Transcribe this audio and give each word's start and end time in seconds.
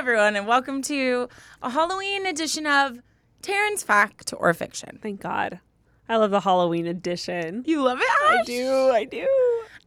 everyone, 0.00 0.34
and 0.34 0.46
welcome 0.46 0.80
to 0.80 1.28
a 1.62 1.68
Halloween 1.68 2.24
edition 2.24 2.66
of 2.66 3.02
Taryne's 3.42 3.82
Fact 3.82 4.32
or 4.38 4.54
Fiction. 4.54 4.98
Thank 5.02 5.20
God. 5.20 5.60
I 6.08 6.16
love 6.16 6.30
the 6.30 6.40
Halloween 6.40 6.86
edition. 6.86 7.64
You 7.66 7.82
love 7.82 7.98
it, 8.00 8.08
I 8.08 8.42
do. 8.46 8.90
I 8.94 9.04
do. 9.04 9.26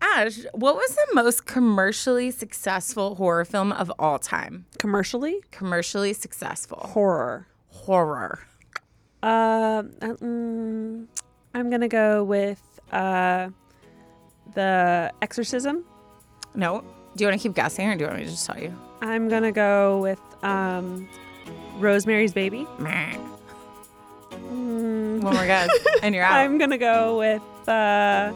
Ash, 0.02 0.38
what 0.54 0.76
was 0.76 0.96
the 0.96 1.16
most 1.16 1.48
commercially 1.48 2.30
successful 2.30 3.16
horror 3.16 3.44
film 3.44 3.72
of 3.72 3.92
all 3.98 4.20
time? 4.20 4.68
Commercially, 4.78 5.42
Commercially 5.50 6.14
successful 6.14 6.78
horror. 6.94 7.48
horror. 7.70 8.40
Uh, 9.24 9.26
uh, 10.00 10.08
mm, 10.22 11.08
I'm 11.56 11.70
gonna 11.72 11.88
go 11.88 12.24
with 12.24 12.62
uh, 12.92 13.50
the 14.54 15.12
Exorcism. 15.24 15.86
No. 16.54 16.84
Do 17.16 17.24
you 17.24 17.28
want 17.30 17.40
to 17.40 17.44
keep 17.48 17.56
guessing, 17.56 17.88
or 17.90 17.96
do 17.96 18.02
you 18.02 18.08
want 18.08 18.20
me 18.20 18.26
to 18.26 18.32
just 18.32 18.46
tell 18.46 18.60
you? 18.60 18.74
I'm 19.02 19.30
gonna 19.30 19.52
go 19.52 20.00
with 20.00 20.20
um, 20.44 21.08
Rosemary's 21.78 22.34
Baby. 22.34 22.66
Mm, 24.32 25.22
One 25.22 25.34
more 25.36 25.46
guess, 25.46 25.70
and 26.02 26.16
you're 26.16 26.24
out. 26.24 26.34
I'm 26.40 26.58
gonna 26.58 26.78
go 26.78 27.18
with 27.20 27.42
uh, 27.68 28.34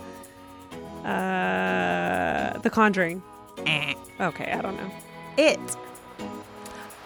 uh, 1.08 2.58
The 2.60 2.70
Conjuring. 2.70 3.24
Eh. 3.66 3.94
Okay, 4.22 4.52
I 4.52 4.62
don't 4.62 4.76
know. 4.78 4.92
It. 5.38 5.60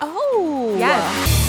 Oh, 0.01 0.75
Yes. 0.77 1.40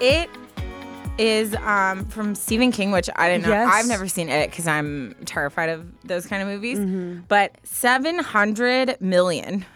It 0.00 0.30
is 1.18 1.54
um, 1.56 2.06
from 2.06 2.34
Stephen 2.34 2.72
King, 2.72 2.90
which 2.90 3.10
I 3.16 3.28
didn't 3.28 3.44
know. 3.44 3.50
Yes. 3.50 3.70
I've 3.72 3.86
never 3.86 4.08
seen 4.08 4.30
it 4.30 4.50
because 4.50 4.66
I'm 4.66 5.14
terrified 5.26 5.68
of 5.68 5.86
those 6.04 6.26
kind 6.26 6.42
of 6.42 6.48
movies. 6.48 6.78
Mm-hmm. 6.78 7.20
But 7.28 7.56
700 7.64 9.00
million. 9.00 9.66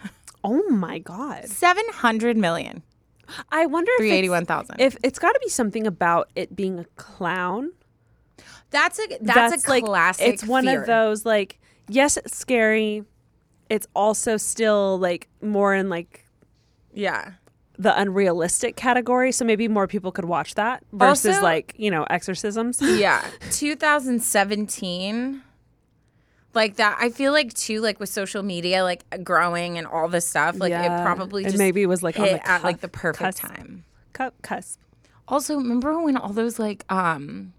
Oh 0.43 0.67
my 0.69 0.99
God. 0.99 1.45
700 1.45 2.37
million. 2.37 2.83
I 3.51 3.65
wonder 3.65 3.91
if 3.93 3.99
381,000. 3.99 4.79
If 4.79 4.97
it's 5.03 5.19
got 5.19 5.33
to 5.33 5.39
be 5.43 5.49
something 5.49 5.87
about 5.87 6.29
it 6.35 6.55
being 6.55 6.79
a 6.79 6.85
clown. 6.95 7.71
That's 8.71 8.99
a 8.99 9.17
that's, 9.21 9.65
a 9.65 9.69
like 9.69 9.85
classic. 9.85 10.27
It's 10.27 10.43
one 10.43 10.65
fear. 10.65 10.81
of 10.81 10.87
those 10.87 11.25
like 11.25 11.59
yes, 11.87 12.17
it's 12.17 12.35
scary. 12.35 13.03
It's 13.69 13.87
also 13.95 14.37
still 14.37 14.97
like 14.99 15.27
more 15.41 15.73
in 15.73 15.89
like 15.89 16.25
Yeah. 16.93 17.33
The 17.77 17.97
unrealistic 17.99 18.75
category. 18.75 19.31
So 19.31 19.45
maybe 19.45 19.67
more 19.67 19.87
people 19.87 20.11
could 20.11 20.25
watch 20.25 20.55
that 20.55 20.83
versus 20.93 21.35
Also- 21.35 21.41
like 21.43 21.73
you 21.77 21.91
know 21.91 22.05
exorcisms. 22.09 22.81
Yeah. 22.81 23.23
2017. 23.51 25.41
Like 26.53 26.77
that, 26.77 26.97
I 27.01 27.09
feel 27.09 27.33
like 27.33 27.53
too, 27.53 27.81
like 27.81 27.99
with 27.99 28.07
social 28.07 28.41
media, 28.41 28.83
like 28.83 29.03
growing 29.25 29.77
and 29.77 29.85
all 29.85 30.07
this 30.07 30.25
stuff, 30.25 30.57
like 30.57 30.69
Yeah. 30.69 31.01
it 31.01 31.03
probably 31.03 31.43
And 31.43 31.51
just 31.51 31.59
maybe 31.59 31.81
it 31.81 31.87
was, 31.87 32.01
like, 32.01 32.17
on 32.17 32.25
hit 32.27 32.41
the 32.43 32.49
at 32.49 32.63
like 32.63 32.79
the 32.79 32.87
perfect 32.87 33.39
cusp. 33.41 33.41
time. 33.55 33.83
Cu- 34.13 34.31
cusp. 34.41 34.79
Also, 35.27 35.57
remember 35.57 35.99
when 36.01 36.15
all 36.15 36.31
those 36.31 36.57
like 36.57 36.85
um 36.89 37.51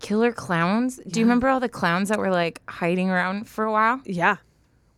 killer 0.00 0.32
clowns? 0.32 0.96
Do 1.06 1.20
you 1.20 1.26
remember 1.26 1.48
all 1.48 1.60
the 1.60 1.68
clowns 1.68 2.08
that 2.08 2.18
were 2.18 2.30
like 2.30 2.60
hiding 2.68 3.08
around 3.08 3.48
for 3.48 3.64
a 3.64 3.70
while? 3.70 4.00
Yeah. 4.04 4.38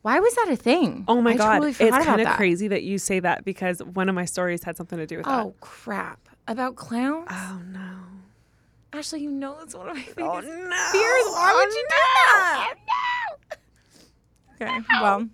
Why 0.02 0.18
was 0.18 0.34
that 0.36 0.48
a 0.48 0.56
thing? 0.56 1.04
Oh 1.08 1.20
my 1.20 1.32
I 1.32 1.36
god, 1.36 1.52
totally 1.54 1.70
it's 1.78 2.06
kind 2.06 2.20
of 2.20 2.28
crazy 2.28 2.68
that 2.68 2.82
you 2.82 2.98
say 2.98 3.20
that 3.20 3.44
because 3.44 3.82
one 3.82 4.08
of 4.08 4.14
my 4.14 4.24
stories 4.24 4.62
had 4.62 4.76
something 4.76 4.98
to 4.98 5.06
do 5.06 5.18
with 5.18 5.26
that. 5.26 5.44
Oh 5.44 5.54
crap! 5.60 6.28
About 6.48 6.76
clowns? 6.76 7.28
Oh 7.30 7.60
no. 7.70 7.96
Ashley, 8.92 9.20
you 9.20 9.30
know 9.30 9.56
that's 9.58 9.74
one 9.74 9.88
of 9.88 9.96
my 9.96 10.02
biggest 10.02 10.18
no. 10.18 10.32
fears. 10.40 11.24
Why 11.28 11.52
would 11.54 11.74
you 11.74 11.82
do 11.82 11.86
that? 11.90 12.74
Oh, 12.74 13.56
no. 14.60 14.66
Okay, 14.66 14.84
well, 15.00 15.28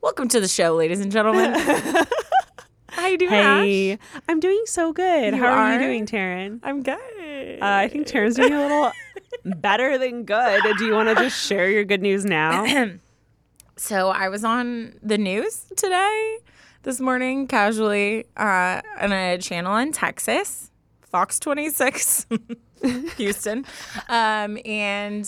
welcome 0.00 0.28
to 0.28 0.40
the 0.40 0.48
show, 0.48 0.74
ladies 0.76 1.00
and 1.00 1.12
gentlemen. 1.12 1.52
How 2.90 3.06
you 3.06 3.18
doing, 3.18 3.30
Hey, 3.30 3.92
Ash? 3.92 3.98
I'm 4.28 4.40
doing 4.40 4.62
so 4.66 4.92
good. 4.92 5.34
You 5.34 5.40
How 5.40 5.48
are, 5.48 5.58
are? 5.58 5.72
you 5.74 5.78
doing, 5.78 6.06
Taryne? 6.06 6.60
I'm 6.62 6.82
good. 6.82 7.60
Uh, 7.60 7.66
I 7.66 7.88
think 7.88 8.06
Taryne's 8.06 8.36
doing 8.36 8.52
a 8.52 8.60
little 8.60 8.92
better 9.44 9.98
than 9.98 10.24
good. 10.24 10.62
Do 10.78 10.84
you 10.86 10.94
want 10.94 11.08
to 11.10 11.14
just 11.16 11.46
share 11.46 11.68
your 11.70 11.84
good 11.84 12.02
news 12.02 12.24
now? 12.24 12.64
so 13.80 14.10
I 14.10 14.28
was 14.28 14.44
on 14.44 14.92
the 15.02 15.16
news 15.16 15.64
today, 15.74 16.36
this 16.82 17.00
morning, 17.00 17.46
casually, 17.46 18.26
uh, 18.36 18.82
on 19.00 19.10
a 19.10 19.38
channel 19.38 19.74
in 19.76 19.90
Texas, 19.92 20.70
Fox 21.00 21.40
26, 21.40 22.26
Houston. 23.16 23.64
Um, 24.10 24.58
and 24.66 25.26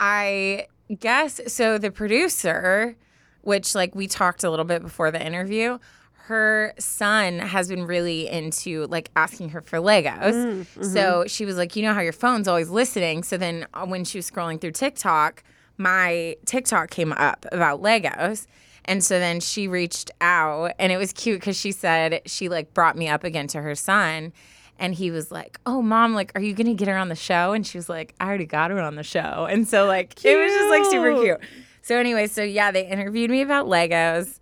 I 0.00 0.68
guess, 0.98 1.38
so 1.48 1.76
the 1.76 1.90
producer, 1.90 2.96
which 3.42 3.74
like 3.74 3.94
we 3.94 4.06
talked 4.06 4.42
a 4.42 4.48
little 4.48 4.64
bit 4.64 4.80
before 4.80 5.10
the 5.10 5.24
interview, 5.24 5.78
her 6.12 6.72
son 6.78 7.40
has 7.40 7.68
been 7.68 7.84
really 7.86 8.26
into 8.26 8.86
like 8.86 9.10
asking 9.16 9.50
her 9.50 9.60
for 9.60 9.78
Legos. 9.78 10.66
So 10.82 11.24
she 11.26 11.44
was 11.44 11.58
like, 11.58 11.76
you 11.76 11.82
know 11.82 11.92
how 11.92 12.00
your 12.00 12.12
phone's 12.14 12.48
always 12.48 12.70
listening. 12.70 13.22
So 13.22 13.36
then 13.36 13.66
uh, 13.74 13.84
when 13.84 14.04
she 14.04 14.16
was 14.16 14.30
scrolling 14.30 14.58
through 14.58 14.72
TikTok, 14.72 15.42
my 15.78 16.36
TikTok 16.46 16.90
came 16.90 17.12
up 17.12 17.46
about 17.52 17.82
Legos. 17.82 18.46
And 18.84 19.02
so 19.02 19.18
then 19.18 19.38
she 19.40 19.68
reached 19.68 20.10
out 20.20 20.72
and 20.78 20.90
it 20.90 20.96
was 20.96 21.12
cute 21.12 21.38
because 21.40 21.56
she 21.56 21.70
said 21.70 22.20
she 22.26 22.48
like 22.48 22.74
brought 22.74 22.96
me 22.96 23.08
up 23.08 23.22
again 23.24 23.46
to 23.48 23.62
her 23.62 23.74
son. 23.74 24.32
And 24.78 24.94
he 24.94 25.10
was 25.12 25.30
like, 25.30 25.60
Oh, 25.66 25.80
mom, 25.82 26.14
like, 26.14 26.32
are 26.34 26.40
you 26.40 26.54
going 26.54 26.66
to 26.66 26.74
get 26.74 26.88
her 26.88 26.96
on 26.96 27.08
the 27.08 27.14
show? 27.14 27.52
And 27.52 27.64
she 27.64 27.78
was 27.78 27.88
like, 27.88 28.14
I 28.18 28.26
already 28.26 28.46
got 28.46 28.72
her 28.72 28.80
on 28.80 28.96
the 28.96 29.04
show. 29.04 29.46
And 29.48 29.68
so, 29.68 29.86
like, 29.86 30.24
it 30.24 30.36
was 30.36 30.50
just 30.52 30.70
like 30.70 30.84
super 30.90 31.12
Cute. 31.12 31.40
cute. 31.40 31.50
So, 31.82 31.96
anyway, 31.96 32.26
so 32.26 32.42
yeah, 32.42 32.72
they 32.72 32.86
interviewed 32.86 33.30
me 33.30 33.42
about 33.42 33.66
Legos. 33.66 34.40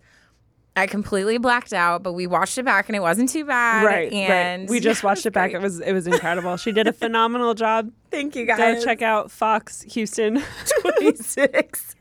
I 0.75 0.87
completely 0.87 1.37
blacked 1.37 1.73
out, 1.73 2.01
but 2.01 2.13
we 2.13 2.27
watched 2.27 2.57
it 2.57 2.63
back 2.63 2.87
and 2.87 2.95
it 2.95 3.01
wasn't 3.01 3.29
too 3.29 3.43
bad. 3.43 3.83
right, 3.83 4.11
And 4.11 4.63
right. 4.63 4.69
We 4.69 4.79
just 4.79 5.03
watched 5.03 5.25
it 5.25 5.31
back. 5.33 5.51
It 5.51 5.61
was 5.61 5.79
it 5.81 5.91
was 5.93 6.07
incredible. 6.07 6.55
She 6.57 6.71
did 6.71 6.87
a 6.87 6.93
phenomenal 7.03 7.53
job. 7.53 7.91
Thank 8.09 8.35
you 8.35 8.45
guys. 8.45 8.57
Go 8.79 8.83
check 8.85 9.01
out 9.01 9.31
Fox 9.31 9.81
Houston. 9.83 10.41
26. 10.99 11.95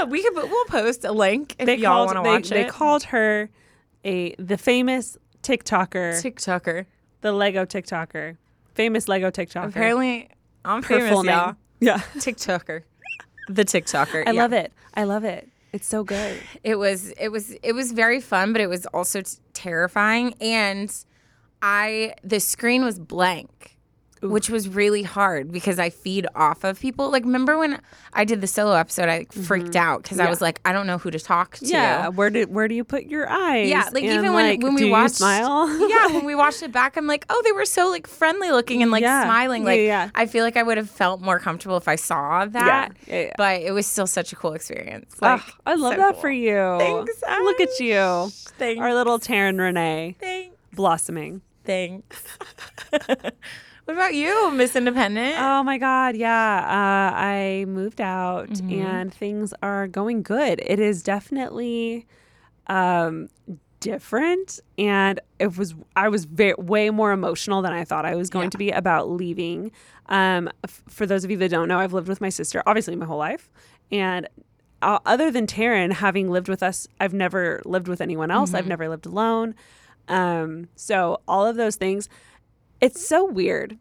Uh, 0.00 0.06
we 0.06 0.22
could, 0.22 0.34
we'll 0.34 0.64
post 0.66 1.04
a 1.04 1.12
link 1.12 1.54
if 1.58 1.66
they 1.66 1.76
y'all 1.76 2.06
want 2.06 2.16
to 2.18 2.22
they, 2.22 2.28
watch 2.28 2.48
they 2.48 2.66
it. 2.66 2.68
called 2.68 3.04
her 3.04 3.48
a 4.04 4.34
the 4.36 4.56
famous 4.58 5.16
TikToker, 5.42 6.12
TikToker. 6.22 6.86
the 7.20 7.32
Lego 7.32 7.64
TikToker, 7.64 8.36
famous 8.74 9.08
Lego 9.08 9.30
TikToker. 9.30 9.68
Apparently, 9.68 10.28
I'm 10.64 10.82
famous, 10.82 11.10
y'all. 11.24 11.56
Yeah, 11.80 11.98
TikToker. 12.16 12.82
The 13.48 13.64
TikToker. 13.64 14.26
I 14.26 14.32
yeah. 14.32 14.42
love 14.42 14.52
it. 14.52 14.72
I 14.94 15.04
love 15.04 15.24
it. 15.24 15.48
It's 15.72 15.86
so 15.86 16.04
good. 16.04 16.38
it 16.62 16.76
was 16.76 17.10
it 17.12 17.28
was 17.28 17.50
it 17.62 17.72
was 17.72 17.92
very 17.92 18.20
fun 18.20 18.52
but 18.52 18.60
it 18.60 18.68
was 18.68 18.84
also 18.86 19.22
t- 19.22 19.36
terrifying 19.54 20.34
and 20.40 20.94
i 21.62 22.14
the 22.22 22.40
screen 22.40 22.84
was 22.84 22.98
blank 22.98 23.78
which 24.22 24.48
was 24.48 24.68
really 24.68 25.02
hard 25.02 25.50
because 25.52 25.78
i 25.78 25.90
feed 25.90 26.26
off 26.34 26.62
of 26.64 26.78
people 26.80 27.10
like 27.10 27.24
remember 27.24 27.58
when 27.58 27.80
i 28.12 28.24
did 28.24 28.40
the 28.40 28.46
solo 28.46 28.72
episode 28.74 29.08
i 29.08 29.18
like, 29.18 29.32
freaked 29.32 29.76
out 29.76 30.02
because 30.02 30.18
i 30.18 30.22
Mm-hmm. 30.22 30.30
Was 30.30 30.40
like 30.40 30.60
i 30.64 30.72
don't 30.72 30.86
know 30.86 30.96
who 30.98 31.10
to 31.10 31.18
talk 31.18 31.56
to 31.58 31.66
Yeah, 31.66 32.08
where 32.08 32.30
do 32.30 32.44
where 32.46 32.68
do 32.68 32.74
you 32.74 32.84
put 32.84 33.04
your 33.06 33.28
eyes? 33.28 33.68
yeah 33.68 33.88
like 33.92 34.04
And, 34.04 34.12
even 34.20 34.32
when, 34.32 34.46
like, 34.48 34.62
when 34.62 34.74
we 34.74 34.88
watched 34.90 35.16
smile. 35.16 35.68
yeah 35.90 36.06
when 36.06 36.24
we 36.24 36.34
watched 36.34 36.62
it 36.62 36.70
back 36.80 36.96
i'm 36.96 37.06
like 37.06 37.26
oh 37.30 37.42
they 37.44 37.52
were 37.52 37.64
so 37.66 37.88
like 37.90 38.06
friendly 38.06 38.50
looking 38.50 38.80
and 38.82 38.90
like 38.90 39.02
Yeah. 39.02 39.24
smiling 39.24 39.64
like 39.64 39.80
yeah. 39.80 40.10
i 40.14 40.26
feel 40.26 40.44
like 40.44 40.56
i 40.56 40.62
would 40.62 40.76
have 40.78 40.88
felt 40.88 41.20
more 41.20 41.38
comfortable 41.38 41.76
if 41.76 41.88
i 41.88 41.96
saw 41.96 42.46
that 42.46 42.92
yeah, 43.06 43.18
yeah. 43.22 43.32
but 43.36 43.60
it 43.62 43.72
was 43.72 43.86
still 43.86 44.06
such 44.06 44.32
a 44.32 44.36
cool 44.36 44.52
experience 44.52 45.16
like 45.20 45.40
Ugh, 45.40 45.52
I 45.66 45.74
love 45.74 45.94
so 45.94 45.98
that 45.98 46.12
cool. 46.14 46.20
for 46.20 46.30
you. 46.30 46.76
Thanks, 46.78 47.22
Look 47.42 47.60
at 47.60 47.80
you, 47.80 48.30
Thanks. 48.58 48.80
our 48.80 48.94
little 48.94 49.18
Taryne 49.18 49.58
Renee 49.58 50.16
Thanks. 50.20 50.56
blossoming. 50.74 51.42
Thanks. 51.64 52.22
what 53.84 53.94
about 53.94 54.14
you, 54.14 54.50
Miss 54.52 54.76
Independent? 54.76 55.36
Oh 55.38 55.62
my 55.62 55.78
God, 55.78 56.16
yeah. 56.16 56.58
Uh, 56.58 57.16
I 57.16 57.64
moved 57.68 58.00
out 58.00 58.48
Mm-hmm. 58.50 58.72
and 58.86 59.12
things 59.14 59.52
are 59.62 59.88
going 59.88 60.22
good. 60.22 60.60
It 60.64 60.78
is 60.80 61.02
definitely 61.02 62.06
um, 62.68 63.28
different, 63.80 64.60
and 64.78 65.20
it 65.38 65.56
was. 65.58 65.74
I 65.96 66.08
was 66.08 66.24
ve- 66.24 66.54
way 66.58 66.90
more 66.90 67.12
emotional 67.12 67.62
than 67.62 67.72
I 67.72 67.84
thought 67.84 68.04
I 68.06 68.14
was 68.14 68.30
going 68.30 68.44
Yeah. 68.46 68.50
to 68.50 68.58
be 68.58 68.70
about 68.70 69.10
leaving. 69.10 69.72
Um, 70.06 70.48
f- 70.64 70.82
for 70.88 71.06
those 71.06 71.24
of 71.24 71.30
you 71.30 71.36
that 71.38 71.50
don't 71.50 71.68
know, 71.68 71.78
I've 71.80 71.92
lived 71.92 72.08
with 72.08 72.20
my 72.20 72.28
sister 72.28 72.62
obviously 72.66 72.94
my 72.96 73.06
whole 73.06 73.18
life, 73.18 73.50
and. 73.90 74.28
Uh, 74.84 74.98
other 75.06 75.30
than 75.30 75.46
Taryne 75.46 75.92
having 75.92 76.28
lived 76.28 76.48
with 76.48 76.60
us, 76.60 76.88
I've 76.98 77.14
never 77.14 77.62
lived 77.64 77.86
with 77.86 78.00
anyone 78.00 78.32
else. 78.32 78.48
Mm-hmm. 78.48 78.56
I've 78.56 78.66
never 78.66 78.88
lived 78.88 79.06
alone. 79.06 79.54
Um, 80.08 80.66
so 80.74 81.20
all 81.28 81.46
of 81.46 81.54
those 81.54 81.76
things, 81.76 82.08
it's 82.82 83.06
so 83.06 83.24
weird 83.24 83.78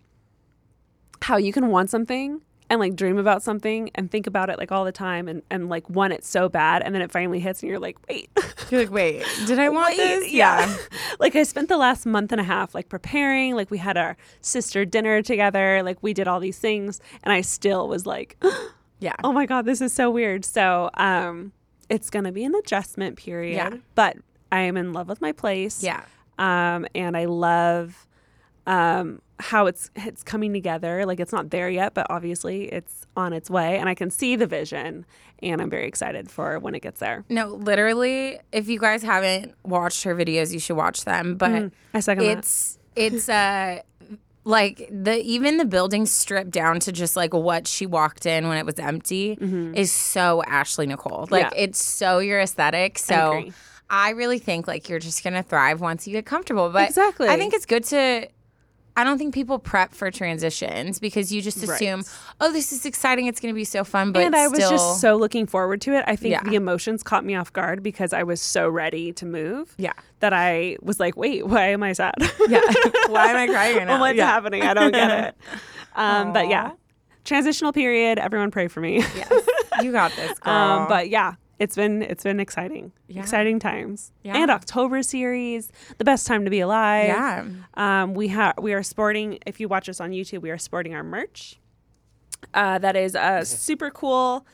how 1.23 1.35
you 1.37 1.51
can 1.51 1.67
want 1.67 1.89
something 1.89 2.41
and 2.69 2.79
like 2.79 2.95
dream 2.95 3.17
about 3.17 3.43
something 3.43 3.91
and 3.95 4.09
think 4.09 4.25
about 4.27 4.49
it 4.49 4.57
like 4.57 4.71
all 4.71 4.85
the 4.85 4.91
time 4.93 5.27
and, 5.27 5.41
and 5.51 5.67
like 5.69 5.89
want 5.89 6.13
it 6.13 6.23
so 6.23 6.47
bad 6.47 6.81
and 6.81 6.95
then 6.95 7.01
it 7.01 7.11
finally 7.11 7.39
hits 7.39 7.61
and 7.61 7.69
you're 7.69 7.79
like, 7.79 7.97
wait. 8.07 8.29
You're 8.71 8.79
like, 8.81 8.91
wait, 8.91 9.25
did 9.47 9.59
I 9.59 9.67
want 9.67 9.97
Wait, 9.97 9.97
this? 9.97 10.31
yeah. 10.31 10.77
like 11.19 11.35
I 11.35 11.43
spent 11.43 11.67
the 11.67 11.75
last 11.75 12.05
month 12.05 12.31
and 12.31 12.39
a 12.39 12.43
half 12.45 12.73
like 12.73 12.87
preparing, 12.87 13.53
like 13.53 13.69
we 13.69 13.77
had 13.77 13.97
our 13.97 14.15
sister 14.39 14.85
dinner 14.85 15.21
together, 15.21 15.83
like 15.83 15.97
we 16.01 16.13
did 16.13 16.25
all 16.29 16.39
these 16.39 16.57
things 16.57 17.01
and 17.23 17.33
I 17.33 17.41
still 17.41 17.89
was 17.89 18.05
like, 18.05 18.41
Yeah. 19.01 19.15
oh 19.25 19.33
my 19.33 19.45
god, 19.45 19.65
this 19.65 19.81
is 19.81 19.91
so 19.91 20.09
weird. 20.09 20.45
So, 20.45 20.89
um 20.93 21.51
it's 21.89 22.09
going 22.09 22.23
to 22.23 22.31
be 22.31 22.45
an 22.45 22.55
adjustment 22.55 23.17
period, 23.17 23.55
Yeah. 23.57 23.75
but 23.95 24.15
I 24.49 24.61
am 24.61 24.77
in 24.77 24.93
love 24.93 25.09
with 25.09 25.19
my 25.19 25.33
place. 25.33 25.83
Yeah. 25.83 26.01
Um 26.39 26.87
and 26.95 27.17
I 27.17 27.25
love 27.25 28.07
um 28.67 29.21
how 29.39 29.65
it's 29.65 29.89
it's 29.95 30.23
coming 30.23 30.53
together. 30.53 31.05
Like 31.05 31.19
it's 31.19 31.31
not 31.33 31.49
there 31.49 31.69
yet, 31.69 31.93
but 31.93 32.07
obviously 32.09 32.65
it's 32.65 33.07
on 33.17 33.33
its 33.33 33.49
way 33.49 33.77
and 33.79 33.89
I 33.89 33.95
can 33.95 34.11
see 34.11 34.35
the 34.35 34.45
vision 34.47 35.05
and 35.41 35.59
I'm 35.61 35.69
very 35.71 35.87
excited 35.87 36.29
for 36.29 36.59
when 36.59 36.75
it 36.75 36.81
gets 36.81 36.99
there. 36.99 37.25
No, 37.27 37.47
literally, 37.55 38.37
if 38.51 38.69
you 38.69 38.79
guys 38.79 39.01
haven't 39.01 39.55
watched 39.63 40.03
her 40.03 40.15
videos, 40.15 40.53
you 40.53 40.59
should 40.59 40.77
watch 40.77 41.03
them. 41.05 41.35
But 41.37 41.71
I 41.93 41.99
second 42.01 42.25
that. 42.25 42.37
it's 42.37 42.77
it's 42.95 43.27
uh 43.29 43.79
like 44.43 44.87
the 44.91 45.19
even 45.21 45.57
the 45.57 45.65
building 45.65 46.05
stripped 46.05 46.51
down 46.51 46.79
to 46.81 46.91
just 46.91 47.15
like 47.15 47.33
what 47.33 47.67
she 47.67 47.85
walked 47.85 48.25
in 48.25 48.47
when 48.47 48.57
it 48.57 48.65
was 48.65 48.79
empty 48.79 49.37
is 49.75 49.91
so 49.91 50.43
Ashley 50.43 50.87
Nichole. 50.87 51.29
Like 51.31 51.45
Mm-hmm. 51.47 51.55
Yeah. 51.55 51.63
it's 51.63 51.83
so 51.83 52.19
your 52.19 52.39
aesthetic. 52.39 52.99
So 52.99 53.37
agree. 53.37 53.53
I 53.89 54.11
really 54.11 54.39
think 54.39 54.67
like 54.67 54.87
you're 54.89 54.99
just 54.99 55.23
gonna 55.23 55.43
thrive 55.43 55.81
once 55.81 56.07
you 56.07 56.13
get 56.13 56.25
comfortable. 56.25 56.69
But 56.69 56.89
Exactly. 56.89 57.27
I 57.27 57.37
think 57.37 57.53
it's 57.53 57.65
good 57.65 57.83
to 57.85 58.27
I 58.97 59.03
don't 59.05 59.17
think 59.17 59.33
people 59.33 59.57
prep 59.57 59.93
for 59.93 60.11
transitions 60.11 60.99
because 60.99 61.31
you 61.31 61.41
just 61.41 61.65
Right. 61.65 61.75
assume, 61.81 62.03
oh, 62.41 62.51
this 62.51 62.73
is 62.73 62.85
exciting, 62.85 63.27
it's 63.27 63.39
gonna 63.39 63.53
be 63.53 63.63
so 63.63 63.83
fun. 63.83 64.11
But 64.11 64.23
and 64.23 64.35
I 64.35 64.47
was 64.49 64.57
still, 64.59 64.69
just 64.71 64.99
so 64.99 65.15
looking 65.15 65.45
forward 65.45 65.79
to 65.81 65.93
it. 65.93 66.03
I 66.07 66.15
think 66.17 66.33
Yeah. 66.33 66.43
the 66.43 66.55
emotions 66.55 67.01
caught 67.01 67.23
me 67.23 67.35
off 67.35 67.53
guard 67.53 67.83
because 67.83 68.11
I 68.11 68.23
was 68.23 68.41
so 68.41 68.67
ready 68.67 69.13
to 69.13 69.25
move. 69.25 69.73
Yeah. 69.77 69.93
That 70.19 70.33
I 70.33 70.77
was 70.81 70.99
like, 70.99 71.15
wait, 71.15 71.47
why 71.47 71.69
am 71.69 71.83
I 71.83 71.93
sad? 71.93 72.15
Yeah. 72.47 72.59
Why 73.07 73.27
am 73.27 73.37
I 73.37 73.47
crying 73.47 73.77
right 73.77 73.87
now? 73.87 73.99
What's 73.99 74.17
yeah. 74.17 74.25
happening? 74.27 74.63
I 74.63 74.73
don't 74.73 74.91
get 74.91 75.09
it. 75.27 75.35
Um, 75.95 76.33
but 76.33 76.47
yeah, 76.49 76.71
transitional 77.25 77.71
period. 77.73 78.19
Everyone 78.19 78.51
pray 78.51 78.67
for 78.67 78.81
me. 78.81 78.97
Yes. 78.99 79.47
You 79.81 79.91
got 79.91 80.11
this, 80.15 80.37
girl. 80.39 80.53
um, 80.53 80.87
but 80.87 81.09
yeah, 81.09 81.35
it's 81.61 81.75
been 81.75 82.01
it's 82.01 82.23
been 82.23 82.39
exciting, 82.39 82.91
Yeah. 83.07 83.21
exciting 83.21 83.59
times. 83.59 84.11
Yeah. 84.23 84.37
And 84.37 84.49
October 84.51 85.03
series, 85.03 85.71
the 85.99 86.03
best 86.03 86.25
time 86.27 86.43
to 86.45 86.51
be 86.51 86.59
alive. 86.59 87.07
yeah. 87.07 87.45
Um, 87.75 88.13
we 88.15 88.29
have 88.29 88.55
we 88.59 88.73
are 88.73 88.83
sporting. 88.83 89.37
If 89.45 89.59
you 89.59 89.67
watch 89.67 89.87
us 89.87 90.01
on 90.01 90.09
YouTube, 90.11 90.41
we 90.41 90.49
are 90.51 90.57
sporting 90.57 90.95
our 90.95 91.03
merch. 91.03 91.59
Uh, 92.53 92.79
that 92.79 92.95
is 92.95 93.15
uh, 93.15 93.43
super 93.45 93.91
cool. 93.91 94.45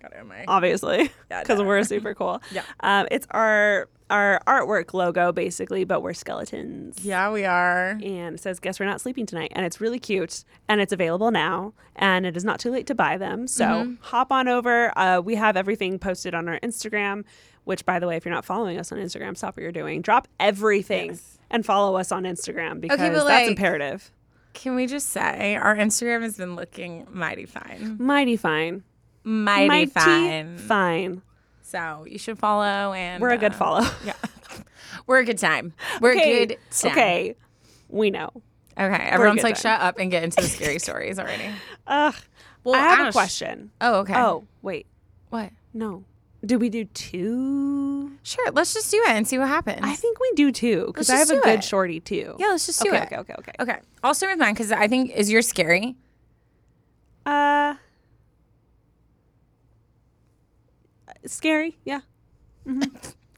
Got 0.00 0.12
it 0.12 0.24
my 0.26 0.44
obviously, 0.48 1.10
Yeah, 1.30 1.42
because 1.42 1.58
no. 1.58 1.64
we're 1.64 1.82
super 1.82 2.14
cool. 2.14 2.40
Yeah. 2.52 2.62
um, 2.80 3.08
it's 3.10 3.26
our 3.32 3.88
our 4.10 4.40
artwork 4.46 4.94
logo 4.94 5.32
basically, 5.32 5.84
but 5.84 6.02
we're 6.02 6.14
skeletons. 6.14 7.04
Yeah, 7.04 7.30
we 7.30 7.44
are. 7.44 7.90
And 8.02 8.34
it 8.36 8.40
says, 8.40 8.58
"Guess 8.60 8.80
we're 8.80 8.86
not 8.86 9.00
sleeping 9.00 9.26
tonight," 9.26 9.52
and 9.54 9.64
it's 9.66 9.80
really 9.80 9.98
cute, 9.98 10.44
and 10.68 10.80
it's 10.80 10.92
available 10.92 11.30
now, 11.30 11.74
and 11.96 12.24
it 12.26 12.36
is 12.36 12.44
not 12.44 12.58
too 12.60 12.70
late 12.70 12.86
to 12.86 12.94
buy 12.94 13.16
them. 13.16 13.46
So 13.46 13.64
Mm-hmm. 13.66 13.94
hop 14.02 14.32
on 14.32 14.48
over. 14.48 14.96
Uh, 14.98 15.20
we 15.20 15.34
have 15.34 15.56
everything 15.56 15.98
posted 15.98 16.34
on 16.34 16.48
our 16.48 16.58
Instagram. 16.60 17.24
Which, 17.64 17.84
by 17.84 17.98
the 17.98 18.06
way, 18.06 18.16
if 18.16 18.24
you're 18.24 18.32
not 18.34 18.46
following 18.46 18.78
us 18.78 18.92
on 18.92 18.98
Instagram, 18.98 19.36
stop 19.36 19.54
what 19.54 19.62
you're 19.62 19.72
doing. 19.72 20.00
Drop 20.00 20.26
everything 20.40 21.10
Yes. 21.10 21.38
and 21.50 21.66
follow 21.66 21.96
us 21.96 22.10
on 22.10 22.22
Instagram 22.22 22.80
because 22.80 22.98
but, 22.98 23.12
that's 23.12 23.24
like- 23.26 23.46
imperative. 23.48 24.10
Can 24.54 24.74
we 24.74 24.86
just 24.86 25.10
say 25.10 25.54
our 25.54 25.76
Instagram 25.76 26.22
has 26.22 26.38
been 26.38 26.56
looking 26.56 27.06
mighty 27.10 27.44
fine. 27.44 27.96
Mighty 28.00 28.38
fine. 28.38 28.84
Mighty, 29.22 29.68
Mighty 29.68 29.90
fine. 29.90 30.56
fine. 30.56 31.22
So 31.68 32.06
you 32.08 32.18
should 32.18 32.38
follow 32.38 32.94
and 32.94 33.20
We're 33.20 33.28
a 33.28 33.36
good 33.36 33.52
uh, 33.52 33.56
follow. 33.56 33.86
Yeah. 34.04 34.14
We're 35.06 35.18
a 35.18 35.24
good 35.24 35.36
time. 35.36 35.74
We're 36.00 36.12
okay. 36.12 36.42
a 36.42 36.46
good 36.46 36.58
time. 36.70 36.92
Okay. 36.92 37.36
We 37.90 38.10
know. 38.10 38.30
Okay. 38.78 38.94
Everyone's 38.94 39.42
like, 39.42 39.56
time. 39.56 39.60
shut 39.60 39.80
up 39.82 39.98
and 39.98 40.10
get 40.10 40.24
into 40.24 40.40
the 40.40 40.48
scary 40.48 40.78
stories 40.78 41.18
already. 41.18 41.50
Ugh. 41.86 42.14
Well, 42.64 42.74
I 42.74 42.78
have 42.78 43.08
a 43.08 43.12
question. 43.12 43.70
Oh, 43.82 44.00
okay. 44.00 44.14
Oh, 44.16 44.46
wait. 44.62 44.86
What? 45.28 45.50
No. 45.74 46.04
Do 46.42 46.58
we 46.58 46.70
do 46.70 46.86
two? 46.86 48.12
Sure. 48.22 48.50
Let's 48.52 48.72
just 48.72 48.90
do 48.90 49.02
it 49.02 49.10
and 49.10 49.28
see 49.28 49.36
what 49.36 49.48
happens. 49.48 49.80
I 49.82 49.94
think 49.94 50.18
we 50.20 50.32
do 50.36 50.50
two 50.50 50.86
because 50.86 51.10
I 51.10 51.16
have 51.16 51.30
a 51.30 51.36
good 51.36 51.58
it. 51.58 51.64
shorty 51.64 52.00
too. 52.00 52.34
Yeah, 52.38 52.46
let's 52.46 52.64
just 52.64 52.82
do 52.82 52.88
okay, 52.88 52.98
it. 52.98 53.02
okay, 53.04 53.16
okay, 53.16 53.34
okay. 53.40 53.52
Okay. 53.60 53.78
I'll 54.02 54.14
start 54.14 54.32
with 54.32 54.40
mine 54.40 54.54
because 54.54 54.72
I 54.72 54.88
think 54.88 55.10
is 55.10 55.30
yours 55.30 55.46
scary. 55.46 55.96
Uh, 57.26 57.74
scary. 61.32 61.78
Yeah. 61.84 62.00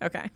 Okay. 0.03 0.31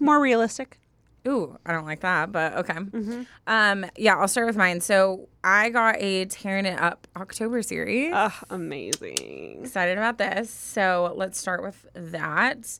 More 0.00 0.20
realistic. 0.20 0.78
Ooh, 1.26 1.58
I 1.66 1.72
don't 1.72 1.84
like 1.84 2.00
that, 2.00 2.32
but 2.32 2.54
okay. 2.54 2.74
Mm-hmm. 2.74 3.22
Um, 3.46 3.86
yeah, 3.96 4.16
I'll 4.16 4.28
start 4.28 4.46
with 4.46 4.56
mine. 4.56 4.80
So 4.80 5.28
I 5.44 5.68
got 5.68 5.96
a 5.98 6.24
Tearing 6.26 6.64
It 6.64 6.80
Up 6.80 7.06
October 7.16 7.62
series. 7.62 8.12
Ugh, 8.14 8.32
amazing. 8.50 9.58
Excited 9.62 9.98
about 9.98 10.18
this. 10.18 10.48
So 10.50 11.12
let's 11.16 11.38
start 11.38 11.62
with 11.62 11.86
that. 11.94 12.78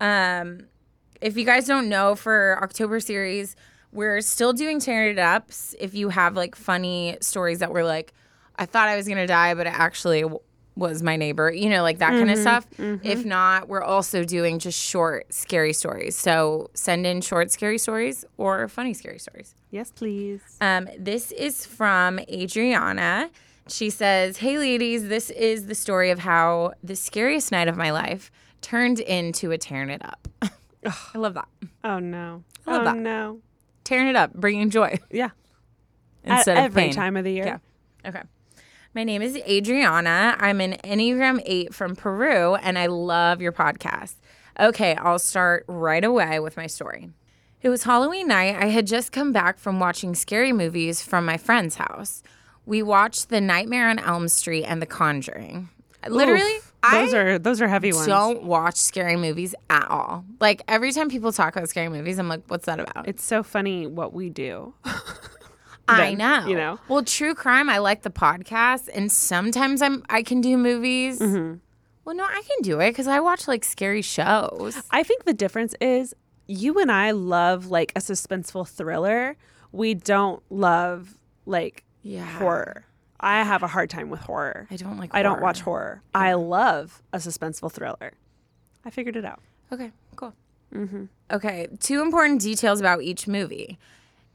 Um, 0.00 0.68
if 1.20 1.36
you 1.36 1.44
guys 1.44 1.66
don't 1.66 1.88
know, 1.88 2.14
for 2.14 2.58
October 2.62 2.98
series, 3.00 3.56
we're 3.92 4.20
still 4.22 4.52
doing 4.52 4.80
Tearing 4.80 5.12
It 5.12 5.18
Ups. 5.18 5.74
If 5.78 5.94
you 5.94 6.08
have 6.08 6.34
like 6.34 6.54
funny 6.54 7.18
stories 7.20 7.58
that 7.58 7.72
were 7.72 7.84
like, 7.84 8.14
I 8.56 8.64
thought 8.64 8.88
I 8.88 8.96
was 8.96 9.06
gonna 9.06 9.26
die, 9.26 9.54
but 9.54 9.66
it 9.66 9.72
actually 9.74 10.24
was 10.76 11.02
my 11.02 11.16
neighbor, 11.16 11.52
you 11.52 11.68
know, 11.68 11.82
like 11.82 11.98
that 11.98 12.10
kind 12.10 12.30
of 12.30 12.38
stuff. 12.38 12.66
If 12.78 13.24
not, 13.24 13.68
we're 13.68 13.82
also 13.82 14.24
doing 14.24 14.58
just 14.58 14.78
short, 14.80 15.32
scary 15.32 15.72
stories. 15.72 16.16
So 16.16 16.70
send 16.74 17.06
in 17.06 17.20
short, 17.20 17.50
scary 17.50 17.78
stories 17.78 18.24
or 18.38 18.68
funny, 18.68 18.94
scary 18.94 19.18
stories. 19.18 19.54
Yes, 19.70 19.90
please. 19.90 20.40
Um, 20.60 20.88
this 20.98 21.30
is 21.32 21.66
from 21.66 22.18
Adriana. 22.20 23.30
She 23.68 23.90
says, 23.90 24.38
Hey, 24.38 24.58
ladies, 24.58 25.08
this 25.08 25.30
is 25.30 25.66
the 25.66 25.74
story 25.74 26.10
of 26.10 26.18
how 26.20 26.72
the 26.82 26.96
scariest 26.96 27.52
night 27.52 27.68
of 27.68 27.76
my 27.76 27.90
life 27.90 28.30
turned 28.60 28.98
into 29.00 29.50
a 29.50 29.58
tearing 29.58 29.90
it 29.90 30.02
up. 30.04 30.26
I 31.14 31.18
love 31.18 31.34
that. 31.34 31.48
Oh 31.84 31.98
no. 31.98 32.44
I 32.66 32.72
love 32.72 32.80
oh 32.82 32.84
that. 32.86 32.96
no. 32.96 33.40
Tearing 33.84 34.08
it 34.08 34.16
up, 34.16 34.32
bringing 34.34 34.70
joy 34.70 34.98
Yeah. 35.10 35.30
instead 36.24 36.56
At 36.56 36.60
of 36.60 36.64
every 36.66 36.82
pain. 36.84 36.92
time 36.92 37.16
of 37.16 37.24
the 37.24 37.32
year. 37.32 37.44
Yeah. 38.04 38.08
Okay. 38.08 38.22
My 38.94 39.04
name 39.04 39.22
is 39.22 39.36
Adriana. 39.48 40.36
I'm 40.38 40.60
an 40.60 40.74
Enneagram 40.84 41.40
8 41.46 41.72
from 41.74 41.96
Peru, 41.96 42.56
and 42.56 42.78
I 42.78 42.86
love 42.86 43.40
your 43.40 43.52
podcast. 43.52 44.16
Okay, 44.60 44.94
I'll 44.96 45.18
start 45.18 45.64
right 45.66 46.04
away 46.04 46.40
with 46.40 46.58
my 46.58 46.66
story. 46.66 47.08
It 47.62 47.70
was 47.70 47.84
Halloween 47.84 48.28
night. 48.28 48.54
I 48.60 48.66
had 48.66 48.86
just 48.86 49.10
come 49.10 49.32
back 49.32 49.58
from 49.58 49.80
watching 49.80 50.14
scary 50.14 50.52
movies 50.52 51.00
from 51.00 51.24
my 51.24 51.38
friend's 51.38 51.76
house. 51.76 52.22
We 52.66 52.82
watched 52.82 53.30
The 53.30 53.40
Nightmare 53.40 53.88
on 53.88 53.98
Elm 53.98 54.28
Street 54.28 54.64
and 54.64 54.82
The 54.82 54.86
Conjuring. 54.86 55.70
Literally, 56.06 56.56
Oof. 56.56 56.72
those 56.90 57.14
I 57.14 57.16
are 57.16 57.38
those 57.38 57.62
are 57.62 57.68
heavy 57.68 57.92
ones. 57.92 58.06
don't 58.06 58.42
watch 58.42 58.76
scary 58.76 59.16
movies 59.16 59.54
at 59.70 59.88
all. 59.88 60.24
Like 60.40 60.62
every 60.68 60.92
time 60.92 61.08
people 61.08 61.32
talk 61.32 61.56
about 61.56 61.68
scary 61.68 61.88
movies, 61.88 62.18
I'm 62.18 62.28
like, 62.28 62.42
what's 62.48 62.66
that 62.66 62.80
about? 62.80 63.08
It's 63.08 63.24
so 63.24 63.42
funny 63.44 63.86
what 63.86 64.12
we 64.12 64.28
do. 64.28 64.74
I 66.00 66.14
know. 66.14 66.46
you 66.46 66.56
know. 66.56 66.78
Well, 66.88 67.02
true 67.04 67.34
crime, 67.34 67.68
I 67.68 67.78
like 67.78 68.02
the 68.02 68.10
podcast, 68.10 68.88
and 68.94 69.10
sometimes 69.12 69.82
I'm 69.82 70.02
I 70.08 70.22
can 70.22 70.40
do 70.40 70.56
movies. 70.56 71.18
Mm-hmm. 71.18 71.58
Well, 72.04 72.16
no, 72.16 72.24
I 72.24 72.42
can 72.42 72.62
do 72.62 72.80
it 72.80 72.90
because 72.90 73.06
I 73.06 73.20
watch 73.20 73.46
like 73.46 73.64
scary 73.64 74.02
shows. 74.02 74.80
I 74.90 75.02
think 75.02 75.24
the 75.24 75.32
difference 75.34 75.74
is 75.80 76.14
you 76.48 76.78
and 76.80 76.90
I 76.90 77.12
love 77.12 77.66
like 77.68 77.92
a 77.94 78.00
suspenseful 78.00 78.68
thriller. 78.68 79.36
We 79.70 79.94
don't 79.94 80.42
love 80.50 81.18
like 81.46 81.84
Yeah. 82.02 82.24
horror. 82.24 82.84
I 83.20 83.44
have 83.44 83.62
a 83.62 83.68
hard 83.68 83.88
time 83.88 84.10
with 84.10 84.18
horror. 84.20 84.66
I 84.70 84.76
don't 84.76 84.98
like. 84.98 85.10
I 85.14 85.22
don't 85.22 85.40
watch 85.40 85.60
horror. 85.60 86.02
I 86.12 86.32
love 86.34 87.02
a 87.12 87.18
suspenseful 87.18 87.70
thriller. 87.70 88.14
I 88.84 88.90
figured 88.90 89.14
it 89.14 89.24
out. 89.24 89.40
Okay, 89.72 89.92
cool. 90.16 90.34
Mm-hmm. 90.74 91.04
Okay, 91.30 91.68
two 91.78 92.02
important 92.02 92.40
details 92.40 92.80
about 92.80 93.02
each 93.02 93.28
movie. 93.28 93.78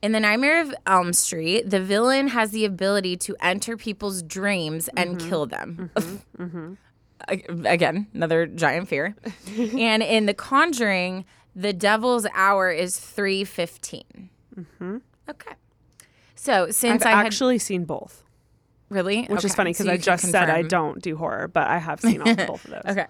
In 0.02 0.12
The 0.12 0.20
Nightmare 0.20 0.62
of 0.62 0.74
Elm 0.86 1.12
Street, 1.14 1.70
the 1.70 1.80
villain 1.82 2.28
has 2.30 2.52
the 2.52 2.66
ability 2.66 3.18
to 3.18 3.36
enter 3.42 3.76
people's 3.78 4.22
dreams 4.22 4.90
and 4.96 5.18
Mm-hmm. 5.18 5.30
kill 5.30 5.46
them. 5.48 5.90
Ag- 7.28 7.66
Again, 7.66 8.08
another 8.14 8.46
giant 8.46 8.88
fear. 8.90 9.16
and 9.58 10.04
in 10.04 10.28
The 10.28 10.34
Conjuring, 10.36 11.26
the 11.56 11.74
devil's 11.74 12.28
hour 12.36 12.70
is 12.72 13.00
315. 13.00 14.30
Okay. 15.30 15.52
So 16.36 16.70
since 16.70 17.02
Mm-hmm. 17.04 17.08
I've 17.08 17.14
I 17.14 17.18
had 17.18 17.26
actually 17.26 17.58
seen 17.58 17.86
both, 17.86 18.24
really, 18.90 19.26
which 19.26 19.44
is 19.44 19.52
Okay, 19.52 19.56
funny 19.58 19.74
so 19.74 19.84
because 19.84 19.94
I 19.94 19.98
just 19.98 20.26
said 20.30 20.50
I 20.52 20.62
don't 20.62 21.02
do 21.02 21.18
horror, 21.18 21.48
but 21.48 21.68
I 21.68 21.80
have 21.80 22.00
seen 22.02 22.22
all, 22.22 22.36
both 22.48 22.64
of 22.66 22.72
those. 22.72 22.82
Okay. 22.86 23.08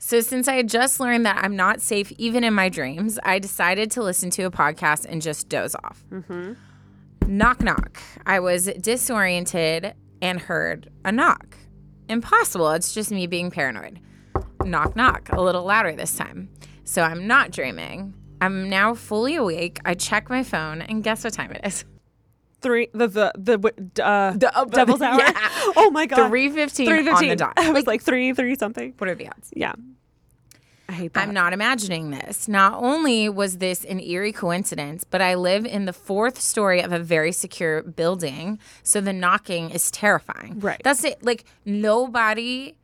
So, 0.00 0.20
since 0.20 0.46
I 0.46 0.54
had 0.54 0.68
just 0.68 1.00
learned 1.00 1.26
that 1.26 1.42
I'm 1.44 1.56
not 1.56 1.80
safe 1.80 2.12
even 2.18 2.44
in 2.44 2.54
my 2.54 2.68
dreams, 2.68 3.18
I 3.24 3.38
decided 3.40 3.90
to 3.92 4.02
listen 4.02 4.30
to 4.30 4.44
a 4.44 4.50
podcast 4.50 5.06
and 5.08 5.20
just 5.20 5.48
doze 5.48 5.74
off. 5.74 6.04
Knock, 7.26 7.62
knock. 7.62 8.00
I 8.24 8.40
was 8.40 8.66
disoriented 8.80 9.94
and 10.22 10.40
heard 10.40 10.88
a 11.04 11.10
knock. 11.12 11.56
Impossible. 12.08 12.70
It's 12.70 12.94
just 12.94 13.10
me 13.10 13.26
being 13.26 13.50
paranoid. 13.50 14.00
Knock, 14.64 14.96
knock, 14.96 15.30
a 15.32 15.40
little 15.40 15.64
louder 15.64 15.94
this 15.94 16.16
time. 16.16 16.48
So 16.84 17.02
I'm 17.02 17.26
not 17.26 17.50
dreaming. 17.50 18.14
I'm 18.40 18.70
now 18.70 18.94
fully 18.94 19.34
awake. 19.34 19.80
I 19.84 19.94
check 19.94 20.30
my 20.30 20.42
phone, 20.42 20.80
and 20.80 21.02
guess 21.02 21.24
what 21.24 21.32
time 21.32 21.50
it 21.52 21.60
is? 21.64 21.84
Three 22.60 22.88
the 22.92 23.08
the 23.08 23.32
the 23.36 24.04
uh, 24.04 24.36
uh, 24.54 24.64
devil's 24.64 25.00
hour. 25.02 25.18
yeah. 25.18 25.32
Oh 25.76 25.90
my 25.92 26.06
god. 26.06 26.28
Three 26.28 26.48
fifteen 26.48 26.86
Three 26.86 27.08
on 27.08 27.28
the 27.28 27.36
dot. 27.36 27.52
I 27.56 27.70
was 27.70 27.86
like 27.86 28.02
three 28.02 28.32
three 28.32 28.56
something. 28.56 28.94
What 28.98 29.08
are 29.08 29.14
the 29.14 29.28
odds? 29.28 29.50
Yeah. 29.54 29.74
I 30.88 30.92
hate 30.94 31.12
that. 31.12 31.28
I'm 31.28 31.34
not 31.34 31.52
imagining 31.52 32.10
this. 32.10 32.48
Not 32.48 32.74
only 32.82 33.28
was 33.28 33.58
this 33.58 33.84
an 33.84 34.00
eerie 34.00 34.32
coincidence, 34.32 35.04
but 35.04 35.20
I 35.20 35.34
live 35.34 35.66
in 35.66 35.84
the 35.84 35.92
fourth 35.92 36.40
story 36.40 36.80
of 36.80 36.92
a 36.92 36.98
very 36.98 37.30
secure 37.32 37.82
building, 37.82 38.58
so 38.82 39.00
the 39.02 39.12
knocking 39.12 39.70
is 39.70 39.90
terrifying. 39.90 40.58
Right. 40.60 40.80
That's 40.82 41.04
it. 41.04 41.22
Like 41.22 41.44
nobody. 41.64 42.74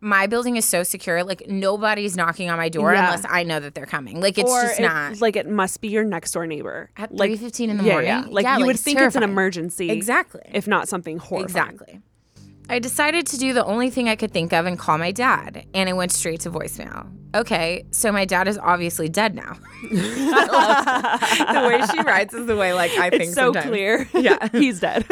My 0.00 0.28
building 0.28 0.56
is 0.56 0.64
so 0.64 0.84
secure. 0.84 1.24
Like 1.24 1.48
nobody's 1.48 2.16
knocking 2.16 2.50
on 2.50 2.56
my 2.58 2.68
door 2.68 2.92
Yeah. 2.92 3.06
unless 3.06 3.24
I 3.28 3.42
know 3.42 3.58
that 3.58 3.74
they're 3.74 3.84
coming. 3.86 4.20
Like 4.20 4.38
it's 4.38 4.48
or 4.48 4.62
just 4.62 4.78
it- 4.78 4.82
not. 4.84 5.20
like 5.20 5.34
it 5.34 5.48
must 5.48 5.80
be 5.80 5.88
your 5.88 6.04
next 6.04 6.30
door 6.32 6.46
neighbor 6.46 6.90
At 6.96 7.12
like 7.12 7.32
3:15 7.32 7.68
in 7.70 7.78
the 7.78 7.84
yeah, 7.84 7.92
morning? 7.92 8.08
Yeah. 8.10 8.24
Like 8.28 8.44
Yeah, 8.44 8.54
you 8.58 8.60
like, 8.60 8.66
would 8.68 8.78
think 8.78 9.00
it's 9.00 9.16
an 9.16 9.24
emergency, 9.24 9.90
Exactly. 9.90 10.42
if 10.52 10.68
not 10.68 10.86
something 10.88 11.18
horrible, 11.18 11.46
Exactly. 11.46 12.00
I 12.70 12.78
decided 12.78 13.26
to 13.28 13.38
do 13.38 13.52
the 13.54 13.64
only 13.64 13.88
thing 13.90 14.08
I 14.08 14.16
could 14.16 14.30
think 14.30 14.52
of 14.52 14.66
and 14.66 14.78
call 14.78 14.98
my 14.98 15.10
dad, 15.10 15.66
and 15.74 15.88
it 15.88 15.94
went 15.94 16.12
straight 16.12 16.40
to 16.40 16.50
voicemail. 16.50 17.10
Okay, 17.34 17.84
so 17.90 18.12
my 18.12 18.24
dad 18.24 18.46
is 18.48 18.58
obviously 18.58 19.08
dead 19.08 19.34
now. 19.34 19.56
The 19.90 21.64
way 21.68 21.80
she 21.92 22.02
writes 22.02 22.34
is 22.34 22.46
the 22.46 22.56
way 22.56 22.72
like 22.74 22.90
I 22.92 23.10
think 23.10 23.22
It's 23.24 23.34
so 23.34 23.52
sometimes. 23.52 23.66
clear. 23.66 24.08
Yeah. 24.14 24.48
he's 24.52 24.80
dead. 24.80 25.06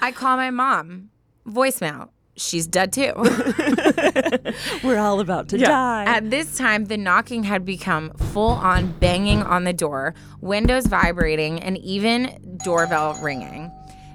I 0.00 0.12
call 0.12 0.36
my 0.36 0.50
mom. 0.50 1.10
Voicemail. 1.46 2.08
She's 2.38 2.66
dead 2.66 2.92
too. 2.92 3.12
We're 4.84 4.98
all 4.98 5.20
about 5.20 5.48
to 5.50 5.58
die. 5.58 6.04
At 6.04 6.30
this 6.30 6.56
time, 6.58 6.84
the 6.86 6.96
knocking 6.98 7.44
had 7.44 7.64
become 7.64 8.10
full 8.32 8.50
on 8.50 8.92
banging 8.98 9.42
on 9.42 9.64
the 9.64 9.72
door, 9.72 10.14
windows 10.40 10.86
vibrating, 10.86 11.60
and 11.62 11.78
even 11.78 12.58
doorbell 12.64 13.14
ringing. 13.22 13.70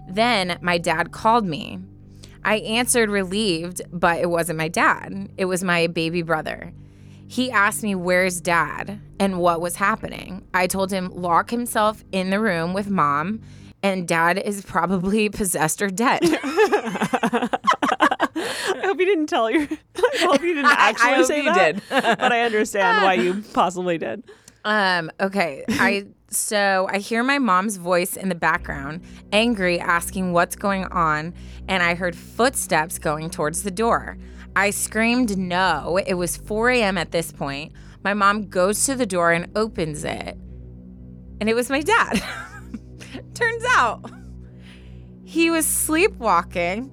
Then 0.07 0.60
my 0.62 0.77
dad 0.77 1.12
called 1.12 1.45
me. 1.45 1.79
I 2.43 2.55
answered 2.57 3.10
relieved, 3.10 3.81
but 3.91 4.19
it 4.19 4.29
wasn't 4.29 4.57
my 4.57 4.67
dad. 4.67 5.29
It 5.38 5.45
was 5.45 5.63
my 5.63 5.88
baby 5.88 6.21
brother. 6.21 6.74
He 7.27 7.50
asked 7.51 7.83
me, 7.83 7.95
Where's 7.95 8.41
dad? 8.41 9.00
and 9.19 9.38
what 9.39 9.62
was 9.62 9.75
happening. 9.75 10.43
I 10.53 10.65
told 10.67 10.91
him, 10.91 11.10
Lock 11.13 11.51
himself 11.51 12.03
in 12.12 12.29
the 12.31 12.39
room 12.39 12.74
with 12.74 12.89
mom, 12.89 13.41
and 13.83 14.07
dad 14.07 14.38
is 14.39 14.63
probably 14.65 15.29
possessed 15.41 15.81
or 15.81 15.89
dead. 15.89 16.19
I 16.24 17.50
hope 18.83 19.00
you 19.00 19.05
didn't 19.05 19.27
tell 19.27 19.50
your. 19.50 19.62
I 19.95 20.17
hope 20.21 20.41
you 20.41 20.53
didn't 20.55 20.65
I- 20.65 20.71
I 20.71 20.89
actually 20.89 21.13
hope 21.13 21.25
say 21.25 21.38
you 21.43 21.53
that. 21.53 21.74
did. 21.75 21.83
but 21.89 22.31
I 22.31 22.41
understand 22.41 23.03
why 23.03 23.13
you 23.15 23.43
possibly 23.53 23.98
did. 23.98 24.24
Um, 24.65 25.12
okay. 25.19 25.63
I 25.69 26.05
so 26.31 26.88
I 26.89 27.00
hear 27.00 27.23
my 27.23 27.39
mom's 27.39 27.77
voice 27.77 28.15
in 28.15 28.29
the 28.29 28.35
background, 28.35 29.01
angry, 29.31 29.79
asking 29.79 30.31
what's 30.31 30.55
going 30.55 30.85
on, 30.85 31.33
and 31.67 31.83
I 31.83 31.93
heard 31.93 32.15
footsteps 32.15 32.97
going 33.00 33.29
towards 33.29 33.63
the 33.63 33.71
door. 33.71 34.17
I 34.55 34.69
screamed 34.69 35.38
no. 35.38 36.00
It 36.05 36.15
was 36.15 36.38
4 36.38 36.69
a.m. 36.71 36.97
at 36.97 37.11
this 37.11 37.31
point. 37.31 37.73
My 38.03 38.13
mom 38.13 38.47
goes 38.47 38.85
to 38.85 38.95
the 38.95 39.05
door 39.05 39.31
and 39.31 39.51
opens 39.55 40.03
it. 40.03 40.38
And 41.39 41.50
it 41.50 41.53
was 41.53 41.69
my 41.69 41.81
dad. 41.81 42.23
Turns 43.33 43.63
out 43.69 44.09
he 45.23 45.50
was 45.50 45.65
sleepwalking 45.65 46.91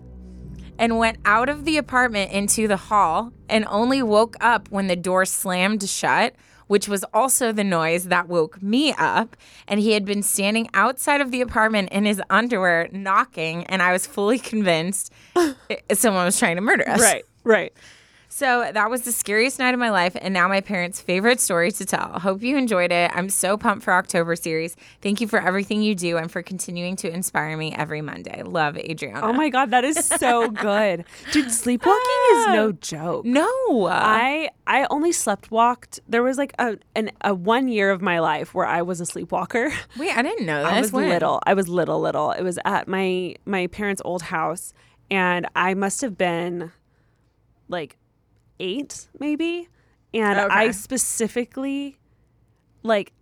and 0.79 0.99
went 0.99 1.19
out 1.25 1.49
of 1.49 1.65
the 1.65 1.77
apartment 1.77 2.31
into 2.31 2.69
the 2.69 2.77
hall 2.77 3.33
and 3.49 3.65
only 3.69 4.03
woke 4.03 4.37
up 4.41 4.69
when 4.71 4.87
the 4.87 4.97
door 4.97 5.25
slammed 5.25 5.89
shut, 5.89 6.35
which 6.69 6.89
was 6.89 7.05
also 7.13 7.51
the 7.53 7.65
noise 7.65 8.05
that 8.05 8.29
woke 8.29 8.63
me 8.63 8.93
up. 8.97 9.37
And 9.67 9.81
he 9.81 9.93
had 9.93 10.05
been 10.05 10.23
standing 10.23 10.69
outside 10.73 11.21
of 11.21 11.33
the 11.33 11.41
apartment 11.41 11.91
in 11.91 12.05
his 12.05 12.23
underwear 12.31 12.89
knocking, 12.93 13.65
and 13.65 13.83
I 13.83 13.93
was 13.93 14.07
fully 14.07 14.39
convinced 14.53 15.13
someone 15.93 16.25
was 16.25 16.39
trying 16.39 16.57
to 16.57 16.63
murder 16.63 16.89
us. 16.89 17.01
Right. 17.01 17.25
Right. 17.45 17.73
So 18.31 18.71
that 18.73 18.91
was 18.91 19.03
the 19.03 19.13
scariest 19.13 19.59
night 19.59 19.73
of 19.73 19.81
my 19.81 19.91
life, 19.91 20.15
and 20.21 20.35
now 20.35 20.49
my 20.49 20.61
parents' 20.61 21.01
favorite 21.01 21.41
story 21.41 21.73
to 21.73 21.85
tell. 21.85 22.19
Hope 22.19 22.43
you 22.43 22.59
enjoyed 22.59 22.93
it. 22.93 23.11
I'm 23.15 23.31
so 23.31 23.57
pumped 23.57 23.85
for 23.85 23.95
October 23.95 24.37
series. 24.37 24.77
Thank 25.01 25.21
you 25.23 25.27
for 25.27 25.41
everything 25.41 25.81
you 25.83 25.95
do 25.95 26.19
and 26.19 26.31
for 26.31 26.43
continuing 26.43 26.95
to 26.97 27.11
inspire 27.11 27.57
me 27.57 27.73
every 27.75 28.03
Monday. 28.03 28.43
Love, 28.43 28.77
Adriana. 28.77 29.27
Oh 29.27 29.33
my 29.33 29.49
god, 29.49 29.71
that 29.71 29.83
is 29.83 29.97
so 30.05 30.49
good, 30.51 31.05
dude. 31.33 31.51
Sleepwalking 31.51 32.03
is 32.33 32.47
no 32.49 32.69
ah. 32.69 32.79
joke. 32.81 33.25
No. 33.25 33.87
I 33.91 34.51
I 34.67 34.87
only 34.91 35.13
slept 35.13 35.51
walked. 35.51 36.01
There 36.07 36.23
was 36.23 36.37
like 36.37 36.53
a 36.59 36.77
an, 36.95 37.11
a 37.23 37.35
one 37.35 37.69
year 37.69 37.91
of 37.91 38.03
my 38.03 38.19
life 38.21 38.55
where 38.55 38.67
I 38.67 38.83
was 38.83 39.01
a 39.01 39.07
sleepwalker. 39.07 39.73
Wait, 39.99 40.17
I 40.17 40.21
didn't 40.21 40.45
know 40.45 40.63
that. 40.63 40.75
I 40.75 40.81
was 40.81 40.93
When? 40.93 41.09
little. 41.09 41.41
I 41.47 41.55
was 41.55 41.69
little, 41.69 41.99
little. 42.01 42.33
It 42.33 42.43
was 42.43 42.59
at 42.67 42.89
my 42.89 43.37
my 43.47 43.69
parents' 43.69 44.03
old 44.05 44.23
house, 44.23 44.75
and 45.11 45.47
I 45.57 45.73
must 45.73 46.03
have 46.03 46.19
been 46.19 46.73
like 47.69 47.97
eight, 48.61 49.09
maybe. 49.19 49.69
And 50.15 50.39
oh, 50.39 50.49
I 50.51 50.71
specifically, 50.71 51.99
like, 52.83 53.13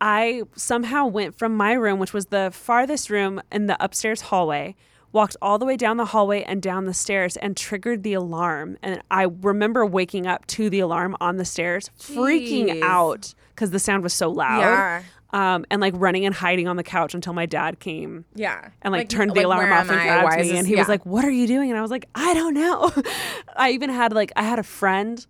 I 0.00 0.42
somehow 0.56 1.06
went 1.06 1.36
from 1.38 1.56
my 1.56 1.72
room, 1.74 1.98
which 1.98 2.12
was 2.12 2.26
the 2.26 2.50
farthest 2.52 3.10
room 3.10 3.40
in 3.52 3.66
the 3.66 3.82
upstairs 3.82 4.22
hallway, 4.22 4.74
walked 5.12 5.36
all 5.42 5.58
the 5.58 5.66
way 5.66 5.76
down 5.76 5.98
the 5.98 6.06
hallway 6.06 6.42
and 6.42 6.60
down 6.62 6.86
the 6.86 6.94
stairs 6.94 7.36
and 7.36 7.56
triggered 7.56 8.02
the 8.02 8.14
alarm. 8.14 8.78
And 8.82 9.02
I 9.10 9.24
remember 9.42 9.84
waking 9.86 10.26
up 10.26 10.46
to 10.48 10.70
the 10.70 10.80
alarm 10.80 11.16
on 11.20 11.36
the 11.36 11.44
stairs, 11.44 11.90
freaking 11.98 12.82
out 12.82 13.34
because 13.54 13.70
the 13.70 13.78
sound 13.78 14.02
was 14.02 14.14
so 14.14 14.30
loud 14.30 14.60
Yeah. 14.60 15.02
Um, 15.32 15.64
and 15.70 15.80
like 15.80 15.94
running 15.96 16.26
and 16.26 16.34
hiding 16.34 16.68
on 16.68 16.76
the 16.76 16.82
couch 16.82 17.14
until 17.14 17.32
my 17.32 17.46
dad 17.46 17.78
came 17.80 18.24
Yeah. 18.34 18.68
and 18.82 18.92
like, 18.92 19.08
turned 19.08 19.30
the 19.30 19.36
like, 19.36 19.44
alarm 19.46 19.72
off 19.72 19.88
and 19.88 19.98
I? 19.98 20.04
grabbed 20.22 20.36
me. 20.42 20.48
this- 20.48 20.58
and 20.58 20.66
he 20.66 20.76
was 20.76 20.88
like, 20.88 21.06
"What 21.06 21.24
are 21.24 21.30
you 21.30 21.46
doing?" 21.46 21.70
And 21.70 21.78
I 21.78 21.82
was 21.82 21.90
like, 21.90 22.06
"I 22.14 22.34
don't 22.34 22.54
know." 22.54 22.92
I 23.56 23.70
even 23.70 23.90
had 23.90 24.12
like 24.12 24.30
I 24.36 24.42
had 24.42 24.58
a 24.58 24.62
friend 24.64 25.24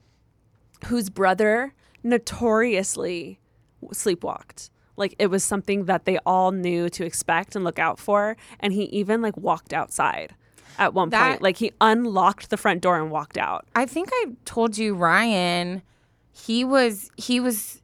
whose 0.87 1.09
brother 1.11 1.73
notoriously 2.03 3.39
sleepwalked. 3.93 4.71
Like 4.97 5.15
it 5.19 5.29
was 5.29 5.43
something 5.45 5.87
that 5.87 6.05
they 6.05 6.19
all 6.27 6.51
knew 6.53 6.89
to 6.91 7.05
expect 7.05 7.55
and 7.57 7.65
look 7.65 7.79
out 7.79 7.99
for, 7.99 8.37
and 8.61 8.73
he 8.73 8.85
even 8.85 9.23
like 9.23 9.37
walked 9.37 9.73
outside 9.73 10.35
at 10.79 10.95
one 10.95 11.11
That- 11.11 11.29
point. 11.31 11.43
Like 11.43 11.57
he 11.59 11.73
unlocked 11.81 12.51
the 12.51 12.57
front 12.57 12.81
door 12.81 12.99
and 12.99 13.11
walked 13.11 13.39
out. 13.39 13.67
I 13.75 13.87
think 13.87 14.09
I 14.13 14.27
told 14.45 14.77
you, 14.79 14.95
Ryan, 14.95 15.83
he 16.33 16.65
was, 16.65 17.11
he 17.17 17.41
was 17.41 17.82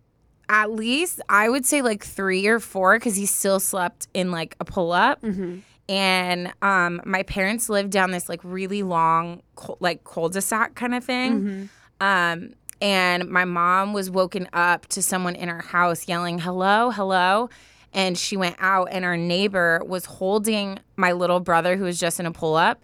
at 0.49 0.71
least, 0.71 1.21
I 1.29 1.49
would 1.49 1.67
say 1.67 1.83
like 1.83 2.05
three 2.05 2.47
or 2.47 2.61
four 2.61 2.97
because 2.97 3.17
he 3.17 3.27
still 3.27 3.61
slept 3.61 4.09
in 4.15 4.31
like 4.31 4.57
a 4.61 4.65
pull 4.65 4.93
up. 4.93 5.21
Mm-hmm. 5.23 5.59
And 5.91 6.53
um, 6.61 7.01
my 7.05 7.23
parents 7.23 7.69
lived 7.69 7.91
down 7.91 8.11
this 8.11 8.29
like 8.29 8.41
really 8.45 8.83
long, 8.83 9.43
cul- 9.57 9.79
like 9.81 10.05
cul-de-sac 10.05 10.75
kind 10.75 10.95
of 10.95 11.03
thing. 11.03 11.41
Mm-hmm. 11.41 11.65
Um, 12.01 12.55
and 12.81 13.29
my 13.29 13.45
mom 13.45 13.93
was 13.93 14.11
woken 14.11 14.49
up 14.53 14.87
to 14.89 15.03
someone 15.03 15.35
in 15.35 15.49
our 15.49 15.63
house 15.63 16.07
yelling, 16.07 16.39
hello, 16.39 16.91
hello. 16.91 17.49
And 17.95 18.19
she 18.19 18.37
went 18.37 18.57
out, 18.59 18.89
and 18.93 19.05
our 19.05 19.17
neighbor 19.17 19.81
was 19.85 20.05
holding 20.05 20.79
my 20.97 21.13
little 21.13 21.41
brother 21.41 21.77
who 21.77 21.85
was 21.85 21.99
just 21.99 22.21
in 22.21 22.27
a 22.27 22.33
pull 22.33 22.55
up. 22.55 22.83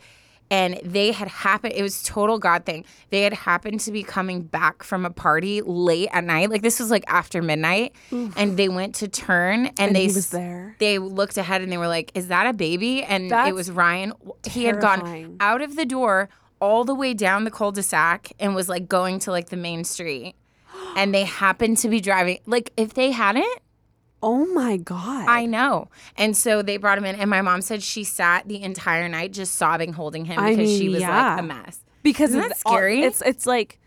And 0.54 0.78
they 0.84 1.10
had 1.10 1.26
happened, 1.26 1.72
it 1.74 1.82
was 1.82 2.00
total 2.04 2.38
God 2.38 2.64
thing. 2.64 2.84
They 3.10 3.22
had 3.22 3.32
happened 3.32 3.80
to 3.80 3.90
be 3.90 4.04
coming 4.04 4.42
back 4.42 4.84
from 4.84 5.04
a 5.04 5.10
party 5.10 5.60
late 5.62 6.10
at 6.12 6.22
night. 6.22 6.48
Like 6.48 6.62
this 6.62 6.78
was 6.78 6.92
like 6.92 7.02
after 7.08 7.42
midnight. 7.42 7.92
And 8.12 8.56
they 8.56 8.68
went 8.68 8.94
to 8.96 9.08
turn 9.08 9.66
and, 9.66 9.80
And 9.80 9.96
they 9.96 10.06
he 10.06 10.14
was 10.14 10.30
there. 10.30 10.76
They 10.78 11.00
looked 11.00 11.36
ahead 11.38 11.60
and 11.62 11.72
they 11.72 11.76
were 11.76 11.88
like, 11.88 12.12
Is 12.14 12.28
that 12.28 12.46
a 12.46 12.52
baby? 12.52 13.02
And 13.02 13.32
it 13.32 13.54
was 13.54 13.68
Ryan. 13.68 14.12
He 14.48 14.64
had 14.66 14.80
gone 14.80 15.36
out 15.40 15.60
of 15.60 15.74
the 15.74 15.84
door 15.84 16.28
all 16.60 16.84
the 16.84 16.94
way 16.94 17.14
down 17.14 17.42
the 17.42 17.50
cul-de-sac 17.50 18.32
and 18.38 18.54
was 18.54 18.68
like 18.68 18.88
going 18.88 19.18
to 19.20 19.32
like 19.32 19.48
the 19.48 19.56
main 19.56 19.82
street. 19.82 20.36
And 20.94 21.12
they 21.12 21.24
happened 21.24 21.78
to 21.78 21.88
be 21.88 22.00
driving. 22.00 22.38
Like 22.46 22.70
if 22.76 22.94
they 22.94 23.10
hadn't, 23.10 23.58
Oh 24.26 24.46
my 24.54 24.78
god! 24.78 25.26
I 25.28 25.44
know. 25.44 25.88
And 26.16 26.34
so 26.36 26.62
they 26.62 26.78
brought 26.78 26.96
him 26.98 27.04
in 27.04 27.14
and 27.16 27.28
my 27.28 27.42
mom 27.42 27.60
said 27.60 27.82
she 27.82 28.04
sat 28.04 28.48
the 28.48 28.62
entire 28.62 29.06
night 29.08 29.32
just 29.32 29.56
sobbing 29.56 29.92
holding 29.92 30.24
him 30.24 30.38
I 30.38 30.54
because 30.56 30.70
she 30.78 30.88
was 30.88 31.00
yeah. 31.00 31.34
like 31.34 31.40
a 31.40 31.46
mess. 31.46 31.80
because 32.02 32.30
Isn't 32.30 32.44
it's 32.50 32.62
that 32.62 32.66
all- 32.68 32.72
scary? 32.72 33.02
it's 33.02 33.20
it's 33.22 33.46
like 33.46 33.78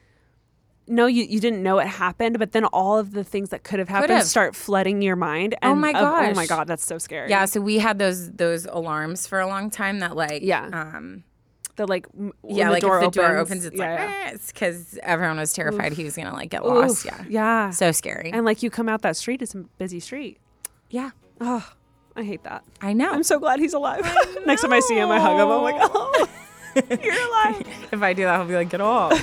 no, 0.89 1.05
you 1.05 1.23
you 1.23 1.39
didn't 1.41 1.61
know 1.63 1.79
it 1.79 1.87
happened, 1.87 2.39
but 2.39 2.53
then 2.53 2.63
all 2.65 2.97
of 2.97 3.11
the 3.11 3.23
things 3.23 3.49
that 3.49 3.63
could 3.63 3.79
have 3.79 3.89
happened 3.89 4.11
have. 4.13 4.23
start 4.23 4.55
flooding 4.55 5.01
your 5.01 5.17
mind. 5.17 5.55
Oh 5.61 5.75
my 5.75 5.89
of- 5.89 5.95
oh 5.97 6.33
my 6.33 6.45
god, 6.45 6.67
that's 6.67 6.85
so 6.85 6.97
scary. 6.97 7.29
Yeah, 7.29 7.43
so 7.45 7.59
we 7.59 7.79
had 7.79 7.99
those 7.99 8.31
those 8.31 8.65
alarms 8.65 9.27
for 9.27 9.39
a 9.41 9.47
long 9.47 9.69
time 9.69 9.99
that 9.99 10.15
like 10.15 10.43
Yeah. 10.43 10.69
um 10.71 11.23
the 11.77 11.87
like 11.87 12.05
m- 12.17 12.33
when 12.41 12.57
yeah 12.57 12.65
the 12.65 12.71
like 12.73 12.81
door 12.81 13.01
if 13.01 13.11
the 13.11 13.21
door 13.21 13.37
opens, 13.37 13.65
it's 13.65 13.75
yeah, 13.77 13.89
like 13.89 13.99
yeah. 13.99 14.23
eh, 14.27 14.31
it's 14.33 14.51
because 14.51 14.99
everyone 15.03 15.37
was 15.37 15.53
terrified 15.53 15.93
he 15.93 16.03
was 16.03 16.15
gonna 16.15 16.33
like 16.33 16.49
get 16.49 16.61
Oof, 16.63 16.67
lost 16.67 17.05
yeah 17.05 17.23
yeah. 17.29 17.69
so 17.69 17.91
scary 17.91 18.31
and 18.33 18.45
like 18.45 18.61
you 18.61 18.69
come 18.69 18.89
out 18.89 19.01
that 19.03 19.15
street, 19.15 19.41
it's 19.41 19.55
a 19.55 19.59
busy 19.77 19.99
street. 19.99 20.37
yeah 20.89 21.11
Oh, 21.39 21.67
I 22.15 22.23
hate 22.23 22.43
that. 22.43 22.63
I 22.81 22.93
know. 22.93 23.11
I'm 23.11 23.21
so 23.21 23.37
glad 23.39 23.59
he's 23.59 23.73
alive. 23.75 24.01
Next 24.47 24.63
time 24.63 24.73
I 24.73 24.79
see 24.79 24.95
him, 24.95 25.09
I 25.11 25.19
hug 25.19 25.39
him. 25.39 25.47
I'm 25.49 25.61
like, 25.61 25.75
oh, 25.79 26.27
you're 26.75 27.13
alive. 27.13 27.87
if 27.91 28.01
I 28.01 28.13
do 28.13 28.23
that, 28.23 28.37
he'll 28.39 28.47
be 28.47 28.55
like, 28.55 28.69
get 28.69 28.81
off. 28.81 29.13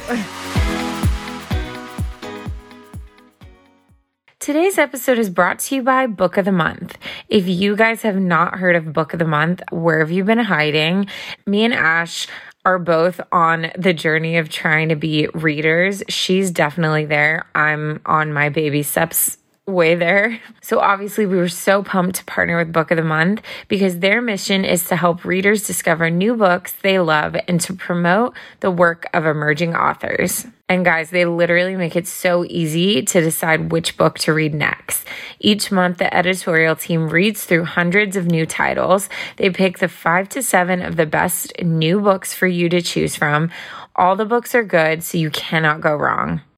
Today's 4.44 4.76
episode 4.76 5.18
is 5.18 5.30
brought 5.30 5.58
to 5.60 5.76
you 5.76 5.82
by 5.82 6.06
Book 6.06 6.36
of 6.36 6.44
the 6.44 6.52
Month. 6.52 6.98
If 7.30 7.48
you 7.48 7.74
guys 7.76 8.02
have 8.02 8.16
not 8.16 8.58
heard 8.58 8.76
of 8.76 8.92
Book 8.92 9.14
of 9.14 9.18
the 9.18 9.24
Month, 9.24 9.62
where 9.72 10.00
have 10.00 10.10
you 10.10 10.22
been 10.22 10.38
hiding? 10.38 11.06
Me 11.46 11.64
and 11.64 11.72
Ash 11.72 12.26
are 12.62 12.78
both 12.78 13.22
on 13.32 13.72
the 13.78 13.94
journey 13.94 14.36
of 14.36 14.50
trying 14.50 14.90
to 14.90 14.96
be 14.96 15.28
readers. 15.28 16.02
She's 16.10 16.50
definitely 16.50 17.06
there. 17.06 17.46
I'm 17.54 18.02
on 18.04 18.34
my 18.34 18.50
baby 18.50 18.82
steps 18.82 19.38
way 19.66 19.94
there. 19.94 20.40
So 20.61 20.78
obviously 20.78 21.25
we 21.25 21.37
were 21.37 21.49
so 21.49 21.83
pumped 21.83 22.16
to 22.16 22.25
partner 22.25 22.59
with 22.59 22.73
Book 22.73 22.90
of 22.90 22.99
the 22.99 23.02
Month 23.02 23.40
because 23.68 24.00
their 24.00 24.21
mission 24.21 24.64
is 24.64 24.87
to 24.88 24.97
help 24.97 25.25
readers 25.25 25.66
discover 25.66 26.11
new 26.11 26.37
books 26.37 26.75
they 26.83 26.99
love 26.99 27.35
and 27.49 27.61
to 27.62 27.73
promote 27.73 28.35
the 28.61 28.71
work 28.71 29.06
of 29.14 29.25
emerging 29.25 29.75
authors. 29.75 30.47
And 30.68 30.85
guys, 30.85 31.11
they 31.11 31.25
literally 31.25 31.76
make 31.76 31.97
it 31.97 32.06
so 32.06 32.44
easy 32.44 33.02
to 33.02 33.21
decide 33.21 33.73
which 33.73 33.97
book 33.97 34.18
to 34.21 34.35
read 34.35 34.54
next. 34.54 35.06
Each 35.38 35.71
month, 35.71 35.99
the 35.99 36.14
editorial 36.14 36.76
team 36.76 37.09
reads 37.09 37.44
through 37.44 37.64
hundreds 37.64 38.16
of 38.16 38.26
new 38.26 38.47
titles. 38.47 39.09
They 39.37 39.50
pick 39.50 39.78
the 39.78 39.88
five 39.88 40.28
to 40.30 40.42
seven 40.42 40.83
of 40.83 40.97
the 40.97 41.06
best 41.06 41.52
new 41.62 42.00
books 42.00 42.35
for 42.35 42.47
you 42.47 42.68
to 42.71 42.83
choose 42.83 43.16
from. 43.16 43.50
All 43.97 44.16
the 44.16 44.25
books 44.25 44.54
are 44.54 44.64
good, 44.64 45.02
so 45.02 45.18
you 45.18 45.30
cannot 45.30 45.80
go 45.80 45.94
wrong 45.94 46.40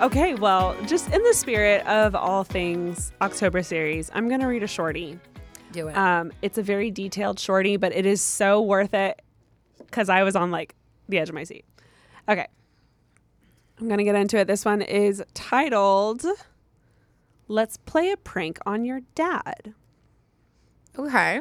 Okay, 0.00 0.34
well, 0.34 0.76
just 0.86 1.08
in 1.12 1.22
the 1.22 1.32
spirit 1.32 1.86
of 1.86 2.14
all 2.14 2.42
things 2.44 3.12
October 3.22 3.62
series, 3.62 4.10
I'm 4.12 4.28
going 4.28 4.40
to 4.40 4.46
read 4.46 4.62
a 4.62 4.66
shorty. 4.66 5.18
Do 5.72 5.88
it. 5.88 5.96
Um, 5.96 6.32
it's 6.42 6.58
a 6.58 6.62
very 6.62 6.90
detailed 6.90 7.38
shorty, 7.38 7.76
but 7.76 7.92
it 7.94 8.04
is 8.04 8.20
so 8.20 8.60
worth 8.60 8.92
it 8.92 9.22
because 9.78 10.08
I 10.08 10.24
was 10.24 10.34
on 10.36 10.50
like 10.50 10.74
the 11.08 11.18
edge 11.18 11.28
of 11.28 11.34
my 11.34 11.44
seat. 11.44 11.64
Okay, 12.28 12.46
I'm 13.80 13.86
going 13.86 13.98
to 13.98 14.04
get 14.04 14.16
into 14.16 14.36
it. 14.36 14.46
This 14.46 14.64
one 14.64 14.82
is 14.82 15.22
titled 15.32 16.24
Let's 17.46 17.76
Play 17.76 18.10
a 18.10 18.16
Prank 18.16 18.58
on 18.66 18.84
Your 18.84 19.00
Dad. 19.14 19.74
okay. 20.98 21.40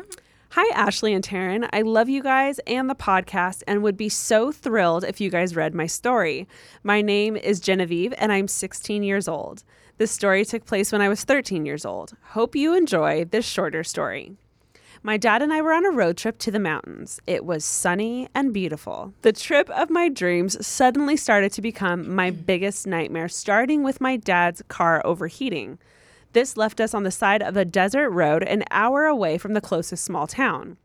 Hi, 0.56 0.72
Ashley 0.76 1.16
and 1.16 1.24
Taryne. 1.24 1.68
I 1.74 1.82
love 1.82 2.10
you 2.10 2.22
guys 2.22 2.60
and 2.68 2.88
the 2.88 2.94
podcast 2.94 3.64
and 3.66 3.82
would 3.82 3.98
be 3.98 4.08
so 4.08 4.52
thrilled 4.52 5.04
if 5.04 5.20
you 5.20 5.32
guys 5.32 5.56
read 5.56 5.74
my 5.74 5.88
story. 5.88 6.48
My 6.84 7.02
name 7.02 7.36
is 7.36 7.60
Genevieve 7.60 8.14
and 8.20 8.32
I'm 8.32 8.48
16 8.48 9.02
years 9.02 9.28
old. 9.28 9.64
This 9.98 10.12
story 10.12 10.46
took 10.46 10.64
place 10.64 10.92
when 10.92 11.02
I 11.02 11.10
was 11.10 11.24
13 11.24 11.66
years 11.66 11.86
old. 11.86 12.14
Hope 12.22 12.56
you 12.56 12.76
enjoy 12.76 13.26
this 13.26 13.48
shorter 13.48 13.84
story. 13.84 14.34
My 15.02 15.18
dad 15.18 15.42
and 15.42 15.52
I 15.52 15.64
were 15.64 15.74
on 15.74 15.88
a 15.88 15.90
road 15.90 16.18
trip 16.18 16.38
to 16.38 16.52
the 16.52 16.60
mountains. 16.60 17.20
It 17.26 17.46
was 17.46 17.66
sunny 17.66 18.30
and 18.36 18.54
beautiful. 18.54 19.12
The 19.24 19.34
trip 19.34 19.72
of 19.72 19.90
my 19.90 20.08
dreams 20.08 20.64
suddenly 20.64 21.18
started 21.18 21.52
to 21.54 21.64
become 21.64 22.14
my 22.14 22.30
biggest 22.30 22.86
nightmare, 22.86 23.28
starting 23.28 23.82
with 23.82 24.00
my 24.00 24.18
dad's 24.18 24.62
car 24.68 25.02
overheating. 25.04 25.80
This 26.34 26.58
left 26.58 26.82
us 26.82 26.94
on 26.94 27.04
the 27.04 27.12
side 27.12 27.42
of 27.42 27.56
a 27.56 27.64
desert 27.66 28.10
road 28.10 28.44
an 28.44 28.64
hour 28.72 29.06
away 29.06 29.38
from 29.38 29.54
the 29.54 29.62
closest 29.62 30.04
small 30.04 30.28
town. 30.28 30.78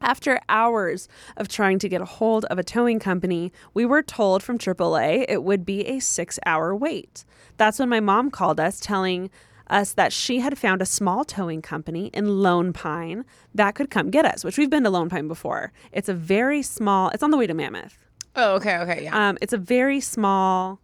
After 0.00 0.40
hours 0.48 1.08
of 1.36 1.48
trying 1.48 1.78
to 1.80 1.88
get 1.88 2.00
a 2.00 2.06
hold 2.06 2.46
of 2.46 2.58
a 2.58 2.64
towing 2.64 2.98
company, 2.98 3.52
we 3.74 3.84
were 3.84 4.02
told 4.02 4.42
from 4.42 4.58
AAA 4.58 5.26
it 5.28 5.42
would 5.42 5.66
be 5.66 5.86
a 5.86 5.98
six 6.00 6.38
hour 6.46 6.74
wait. 6.74 7.24
That's 7.58 7.78
when 7.78 7.90
my 7.90 8.00
mom 8.00 8.30
called 8.30 8.58
us, 8.58 8.80
telling 8.80 9.30
us 9.66 9.92
that 9.92 10.12
she 10.12 10.40
had 10.40 10.56
found 10.56 10.80
a 10.80 10.86
small 10.86 11.24
towing 11.24 11.62
company 11.62 12.06
in 12.14 12.40
Lone 12.40 12.72
Pine 12.72 13.24
that 13.54 13.74
could 13.74 13.90
come 13.90 14.10
get 14.10 14.24
us, 14.24 14.42
which 14.42 14.56
we've 14.56 14.70
been 14.70 14.84
to 14.84 14.90
Lone 14.90 15.10
Pine 15.10 15.28
before. 15.28 15.72
It's 15.92 16.08
a 16.08 16.14
very 16.14 16.62
small, 16.62 17.10
it's 17.10 17.22
on 17.22 17.30
the 17.30 17.36
way 17.36 17.46
to 17.46 17.54
Mammoth. 17.54 17.98
Oh, 18.36 18.54
okay, 18.54 18.78
okay, 18.78 19.04
yeah. 19.04 19.28
Um, 19.28 19.36
it's 19.42 19.52
a 19.52 19.58
very 19.58 20.00
small 20.00 20.80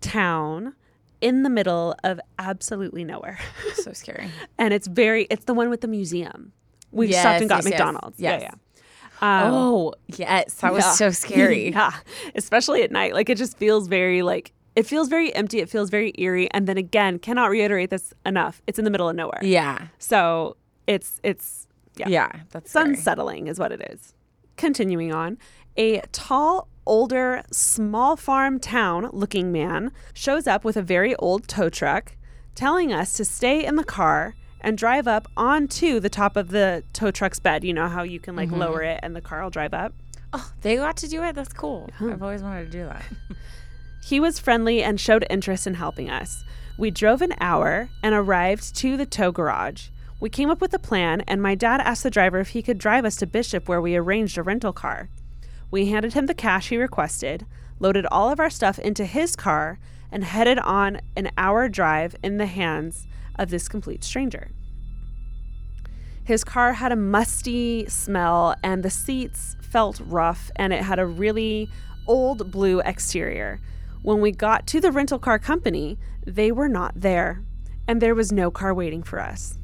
town 0.00 0.74
in 1.22 1.42
the 1.42 1.48
middle 1.50 1.94
of 2.04 2.20
absolutely 2.38 3.04
nowhere. 3.04 3.38
so 3.74 3.92
scary. 3.92 4.28
and 4.58 4.74
it's 4.74 4.86
very, 4.86 5.26
it's 5.30 5.44
the 5.46 5.54
one 5.54 5.70
with 5.70 5.80
the 5.80 5.88
museum. 5.88 6.52
We 6.90 7.06
Yes, 7.08 7.20
stopped 7.20 7.40
and 7.40 7.48
got 7.48 7.56
yes. 7.56 7.64
McDonald's. 7.64 8.20
Yes. 8.20 8.42
Yeah, 8.42 8.50
yeah. 8.50 8.54
Um, 9.46 9.54
oh, 9.54 9.94
yes. 10.08 10.54
That 10.56 10.72
was 10.74 10.84
yeah. 10.84 10.92
so 10.92 11.10
scary. 11.10 11.70
yeah, 11.72 11.92
especially 12.34 12.82
at 12.82 12.90
night. 12.90 13.14
Like 13.14 13.30
it 13.30 13.38
just 13.38 13.56
feels 13.56 13.86
very 13.88 14.20
like 14.22 14.52
it 14.74 14.84
feels 14.84 15.08
very 15.08 15.34
empty. 15.34 15.60
It 15.60 15.70
feels 15.70 15.90
very 15.90 16.12
eerie. 16.18 16.50
And 16.52 16.66
then 16.66 16.76
again, 16.76 17.18
cannot 17.18 17.48
reiterate 17.50 17.90
this 17.90 18.12
enough. 18.26 18.60
It's 18.66 18.78
in 18.78 18.84
the 18.84 18.90
middle 18.90 19.08
of 19.08 19.14
nowhere. 19.16 19.38
Yeah. 19.42 19.86
So 19.98 20.56
it's 20.86 21.20
it's 21.22 21.68
yeah, 21.96 22.08
Yeah. 22.08 22.32
That's 22.50 22.66
it's 22.66 22.74
unsettling, 22.74 23.46
is 23.46 23.58
what 23.58 23.70
it 23.70 23.80
is. 23.90 24.12
Continuing 24.56 25.12
on, 25.14 25.38
a 25.76 26.00
tall, 26.12 26.68
older, 26.86 27.42
small 27.50 28.16
farm 28.16 28.58
town 28.58 29.08
looking 29.12 29.52
man 29.52 29.92
shows 30.14 30.46
up 30.46 30.64
with 30.64 30.76
a 30.76 30.82
very 30.82 31.14
old 31.16 31.46
tow 31.48 31.68
truck, 31.68 32.12
telling 32.54 32.92
us 32.92 33.12
to 33.14 33.24
stay 33.24 33.64
in 33.64 33.76
the 33.76 33.84
car 33.84 34.34
and 34.60 34.78
drive 34.78 35.08
up 35.08 35.26
onto 35.36 35.98
the 36.00 36.08
top 36.10 36.36
of 36.36 36.48
the 36.50 36.84
tow 36.92 37.10
truck's 37.10 37.40
bed. 37.40 37.64
You 37.64 37.72
know 37.74 37.88
how 37.88 38.02
you 38.02 38.20
can 38.20 38.36
like 38.36 38.48
Mm-hmm. 38.48 38.58
lower 38.60 38.82
it 38.82 39.00
and 39.02 39.14
the 39.16 39.20
car 39.20 39.42
will 39.42 39.50
drive 39.50 39.74
up? 39.74 39.92
Oh, 40.32 40.50
they 40.62 40.76
got 40.76 40.96
to 40.98 41.08
do 41.08 41.22
it. 41.22 41.34
That's 41.34 41.52
cool. 41.52 41.90
I've 42.00 42.22
always 42.22 42.42
wanted 42.42 42.66
to 42.66 42.70
do 42.78 42.84
that. 42.84 43.02
He 44.04 44.18
was 44.18 44.40
friendly 44.40 44.82
and 44.82 44.98
showed 45.00 45.24
interest 45.30 45.64
in 45.64 45.74
helping 45.74 46.10
us. 46.10 46.42
We 46.76 46.90
drove 46.90 47.22
an 47.22 47.34
hour 47.40 47.88
and 48.02 48.14
arrived 48.16 48.74
to 48.78 48.96
the 48.96 49.06
tow 49.06 49.30
garage. 49.30 49.90
We 50.18 50.28
came 50.28 50.50
up 50.50 50.60
with 50.60 50.74
a 50.74 50.78
plan, 50.80 51.20
and 51.28 51.40
my 51.40 51.54
dad 51.54 51.80
asked 51.80 52.02
the 52.02 52.10
driver 52.10 52.40
if 52.40 52.48
he 52.48 52.62
could 52.62 52.78
drive 52.78 53.04
us 53.04 53.14
to 53.18 53.26
Bishop, 53.28 53.68
where 53.68 53.80
we 53.80 53.94
arranged 53.94 54.36
a 54.38 54.42
rental 54.42 54.72
car. 54.72 55.08
We 55.72 55.86
handed 55.86 56.12
him 56.12 56.26
the 56.26 56.34
cash 56.34 56.68
he 56.68 56.76
requested, 56.76 57.46
loaded 57.80 58.06
all 58.06 58.30
of 58.30 58.38
our 58.38 58.50
stuff 58.50 58.78
into 58.78 59.06
his 59.06 59.34
car, 59.34 59.78
and 60.12 60.22
headed 60.22 60.58
on 60.58 61.00
an 61.16 61.30
hour 61.38 61.68
drive 61.68 62.14
in 62.22 62.36
the 62.36 62.46
hands 62.46 63.08
of 63.36 63.48
this 63.48 63.68
complete 63.68 64.04
stranger. 64.04 64.50
His 66.24 66.44
car 66.44 66.74
had 66.74 66.92
a 66.92 66.96
musty 66.96 67.88
smell, 67.88 68.54
and 68.62 68.82
the 68.82 68.90
seats 68.90 69.56
felt 69.62 69.98
rough, 70.04 70.50
and 70.56 70.74
it 70.74 70.82
had 70.82 70.98
a 70.98 71.06
really 71.06 71.70
old 72.06 72.52
blue 72.52 72.80
exterior. 72.80 73.58
When 74.02 74.20
we 74.20 74.30
got 74.30 74.66
to 74.68 74.80
the 74.80 74.92
rental 74.92 75.18
car 75.18 75.38
company, 75.38 75.98
they 76.26 76.52
were 76.52 76.68
not 76.68 77.00
there, 77.00 77.42
and 77.88 78.00
there 78.02 78.14
was 78.14 78.30
no 78.30 78.50
car 78.50 78.74
waiting 78.74 79.02
for 79.02 79.18
us. 79.18 79.58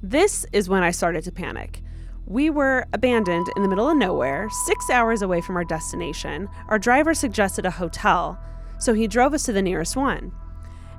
This 0.00 0.46
is 0.52 0.68
when 0.68 0.84
I 0.84 0.92
started 0.92 1.24
to 1.24 1.32
panic. 1.32 1.82
We 2.30 2.48
were 2.48 2.86
abandoned 2.92 3.48
in 3.56 3.62
the 3.62 3.68
middle 3.68 3.88
of 3.88 3.96
nowhere, 3.96 4.48
six 4.64 4.88
hours 4.88 5.20
away 5.20 5.40
from 5.40 5.56
our 5.56 5.64
destination. 5.64 6.48
Our 6.68 6.78
driver 6.78 7.12
suggested 7.12 7.66
a 7.66 7.72
hotel, 7.72 8.38
so 8.78 8.94
he 8.94 9.08
drove 9.08 9.34
us 9.34 9.42
to 9.46 9.52
the 9.52 9.60
nearest 9.60 9.96
one 9.96 10.30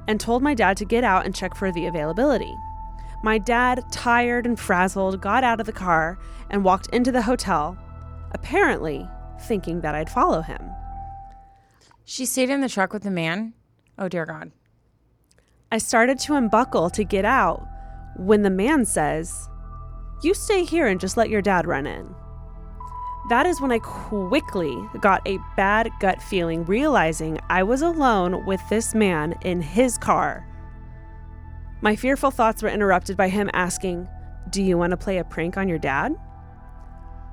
and 0.09 0.19
told 0.19 0.43
my 0.43 0.53
dad 0.53 0.75
to 0.75 0.83
get 0.83 1.05
out 1.05 1.25
and 1.25 1.33
check 1.33 1.55
for 1.55 1.71
the 1.71 1.85
availability. 1.85 2.53
My 3.23 3.37
dad, 3.37 3.81
tired 3.93 4.45
and 4.45 4.59
frazzled, 4.59 5.21
got 5.21 5.45
out 5.45 5.61
of 5.61 5.65
the 5.65 5.71
car 5.71 6.19
and 6.49 6.65
walked 6.65 6.87
into 6.87 7.13
the 7.13 7.21
hotel, 7.21 7.77
apparently 8.33 9.07
thinking 9.39 9.79
that 9.79 9.95
I'd 9.95 10.09
follow 10.09 10.41
him. 10.41 10.69
She 12.03 12.25
stayed 12.25 12.49
in 12.49 12.59
the 12.59 12.67
truck 12.67 12.91
with 12.91 13.03
the 13.03 13.09
man. 13.09 13.53
Oh 13.97 14.09
dear 14.09 14.25
God. 14.25 14.51
I 15.71 15.77
started 15.77 16.19
to 16.19 16.33
unbuckle 16.35 16.89
to 16.89 17.05
get 17.05 17.23
out 17.23 17.65
when 18.17 18.41
the 18.41 18.49
man 18.49 18.83
says, 18.83 19.47
You 20.23 20.35
stay 20.35 20.63
here 20.63 20.87
and 20.87 20.99
just 20.99 21.17
let 21.17 21.29
your 21.29 21.41
dad 21.41 21.65
run 21.65 21.87
in. 21.87 22.13
That 23.29 23.45
is 23.45 23.61
when 23.61 23.71
I 23.71 23.79
quickly 23.79 24.77
got 24.99 25.27
a 25.27 25.39
bad 25.55 25.89
gut 25.99 26.21
feeling, 26.21 26.63
realizing 26.65 27.39
I 27.49 27.63
was 27.63 27.81
alone 27.81 28.45
with 28.45 28.61
this 28.69 28.93
man 28.93 29.35
in 29.41 29.61
his 29.61 29.97
car. 29.97 30.47
My 31.81 31.95
fearful 31.95 32.29
thoughts 32.29 32.61
were 32.61 32.69
interrupted 32.69 33.17
by 33.17 33.29
him 33.29 33.49
asking, 33.53 34.07
Do 34.49 34.61
you 34.61 34.77
want 34.77 34.91
to 34.91 34.97
play 34.97 35.17
a 35.17 35.23
prank 35.23 35.57
on 35.57 35.67
your 35.67 35.79
dad? 35.79 36.15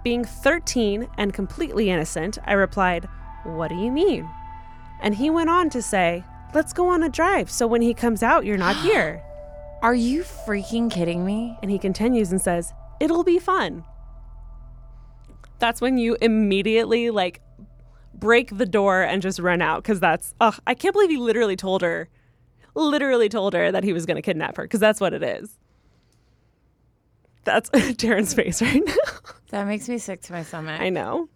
Being 0.02 0.24
13 0.24 1.08
and 1.18 1.34
completely 1.34 1.90
innocent, 1.90 2.38
I 2.46 2.52
replied, 2.52 3.06
What 3.44 3.68
do 3.68 3.74
you 3.74 3.90
mean? 3.90 4.28
And 5.02 5.14
he 5.14 5.28
went 5.28 5.50
on 5.50 5.68
to 5.70 5.82
say, 5.82 6.24
Let's 6.54 6.72
go 6.72 6.88
on 6.88 7.02
a 7.02 7.10
drive 7.10 7.50
so 7.50 7.66
when 7.66 7.82
he 7.82 7.92
comes 7.92 8.22
out, 8.22 8.46
you're 8.46 8.56
not 8.56 8.76
here. 8.76 9.22
Are 9.82 9.94
you 9.94 10.22
freaking 10.22 10.90
kidding 10.90 11.24
me? 11.24 11.58
And 11.62 11.70
he 11.70 11.78
continues 11.78 12.32
and 12.32 12.40
says, 12.40 12.72
It'll 13.00 13.24
be 13.24 13.38
fun. 13.38 13.84
That's 15.58 15.80
when 15.80 15.98
you 15.98 16.16
immediately 16.20 17.10
like 17.10 17.40
break 18.14 18.56
the 18.56 18.66
door 18.66 19.02
and 19.02 19.22
just 19.22 19.38
run 19.38 19.62
out 19.62 19.82
because 19.82 20.00
that's, 20.00 20.34
oh, 20.40 20.56
I 20.66 20.74
can't 20.74 20.92
believe 20.92 21.10
he 21.10 21.16
literally 21.16 21.56
told 21.56 21.82
her, 21.82 22.08
literally 22.74 23.28
told 23.28 23.54
her 23.54 23.70
that 23.72 23.84
he 23.84 23.92
was 23.92 24.06
going 24.06 24.16
to 24.16 24.22
kidnap 24.22 24.56
her 24.56 24.64
because 24.64 24.80
that's 24.80 25.00
what 25.00 25.12
it 25.12 25.22
is. 25.22 25.58
That's 27.44 27.70
Taryne's 27.96 28.34
face 28.34 28.60
right 28.60 28.82
now. 28.84 28.94
That 29.50 29.66
makes 29.66 29.88
me 29.88 29.98
sick 29.98 30.20
to 30.22 30.32
my 30.32 30.42
stomach. 30.42 30.80
I 30.80 30.90
know. 30.90 31.28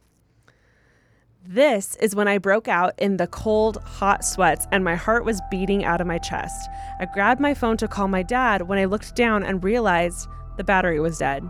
This 1.44 1.96
is 1.96 2.14
when 2.14 2.29
I 2.29 2.38
broke 2.38 2.68
out 2.68 2.94
in 2.98 3.16
the 3.16 3.27
cold, 3.27 3.79
hot 3.79 4.25
sweats 4.25 4.66
and 4.70 4.85
my 4.85 4.94
heart 4.94 5.25
was 5.25 5.40
beating 5.51 5.85
out 5.85 6.01
of 6.01 6.07
my 6.07 6.18
chest. 6.18 6.68
I 7.01 7.07
grabbed 7.07 7.40
my 7.40 7.53
phone 7.55 7.77
to 7.79 7.88
call 7.88 8.07
my 8.07 8.22
dad 8.22 8.62
when 8.68 8.79
I 8.79 8.85
looked 8.85 9.16
down 9.16 9.42
and 9.42 9.64
realized 9.64 10.29
the 10.56 10.64
battery 10.64 11.00
was 11.00 11.18
dead. 11.18 11.48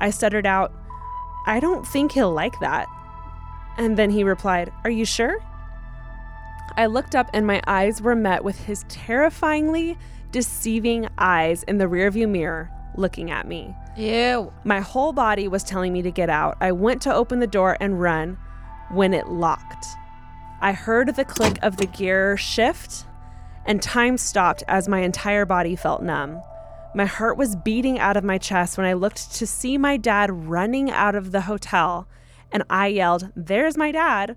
I 0.00 0.10
stuttered 0.10 0.46
out, 0.46 0.72
I 1.46 1.60
don't 1.60 1.86
think 1.86 2.12
he'll 2.12 2.32
like 2.32 2.58
that. 2.60 2.86
And 3.76 3.96
then 3.96 4.10
he 4.10 4.24
replied, 4.24 4.72
Are 4.84 4.90
you 4.90 5.04
sure? 5.04 5.38
I 6.76 6.86
looked 6.86 7.14
up 7.14 7.30
and 7.32 7.46
my 7.46 7.62
eyes 7.66 8.00
were 8.00 8.16
met 8.16 8.42
with 8.42 8.64
his 8.64 8.84
terrifyingly 8.88 9.98
deceiving 10.32 11.08
eyes 11.18 11.62
in 11.64 11.78
the 11.78 11.84
rearview 11.84 12.28
mirror 12.28 12.70
looking 12.96 13.30
at 13.30 13.46
me. 13.46 13.74
Ew. 13.96 14.52
My 14.64 14.80
whole 14.80 15.12
body 15.12 15.48
was 15.48 15.62
telling 15.62 15.92
me 15.92 16.02
to 16.02 16.10
get 16.10 16.30
out. 16.30 16.56
I 16.60 16.72
went 16.72 17.02
to 17.02 17.14
open 17.14 17.40
the 17.40 17.46
door 17.46 17.76
and 17.80 18.00
run 18.00 18.38
when 18.90 19.14
it 19.14 19.28
locked. 19.28 19.86
I 20.60 20.72
heard 20.72 21.14
the 21.14 21.24
click 21.24 21.58
of 21.62 21.76
the 21.76 21.86
gear 21.86 22.36
shift, 22.36 23.04
and 23.66 23.82
time 23.82 24.16
stopped 24.16 24.62
as 24.66 24.88
my 24.88 25.00
entire 25.00 25.44
body 25.44 25.76
felt 25.76 26.02
numb. 26.02 26.40
My 26.96 27.06
heart 27.06 27.36
was 27.36 27.56
beating 27.56 27.98
out 27.98 28.16
of 28.16 28.22
my 28.22 28.38
chest 28.38 28.78
when 28.78 28.86
I 28.86 28.92
looked 28.92 29.34
to 29.34 29.48
see 29.48 29.76
my 29.76 29.96
dad 29.96 30.30
running 30.30 30.92
out 30.92 31.16
of 31.16 31.32
the 31.32 31.40
hotel, 31.40 32.06
and 32.52 32.62
I 32.70 32.86
yelled, 32.86 33.32
There's 33.34 33.76
my 33.76 33.90
dad. 33.90 34.36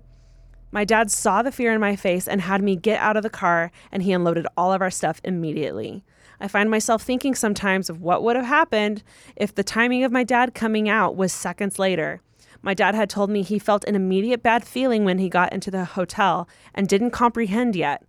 My 0.72 0.84
dad 0.84 1.08
saw 1.12 1.42
the 1.42 1.52
fear 1.52 1.72
in 1.72 1.80
my 1.80 1.94
face 1.94 2.26
and 2.26 2.40
had 2.40 2.60
me 2.60 2.74
get 2.74 3.00
out 3.00 3.16
of 3.16 3.22
the 3.22 3.30
car, 3.30 3.70
and 3.92 4.02
he 4.02 4.12
unloaded 4.12 4.44
all 4.56 4.72
of 4.72 4.82
our 4.82 4.90
stuff 4.90 5.20
immediately. 5.22 6.02
I 6.40 6.48
find 6.48 6.68
myself 6.68 7.00
thinking 7.04 7.36
sometimes 7.36 7.88
of 7.88 8.00
what 8.00 8.24
would 8.24 8.34
have 8.34 8.44
happened 8.44 9.04
if 9.36 9.54
the 9.54 9.62
timing 9.62 10.02
of 10.02 10.10
my 10.10 10.24
dad 10.24 10.52
coming 10.52 10.88
out 10.88 11.14
was 11.14 11.32
seconds 11.32 11.78
later. 11.78 12.22
My 12.60 12.74
dad 12.74 12.96
had 12.96 13.08
told 13.08 13.30
me 13.30 13.42
he 13.42 13.60
felt 13.60 13.84
an 13.84 13.94
immediate 13.94 14.42
bad 14.42 14.66
feeling 14.66 15.04
when 15.04 15.18
he 15.18 15.28
got 15.28 15.52
into 15.52 15.70
the 15.70 15.84
hotel 15.84 16.48
and 16.74 16.88
didn't 16.88 17.12
comprehend 17.12 17.76
yet 17.76 18.02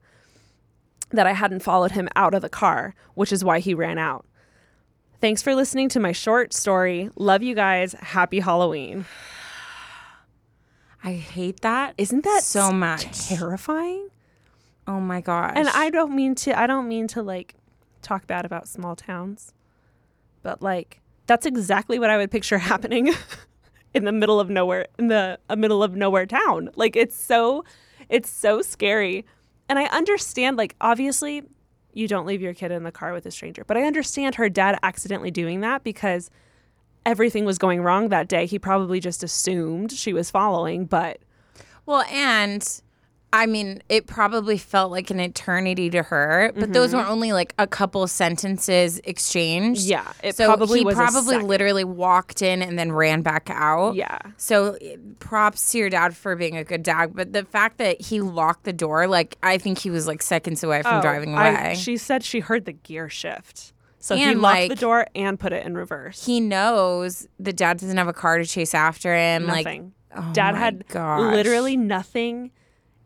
that 1.12 1.27
I 1.27 1.33
hadn't 1.33 1.62
followed 1.62 1.91
him 1.91 2.09
out 2.15 2.33
of 2.33 2.41
the 2.41 2.49
car, 2.49 2.95
which 3.13 3.31
is 3.31 3.43
why 3.43 3.59
he 3.59 3.75
ran 3.75 3.99
out. 3.99 4.25
Thanks 5.21 5.41
for 5.41 5.53
listening 5.53 5.89
to 5.89 5.99
my 5.99 6.13
short 6.13 6.53
story. 6.53 7.10
Love 7.17 7.43
you 7.43 7.53
guys. 7.53 7.93
Happy 7.93 8.39
Halloween. 8.39 9.05
I 11.03 11.13
hate 11.13 11.60
that. 11.62 11.93
Isn't 11.97 12.23
that 12.23 12.43
so 12.43 12.71
much? 12.71 13.27
terrifying? 13.27 14.10
Oh 14.88 15.01
my 15.01 15.19
gosh. 15.19 15.53
And 15.55 15.67
I 15.69 15.89
don't 15.89 16.15
mean 16.15 16.36
to 16.36 16.58
I 16.58 16.67
don't 16.67 16.88
mean 16.88 17.08
to 17.10 17.21
like 17.21 17.55
talk 18.01 18.27
bad 18.27 18.45
about 18.45 18.67
small 18.67 18.95
towns. 18.95 19.53
But 20.41 20.62
like 20.62 21.01
that's 21.27 21.45
exactly 21.45 21.99
what 21.99 22.10
I 22.10 22.17
would 22.17 22.32
picture 22.32 22.58
happening 22.71 23.13
in 23.93 24.05
the 24.05 24.12
middle 24.13 24.39
of 24.39 24.49
nowhere 24.49 24.88
in 24.97 25.10
the 25.10 25.38
a 25.49 25.58
middle 25.58 25.84
of 25.84 25.95
nowhere 25.95 26.25
town. 26.25 26.69
Like 26.75 26.95
it's 26.95 27.15
so 27.15 27.65
it's 28.08 28.29
so 28.29 28.62
scary. 28.62 29.25
And 29.67 29.77
I 29.77 29.86
understand 29.86 30.58
like 30.58 30.75
obviously 30.79 31.43
you 31.93 32.08
don't 32.08 32.25
leave 32.25 32.41
your 32.41 32.54
kid 32.54 32.71
in 32.71 32.84
the 32.84 32.91
car 32.91 33.13
with 33.13 33.25
a 33.25 33.32
stranger, 33.32 33.63
but 33.65 33.78
I 33.78 33.84
understand 33.84 34.36
her 34.36 34.49
dad 34.49 34.78
accidentally 34.84 35.32
doing 35.32 35.62
that 35.62 35.84
because 35.84 36.30
everything 37.06 37.45
was 37.45 37.58
going 37.58 37.82
wrong 37.82 38.10
that 38.10 38.28
day. 38.28 38.45
He 38.45 38.60
probably 38.60 38.99
just 38.99 39.23
assumed 39.23 39.91
she 39.91 40.13
was 40.13 40.30
following, 40.30 40.86
but 40.86 41.19
Well, 41.86 42.04
and 42.04 42.82
I 43.31 43.45
mean, 43.45 43.83
it 43.89 44.07
probably 44.07 44.57
felt 44.57 44.91
like 44.91 45.11
an 45.11 45.19
eternity 45.19 45.91
to 45.91 46.01
her, 46.01 46.51
but 46.55 46.73
those 46.73 46.95
were 46.95 47.05
only 47.05 47.31
like 47.31 47.53
a 47.59 47.67
couple 47.67 48.07
sentences 48.07 48.99
exchanged. 49.03 49.81
Mm-hmm. 49.83 49.89
Yeah, 49.91 50.11
it 50.23 50.35
so 50.35 50.47
probably 50.47 50.79
he 50.79 50.85
probably 50.93 51.37
literally 51.37 51.83
walked 51.83 52.41
in 52.41 52.63
and 52.63 52.79
then 52.79 52.91
ran 52.91 53.21
back 53.21 53.49
out. 53.51 53.93
Yeah. 53.93 54.17
So 54.37 54.77
props 55.19 55.71
to 55.73 55.77
your 55.77 55.89
dad 55.91 56.15
for 56.15 56.35
being 56.35 56.57
a 56.57 56.63
good 56.63 56.81
dad, 56.81 57.11
but 57.13 57.33
the 57.33 57.45
fact 57.45 57.77
that 57.77 58.01
he 58.01 58.19
locked 58.19 58.63
the 58.63 58.73
door, 58.73 59.07
like 59.07 59.37
I 59.43 59.59
think 59.59 59.77
he 59.77 59.91
was 59.91 60.07
like 60.07 60.23
seconds 60.23 60.63
away 60.63 60.81
from 60.81 60.95
Oh, 60.95 61.01
driving 61.01 61.35
I- 61.35 61.49
away. 61.49 61.75
she 61.75 61.97
said 61.97 62.23
she 62.23 62.39
heard 62.39 62.65
the 62.65 62.73
gear 62.73 63.09
shift. 63.09 63.73
So 63.99 64.15
he 64.15 64.25
locked 64.33 64.41
like- 64.41 64.69
the 64.69 64.75
door 64.75 65.05
and 65.13 65.39
put 65.39 65.53
it 65.53 65.65
in 65.65 65.75
reverse. 65.77 66.25
he 66.25 66.39
knows 66.39 67.27
the 67.39 67.53
dad 67.53 67.77
doesn't 67.77 67.97
have 67.97 68.07
a 68.07 68.13
car 68.13 68.37
to 68.39 68.45
chase 68.45 68.73
after 68.73 69.13
him. 69.15 69.45
nothing. 69.45 69.93
Like, 70.15 70.23
oh 70.25 70.33
Dad 70.33 70.53
my 70.53 70.59
had 70.59 70.87
gosh. 70.87 71.31
literally 71.35 71.77
nothing 71.77 72.51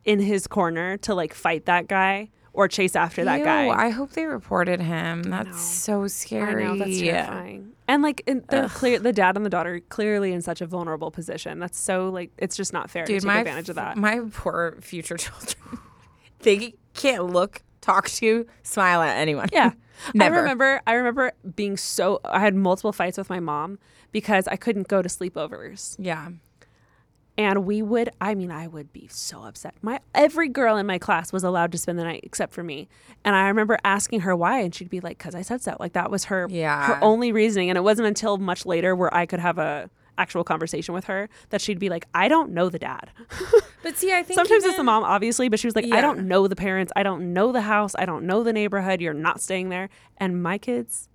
in 0.05 0.19
his 0.19 0.47
corner 0.47 0.97
to 0.97 1.15
like 1.15 1.33
fight 1.33 1.65
that 1.65 1.87
guy 1.87 2.29
or 2.53 2.67
chase 2.67 2.95
after 2.95 3.23
that 3.25 3.39
Ew, 3.39 3.45
guy. 3.45 3.69
I 3.69 3.89
hope 3.89 4.11
they 4.11 4.25
reported 4.25 4.79
him. 4.79 5.23
That's 5.23 5.59
so 5.59 6.07
scary. 6.07 6.65
I 6.65 6.67
know 6.67 6.77
that's 6.77 6.99
terrifying. 6.99 7.73
And 7.87 8.03
like 8.03 8.23
they're 8.49 8.69
clear, 8.69 8.99
the 8.99 9.11
dad 9.11 9.35
and 9.35 9.45
the 9.45 9.49
daughter 9.49 9.79
clearly 9.89 10.31
in 10.33 10.41
such 10.41 10.61
a 10.61 10.65
vulnerable 10.67 11.11
position. 11.11 11.59
That's 11.59 11.79
so 11.79 12.09
like 12.09 12.31
it's 12.37 12.55
just 12.55 12.71
not 12.71 12.89
fair 12.89 13.05
Dude, 13.05 13.21
to 13.21 13.27
take 13.27 13.27
my 13.27 13.39
advantage 13.39 13.69
of 13.69 13.75
that. 13.75 13.97
my 13.97 14.21
poor 14.31 14.77
future 14.81 15.17
children. 15.17 15.79
they 16.39 16.75
can't 16.93 17.25
look, 17.25 17.63
talk 17.81 18.09
to, 18.09 18.45
smile 18.61 19.01
at 19.01 19.17
anyone. 19.17 19.49
Yeah. 19.51 19.71
Never. 20.13 20.35
I 20.35 20.39
remember 20.39 20.81
I 20.87 20.93
remember 20.93 21.33
being 21.55 21.77
so 21.77 22.19
I 22.23 22.39
had 22.39 22.55
multiple 22.55 22.93
fights 22.93 23.17
with 23.17 23.29
my 23.29 23.39
mom 23.39 23.79
because 24.11 24.47
I 24.47 24.55
couldn't 24.55 24.87
go 24.87 25.01
to 25.01 25.09
sleepovers. 25.09 25.95
Yeah. 25.99 26.29
And 27.38 27.65
we 27.65 27.82
would 27.82 28.10
I 28.22 28.36
mean 28.36 28.52
I 28.52 28.67
would 28.67 28.93
be 28.93 29.08
so 29.10 29.43
upset. 29.43 29.74
My 29.82 30.00
every 30.13 30.48
girl 30.50 30.78
in 30.78 30.86
my 30.86 31.00
class 31.00 31.34
was 31.34 31.43
allowed 31.43 31.72
to 31.72 31.78
spend 31.78 31.98
the 31.98 32.04
night 32.04 32.22
except 32.24 32.54
for 32.54 32.63
me. 32.63 32.88
And 33.26 33.36
I 33.36 33.48
remember 33.48 33.80
asking 33.84 34.19
her 34.22 34.36
why 34.36 34.60
and 34.60 34.74
she'd 34.74 34.89
be 34.89 35.00
like 35.00 35.17
cuz 35.17 35.34
I 35.34 35.41
said 35.41 35.62
so. 35.62 35.76
Like 35.80 35.93
that 35.93 36.12
was 36.12 36.26
her 36.26 36.48
Yeah. 36.50 36.86
her 36.86 37.00
only 37.04 37.32
reasoning 37.32 37.69
and 37.69 37.78
it 37.78 37.82
wasn't 37.82 38.08
until 38.08 38.38
much 38.38 38.65
later 38.65 38.96
where 38.96 39.12
I 39.13 39.26
could 39.26 39.39
have 39.39 39.58
a 39.58 39.89
actual 40.15 40.43
conversation 40.43 40.93
with 40.93 41.06
her 41.06 41.28
that 41.50 41.60
she'd 41.60 41.80
be 41.80 41.89
like 41.89 42.06
I 42.13 42.28
don't 42.28 42.52
know 42.52 42.69
the 42.69 42.78
dad. 42.80 43.10
But 43.82 43.98
see, 43.98 44.13
I 44.13 44.24
think 44.24 44.36
Sometimes 44.38 44.63
it's 44.63 44.78
the 44.78 44.84
mom 44.84 45.04
obviously, 45.04 45.50
but 45.50 45.60
she 45.60 45.67
was 45.67 45.76
like 45.76 45.91
I 45.91 46.00
don't 46.02 46.28
know 46.28 46.48
the 46.48 46.56
parents. 46.56 46.93
I 46.96 47.04
don't 47.04 47.34
know 47.34 47.52
the 47.52 47.62
house. 47.62 47.96
I 47.98 48.06
don't 48.06 48.26
know 48.26 48.41
the 48.43 48.54
neighborhood. 48.54 49.02
You're 49.02 49.13
not 49.13 49.41
staying 49.41 49.69
there. 49.69 49.89
And 50.17 50.41
my 50.43 50.58
kids 50.60 51.10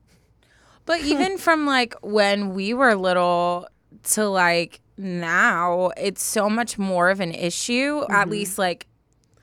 But 0.84 1.00
even 1.02 1.38
from 1.38 1.64
like 1.64 1.94
when 2.02 2.54
we 2.54 2.74
were 2.74 2.94
little 2.96 3.68
to 4.14 4.28
like 4.28 4.80
now, 4.98 5.90
it's 5.96 6.22
so 6.22 6.50
much 6.50 6.78
more 6.78 7.10
of 7.10 7.20
an 7.20 7.32
issue. 7.32 8.02
At 8.10 8.28
least 8.28 8.58
like 8.58 8.86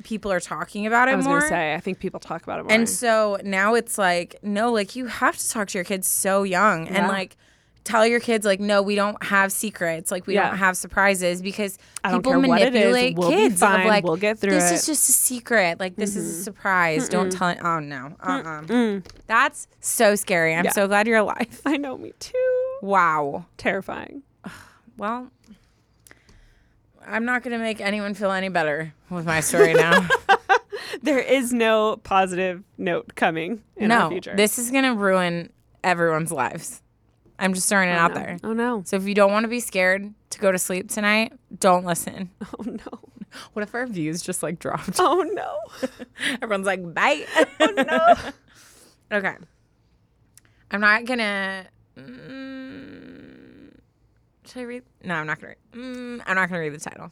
people 0.04 0.32
are 0.32 0.40
talking 0.40 0.86
about 0.86 1.08
it 1.08 1.12
Mm-hmm. 1.12 1.16
I 1.16 1.18
was 1.18 1.26
more. 1.28 1.40
to 1.42 1.48
say 1.48 1.74
I 1.74 1.80
think 1.80 2.00
people 2.00 2.20
talk 2.20 2.44
about 2.44 2.60
it 2.60 2.64
more. 2.64 2.72
And 2.72 2.88
so 2.88 3.40
now 3.44 3.74
it's 3.74 3.98
like, 3.98 4.36
no, 4.44 4.72
like 4.72 4.96
you 4.96 5.08
have 5.08 5.38
to 5.38 5.50
talk 5.50 5.70
to 5.70 5.78
your 5.78 5.86
kids 5.86 6.08
so 6.08 6.44
young. 6.44 6.88
And 6.88 7.08
like 7.08 7.38
tell 7.86 8.06
your 8.06 8.20
kids 8.20 8.46
like, 8.46 8.60
no, 8.60 8.82
we 8.82 8.96
don't 8.96 9.22
have 9.24 9.52
secrets, 9.52 10.12
like 10.12 10.26
we 10.28 10.34
Yeah. 10.34 10.50
don't 10.50 10.58
have 10.58 10.76
surprises 10.76 11.42
because 11.42 11.78
people 12.04 12.34
what 12.42 12.60
it 12.62 12.68
is, 12.68 12.72
manipulate 12.74 13.16
we'll 13.16 13.30
be 13.30 13.36
kids 13.36 13.60
fine, 13.60 13.82
of 13.82 13.86
like, 13.88 14.04
we'll 14.04 14.16
get 14.18 14.40
through 14.40 14.52
this 14.54 14.64
it." 14.64 14.68
Mm-hmm. 14.68 14.76
is 14.76 14.86
just 14.88 15.10
a 15.10 15.14
secret, 15.14 15.80
like 15.80 15.96
this 15.96 16.16
is 16.16 16.40
a 16.40 16.44
surprise. 16.44 17.08
Don't 17.10 17.32
tell 17.32 17.50
it. 17.50 17.60
Oh 17.64 17.80
no, 17.80 18.16
uh-uh. 18.22 19.02
That's 19.28 19.68
so 19.82 20.16
scary. 20.16 20.56
I'm 20.56 20.66
Yeah. 20.66 20.72
so 20.72 20.88
glad 20.88 21.06
you're 21.08 21.18
alive. 21.18 21.62
I 21.66 21.78
know, 21.78 21.96
me 21.98 22.14
too. 22.20 22.78
Wow. 22.82 23.46
Terrifying. 23.58 24.24
Well, 24.98 25.30
I'm 27.06 27.26
not 27.26 27.44
gonna 27.44 27.60
make 27.60 27.82
anyone 27.82 28.14
feel 28.14 28.32
any 28.32 28.50
better 28.50 28.94
with 29.10 29.26
my 29.26 29.40
story 29.42 29.74
now. 29.74 30.08
There 31.02 31.20
is 31.20 31.52
no 31.52 31.98
positive 31.98 32.64
note 32.78 33.16
coming 33.16 33.62
in 33.76 33.90
no, 33.90 34.02
our 34.02 34.10
future. 34.10 34.34
this 34.36 34.58
is 34.58 34.72
gonna 34.72 34.96
ruin 34.96 35.52
everyone's 35.84 36.32
lives. 36.32 36.82
I'm 37.38 37.54
just 37.54 37.68
throwing 37.68 37.90
it 37.90 37.94
Oh, 37.94 37.98
out 37.98 38.14
no. 38.14 38.20
there. 38.20 38.38
Oh 38.44 38.54
no. 38.54 38.82
So 38.86 38.96
if 38.96 39.04
you 39.06 39.14
don't 39.14 39.32
want 39.32 39.44
to 39.44 39.48
be 39.50 39.60
scared 39.60 40.14
to 40.32 40.40
go 40.40 40.52
to 40.52 40.58
sleep 40.58 40.90
tonight, 40.90 41.34
don't 41.60 41.86
listen. 41.86 42.30
Oh 42.60 42.64
no. 42.64 43.00
What 43.54 43.64
if 43.64 43.76
our 43.76 43.86
views 43.86 44.22
just 44.22 44.42
like 44.42 44.58
dropped? 44.58 44.96
Oh 45.00 45.22
no. 45.34 45.58
Everyone's 46.42 46.66
like, 46.66 46.94
bye. 46.94 47.26
Oh 47.60 47.74
no. 47.76 48.16
okay. 49.18 49.36
I'm 50.72 50.82
not 50.82 51.06
gonna. 51.06 51.66
Mm, 51.98 52.55
should 54.48 54.60
I 54.60 54.64
read? 54.64 54.84
No, 55.04 55.16
I'm 55.16 55.28
not 55.28 55.40
gonna 55.40 55.54
read. 55.74 55.80
Mm, 55.82 56.22
I'm 56.26 56.36
not 56.36 56.50
gonna 56.50 56.62
read 56.62 56.74
the 56.74 56.80
title. 56.80 57.06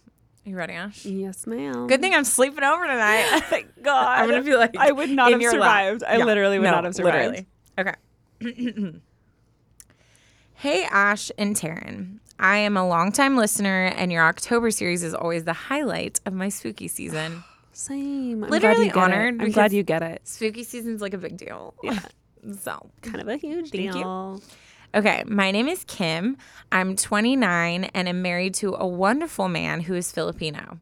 Are 0.46 0.50
you 0.50 0.56
ready, 0.58 0.74
Ash? 0.74 1.06
yes, 1.06 1.48
ma'am. 1.48 1.88
Good 1.88 2.02
thing 2.02 2.14
I'm 2.14 2.24
sleeping 2.26 2.64
over 2.64 2.86
tonight. 2.86 3.42
Thank 3.50 3.82
God. 3.82 4.20
I'm 4.20 4.30
gonna 4.30 4.42
be 4.44 4.56
like, 4.56 4.76
I 4.78 4.92
would 4.92 5.10
not 5.10 5.32
have 5.32 5.42
your 5.42 5.52
lap. 5.54 6.00
survived. 6.00 6.04
I 6.04 6.18
Yeah. 6.18 6.26
literally 6.26 6.60
would 6.60 6.66
No, 6.66 6.72
not 6.72 6.84
have 6.84 6.96
survived. 6.96 7.48
literally. 7.78 7.94
Okay. 8.42 9.00
hey, 10.56 10.84
Ash 10.86 11.32
and 11.38 11.56
Taryne. 11.56 12.20
I 12.40 12.58
am 12.58 12.76
a 12.78 12.86
longtime 12.88 13.38
listener, 13.38 13.86
and 13.96 14.12
your 14.12 14.24
October 14.24 14.72
series 14.72 15.04
is 15.04 15.14
always 15.14 15.44
the 15.46 15.54
highlight 15.54 16.20
of 16.26 16.34
my 16.34 16.50
spooky 16.50 16.88
season. 16.88 17.44
Same. 17.72 18.44
I'm 18.44 18.50
Literally 18.50 18.76
glad 18.76 18.86
you 18.86 18.94
get 18.94 18.98
honored 18.98 19.36
It. 19.36 19.42
I'm 19.42 19.52
glad 19.52 19.74
you 19.74 19.84
get 19.84 20.04
it. 20.04 20.22
spooky 20.28 20.64
season's 20.64 21.02
like 21.02 21.14
a 21.14 21.18
big 21.18 21.38
deal. 21.38 21.74
Yeah. 21.84 22.00
So 22.60 22.90
Kind 23.02 23.22
of 23.22 23.30
a 23.30 23.38
huge 23.38 23.70
Thank 23.70 23.96
you. 23.96 24.42
Okay, 24.96 25.24
my 25.26 25.50
name 25.50 25.68
is 25.68 25.84
Kim. 25.86 26.38
I'm 26.72 26.96
29 26.96 27.86
and 27.86 28.08
I'm 28.08 28.22
married 28.22 28.54
to 28.56 28.76
a 28.76 28.86
wonderful 28.86 29.50
man 29.50 29.82
who 29.82 29.96
is 29.96 30.12
Filipino. 30.12 30.78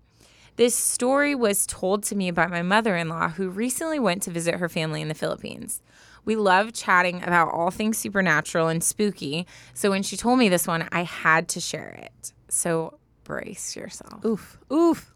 This 0.58 0.76
story 0.76 1.34
was 1.34 1.65
told 1.65 2.04
to 2.04 2.15
me 2.15 2.30
by 2.30 2.47
my 2.47 2.62
mother 2.62 2.97
in 2.97 3.08
law, 3.08 3.30
who 3.30 3.50
recently 3.50 4.00
went 4.00 4.21
to 4.24 4.32
visit 4.32 4.56
her 4.56 4.67
family 4.67 5.02
in 5.02 5.08
the 5.08 5.13
Philippines. 5.13 5.82
We 6.26 6.36
love 6.36 6.74
chatting 6.74 7.24
about 7.24 7.54
all 7.54 7.71
things 7.71 7.97
supernatural 7.97 8.67
and 8.67 8.84
spooky, 8.84 9.47
so 9.74 9.89
when 9.89 10.04
she 10.04 10.17
told 10.17 10.39
me 10.39 10.50
this 10.50 10.67
one, 10.67 10.89
I 10.91 11.04
had 11.04 11.47
to 11.50 11.62
share 11.62 11.91
it. 11.91 12.34
So 12.50 13.00
brace 13.24 13.78
yourself. 13.78 14.26
Oof. 14.26 14.58
Oof. 14.69 15.13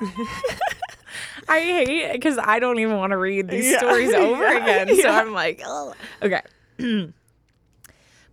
I 1.48 1.60
hate 1.60 1.88
it 1.90 2.12
because 2.14 2.38
I 2.38 2.58
don't 2.60 2.78
even 2.78 2.96
want 2.96 3.10
to 3.10 3.18
read 3.18 3.48
these 3.48 3.76
stories 3.76 4.14
over 4.14 4.46
again. 4.56 4.96
So 4.96 5.10
I'm 5.10 5.34
like, 5.34 5.60
oh. 5.66 5.92
Okay. 6.22 6.40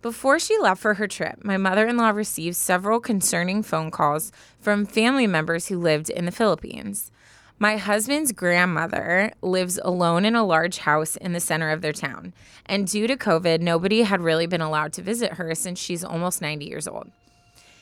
Before 0.02 0.38
she 0.38 0.56
left 0.58 0.80
for 0.80 0.94
her 0.94 1.08
trip, 1.08 1.44
my 1.44 1.56
mother 1.56 1.86
in 1.86 1.96
law 1.96 2.10
received 2.10 2.56
several 2.56 3.00
concerning 3.00 3.62
phone 3.62 3.90
calls 3.90 4.30
from 4.60 4.86
family 4.86 5.26
members 5.26 5.66
who 5.66 5.78
lived 5.78 6.10
in 6.10 6.26
the 6.26 6.32
Philippines. 6.32 7.10
My 7.58 7.76
husband's 7.76 8.32
grandmother 8.32 9.32
lives 9.40 9.80
alone 9.82 10.24
in 10.24 10.36
a 10.36 10.44
large 10.44 10.78
house 10.78 11.16
in 11.16 11.32
the 11.32 11.40
center 11.40 11.70
of 11.70 11.80
their 11.80 11.92
town. 11.92 12.34
And 12.66 12.86
due 12.86 13.06
to 13.06 13.16
COVID, 13.16 13.60
nobody 13.60 14.02
had 14.02 14.20
really 14.20 14.46
been 14.46 14.60
allowed 14.60 14.92
to 14.94 15.02
visit 15.02 15.34
her 15.34 15.54
since 15.54 15.80
she's 15.80 16.04
almost 16.04 16.42
90 16.42 16.66
years 16.66 16.86
old. 16.86 17.10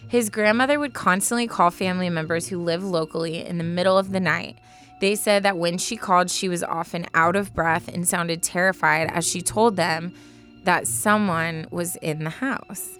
His 0.09 0.31
grandmother 0.31 0.79
would 0.79 0.94
constantly 0.94 1.46
call 1.46 1.70
family 1.70 2.09
members 2.09 2.48
who 2.48 2.62
live 2.62 2.85
locally 2.85 3.44
in 3.44 3.59
the 3.59 3.64
middle 3.64 3.98
of 3.98 4.12
the 4.12 4.20
night. 4.20 4.59
They 5.00 5.16
said 5.16 5.42
that 5.42 5.59
when 5.59 5.77
she 5.77 5.96
called, 5.96 6.31
she 6.31 6.48
was 6.48 6.62
often 6.62 7.07
out 7.12 7.37
of 7.37 7.53
breath 7.53 7.88
and 7.88 8.07
sounded 8.07 8.42
terrified 8.42 9.11
as 9.12 9.29
she 9.29 9.42
told 9.42 9.77
them 9.77 10.14
that 10.64 10.87
someone 10.87 11.66
was 11.70 11.96
in 11.96 12.24
the 12.24 12.31
house. 12.31 12.98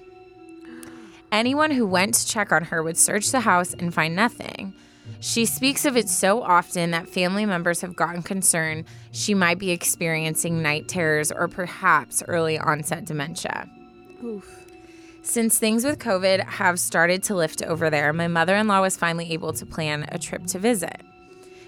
Anyone 1.33 1.73
who 1.73 1.87
went 1.87 2.15
to 2.15 2.27
check 2.27 2.53
on 2.53 2.65
her 2.65 2.83
would 2.83 2.97
search 2.97 3.31
the 3.31 3.41
house 3.41 3.75
and 3.75 3.93
find 3.93 4.15
nothing. 4.15 4.73
She 5.21 5.47
speaks 5.47 5.85
of 5.85 5.97
it 5.97 6.09
so 6.09 6.43
often 6.43 6.93
that 6.93 7.09
family 7.09 7.45
members 7.45 7.81
have 7.81 7.97
gotten 7.97 8.23
concerned 8.23 8.85
she 9.11 9.35
might 9.35 9.59
be 9.59 9.71
experiencing 9.71 10.63
night 10.63 10.87
terrors 10.87 11.33
or 11.33 11.49
perhaps 11.49 12.23
early 12.29 12.59
onset 12.59 13.05
dementia. 13.05 13.69
Oof. 14.23 14.65
Since 15.23 15.59
things 15.59 15.85
with 15.85 15.99
COVID 15.99 16.45
have 16.45 16.79
started 16.79 17.23
to 17.25 17.35
lift 17.35 17.63
over 17.63 17.89
there, 17.91 18.13
my 18.13 18.29
mother 18.29 18.55
in 18.57 18.69
law 18.69 18.83
was 18.83 18.97
finally 18.97 19.33
able 19.33 19.55
to 19.55 19.67
plan 19.67 20.07
a 20.13 20.19
trip 20.19 20.47
to 20.49 20.59
visit. 20.59 21.01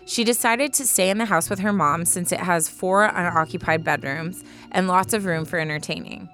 She 0.06 0.22
decided 0.22 0.72
to 0.74 0.86
stay 0.86 1.10
in 1.10 1.18
the 1.18 1.24
house 1.24 1.50
with 1.50 1.58
her 1.58 1.72
mom 1.72 2.04
since 2.04 2.30
it 2.30 2.38
has 2.38 2.68
four 2.68 3.04
unoccupied 3.04 3.82
bedrooms 3.82 4.44
and 4.70 4.86
lots 4.86 5.12
of 5.12 5.24
room 5.24 5.44
for 5.44 5.58
entertaining. 5.58 6.28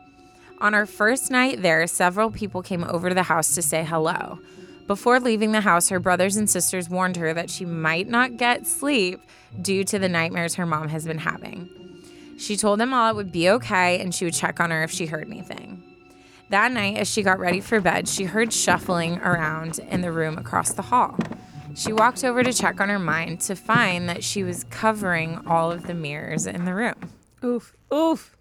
On 0.61 0.75
our 0.75 0.85
first 0.85 1.31
night 1.31 1.63
there, 1.63 1.87
several 1.87 2.31
people 2.31 2.63
came 2.63 2.85
over 2.85 3.09
to 3.09 3.15
the 3.15 3.25
house 3.25 3.55
to 3.55 3.63
say 3.63 3.83
hello. 3.83 4.39
Before 4.87 5.19
leaving 5.19 5.53
the 5.53 5.63
house, 5.63 5.89
her 5.89 5.99
brothers 5.99 6.37
and 6.37 6.51
sisters 6.51 6.91
warned 6.91 7.17
her 7.17 7.33
that 7.33 7.49
she 7.49 7.65
might 7.65 8.09
not 8.09 8.37
get 8.37 8.67
sleep 8.67 9.23
due 9.61 9.85
to 9.85 9.99
the 9.99 10.09
nightmares 10.09 10.57
her 10.57 10.67
mom 10.67 10.89
has 10.89 11.07
been 11.07 11.19
having. 11.19 11.69
She 12.39 12.57
told 12.57 12.79
them 12.79 12.93
all 12.93 13.11
it 13.11 13.17
would 13.17 13.33
be 13.33 13.49
okay 13.49 14.01
and 14.01 14.15
she 14.15 14.27
would 14.27 14.35
check 14.35 14.61
on 14.61 14.71
her 14.71 14.83
if 14.83 14.91
she 14.91 15.07
heard 15.07 15.27
anything. 15.29 15.83
That 16.51 16.73
night, 16.73 16.99
as 16.99 17.11
she 17.11 17.23
got 17.23 17.39
ready 17.39 17.61
for 17.63 17.81
bed, 17.81 18.07
she 18.07 18.25
heard 18.25 18.53
shuffling 18.53 19.19
around 19.21 19.79
in 19.79 20.03
the 20.03 20.13
room 20.13 20.37
across 20.37 20.75
the 20.75 20.83
hall. 20.83 21.17
She 21.75 21.93
walked 21.93 22.25
over 22.25 22.43
to 22.43 22.53
check 22.53 22.81
on 22.81 22.89
her 22.89 22.99
mind 22.99 23.41
to 23.43 23.57
find 23.57 24.09
that 24.09 24.23
she 24.23 24.43
was 24.43 24.65
covering 24.65 25.41
all 25.47 25.73
of 25.73 25.87
the 25.87 25.95
mirrors 25.95 26.47
in 26.47 26.65
the 26.65 26.75
room. 26.75 26.95
Oof. 27.45 27.75
Oof. 27.93 28.37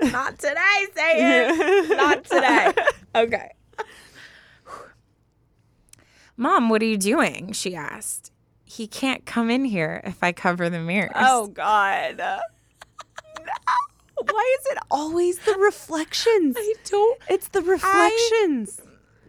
Not 0.00 0.38
today, 0.38 0.86
say 0.94 1.48
it. 1.48 1.88
Not 1.96 2.24
today. 2.24 2.72
Okay. 3.14 3.50
Mom, 6.36 6.68
what 6.68 6.82
are 6.82 6.86
you 6.86 6.96
doing? 6.96 7.52
She 7.52 7.74
asked. 7.74 8.30
He 8.64 8.86
can't 8.86 9.26
come 9.26 9.50
in 9.50 9.64
here 9.64 10.00
if 10.04 10.22
I 10.22 10.32
cover 10.32 10.70
the 10.70 10.78
mirrors. 10.78 11.10
Oh 11.16 11.48
God. 11.48 12.20
Why 14.30 14.56
is 14.60 14.66
it 14.72 14.78
always 14.90 15.38
the 15.40 15.54
reflections? 15.58 16.56
I 16.58 16.74
don't. 16.84 17.18
It's 17.28 17.48
the 17.48 17.62
reflections. 17.62 18.80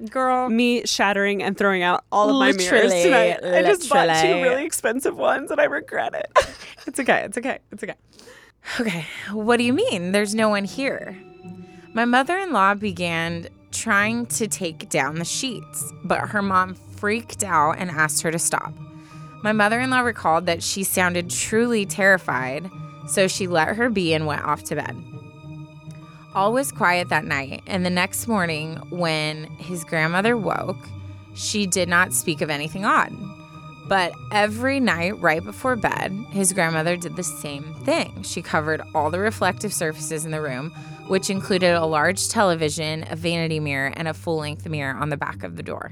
Girl. 0.09 0.49
Me 0.49 0.85
shattering 0.85 1.43
and 1.43 1.57
throwing 1.57 1.83
out 1.83 2.05
all 2.12 2.29
of 2.29 2.35
my 2.35 2.51
mirrors 2.51 2.91
Literally, 2.91 3.03
tonight. 3.03 3.39
I 3.43 3.63
just 3.63 3.89
bought 3.89 4.21
two 4.21 4.41
really 4.41 4.63
expensive 4.63 5.17
ones 5.17 5.51
and 5.51 5.59
I 5.59 5.65
regret 5.65 6.13
it. 6.13 6.31
It's 6.88 6.99
okay. 6.99 7.23
It's 7.25 7.38
okay. 7.38 7.59
It's 7.71 7.83
okay. 7.83 7.93
Okay. 8.79 9.05
What 9.31 9.57
do 9.57 9.63
you 9.63 9.73
mean? 9.73 10.12
There's 10.12 10.33
no 10.33 10.49
one 10.49 10.63
here. 10.63 11.15
My 11.93 12.05
mother 12.05 12.38
in 12.39 12.51
law 12.51 12.73
began 12.73 13.47
trying 13.71 14.25
to 14.27 14.47
take 14.47 14.89
down 14.89 15.15
the 15.15 15.25
sheets, 15.25 15.91
but 16.03 16.29
her 16.29 16.41
mom 16.41 16.73
freaked 16.73 17.43
out 17.43 17.73
and 17.77 17.91
asked 17.91 18.23
her 18.23 18.31
to 18.31 18.39
stop. 18.39 18.73
My 19.43 19.51
mother 19.51 19.79
in 19.79 19.89
law 19.89 19.99
recalled 19.99 20.47
that 20.47 20.63
she 20.63 20.83
sounded 20.83 21.29
truly 21.29 21.85
terrified, 21.85 22.71
so 23.07 23.27
she 23.27 23.45
let 23.45 23.75
her 23.75 23.89
be 23.89 24.13
and 24.13 24.25
went 24.25 24.43
off 24.43 24.63
to 24.63 24.75
bed. 24.75 24.95
All 26.39 26.54
was 26.54 26.71
quiet 26.71 27.10
that 27.10 27.25
night, 27.25 27.63
and 27.67 27.86
the 27.86 27.89
next 27.89 28.25
morning, 28.25 28.78
when 28.89 29.43
his 29.58 29.84
grandmother 29.84 30.38
woke, 30.38 30.88
she 31.34 31.67
did 31.67 31.89
not 31.89 32.13
speak 32.13 32.39
of 32.39 32.49
anything 32.49 32.86
odd. 32.86 33.13
But 33.89 34.13
every 34.32 34.80
night, 34.80 35.19
right 35.19 35.43
before 35.43 35.75
bed, 35.75 36.13
his 36.30 36.54
grandmother 36.54 36.95
did 36.95 37.17
the 37.17 37.25
same 37.25 37.73
thing. 37.84 38.23
She 38.23 38.41
covered 38.41 38.82
all 38.95 39.12
the 39.12 39.19
reflective 39.19 39.73
surfaces 39.73 40.23
in 40.23 40.32
the 40.32 40.39
room, 40.39 40.69
which 41.10 41.30
included 41.30 41.75
a 41.75 41.86
large 41.86 42.30
television, 42.30 43.04
a 43.10 43.17
vanity 43.17 43.60
mirror, 43.60 43.91
and 43.97 44.08
a 44.08 44.13
full 44.13 44.38
length 44.38 44.65
mirror 44.65 44.95
on 44.95 45.10
the 45.10 45.17
back 45.17 45.43
of 45.43 45.58
the 45.58 45.63
door. 45.63 45.91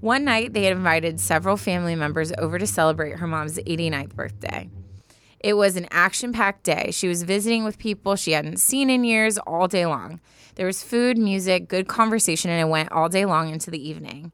One 0.00 0.24
night, 0.24 0.54
they 0.54 0.64
had 0.64 0.78
invited 0.78 1.20
several 1.20 1.58
family 1.58 1.94
members 1.94 2.32
over 2.38 2.58
to 2.58 2.66
celebrate 2.66 3.18
her 3.18 3.26
mom's 3.26 3.58
89th 3.58 4.14
birthday. 4.14 4.70
It 5.42 5.54
was 5.54 5.76
an 5.76 5.88
action 5.90 6.32
packed 6.32 6.62
day. 6.62 6.90
She 6.92 7.08
was 7.08 7.24
visiting 7.24 7.64
with 7.64 7.78
people 7.78 8.14
she 8.14 8.32
hadn't 8.32 8.58
seen 8.58 8.90
in 8.90 9.02
years 9.02 9.38
all 9.38 9.66
day 9.66 9.86
long. 9.86 10.20
There 10.54 10.66
was 10.66 10.82
food, 10.82 11.18
music, 11.18 11.68
good 11.68 11.88
conversation, 11.88 12.50
and 12.50 12.60
it 12.60 12.70
went 12.70 12.92
all 12.92 13.08
day 13.08 13.24
long 13.24 13.48
into 13.48 13.70
the 13.70 13.88
evening. 13.88 14.30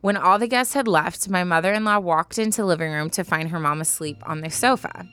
When 0.00 0.16
all 0.16 0.38
the 0.38 0.48
guests 0.48 0.74
had 0.74 0.88
left, 0.88 1.28
my 1.28 1.44
mother 1.44 1.72
in 1.72 1.84
law 1.84 1.98
walked 1.98 2.38
into 2.38 2.62
the 2.62 2.66
living 2.66 2.92
room 2.92 3.10
to 3.10 3.24
find 3.24 3.50
her 3.50 3.60
mom 3.60 3.80
asleep 3.80 4.18
on 4.26 4.40
the 4.40 4.50
sofa. 4.50 5.06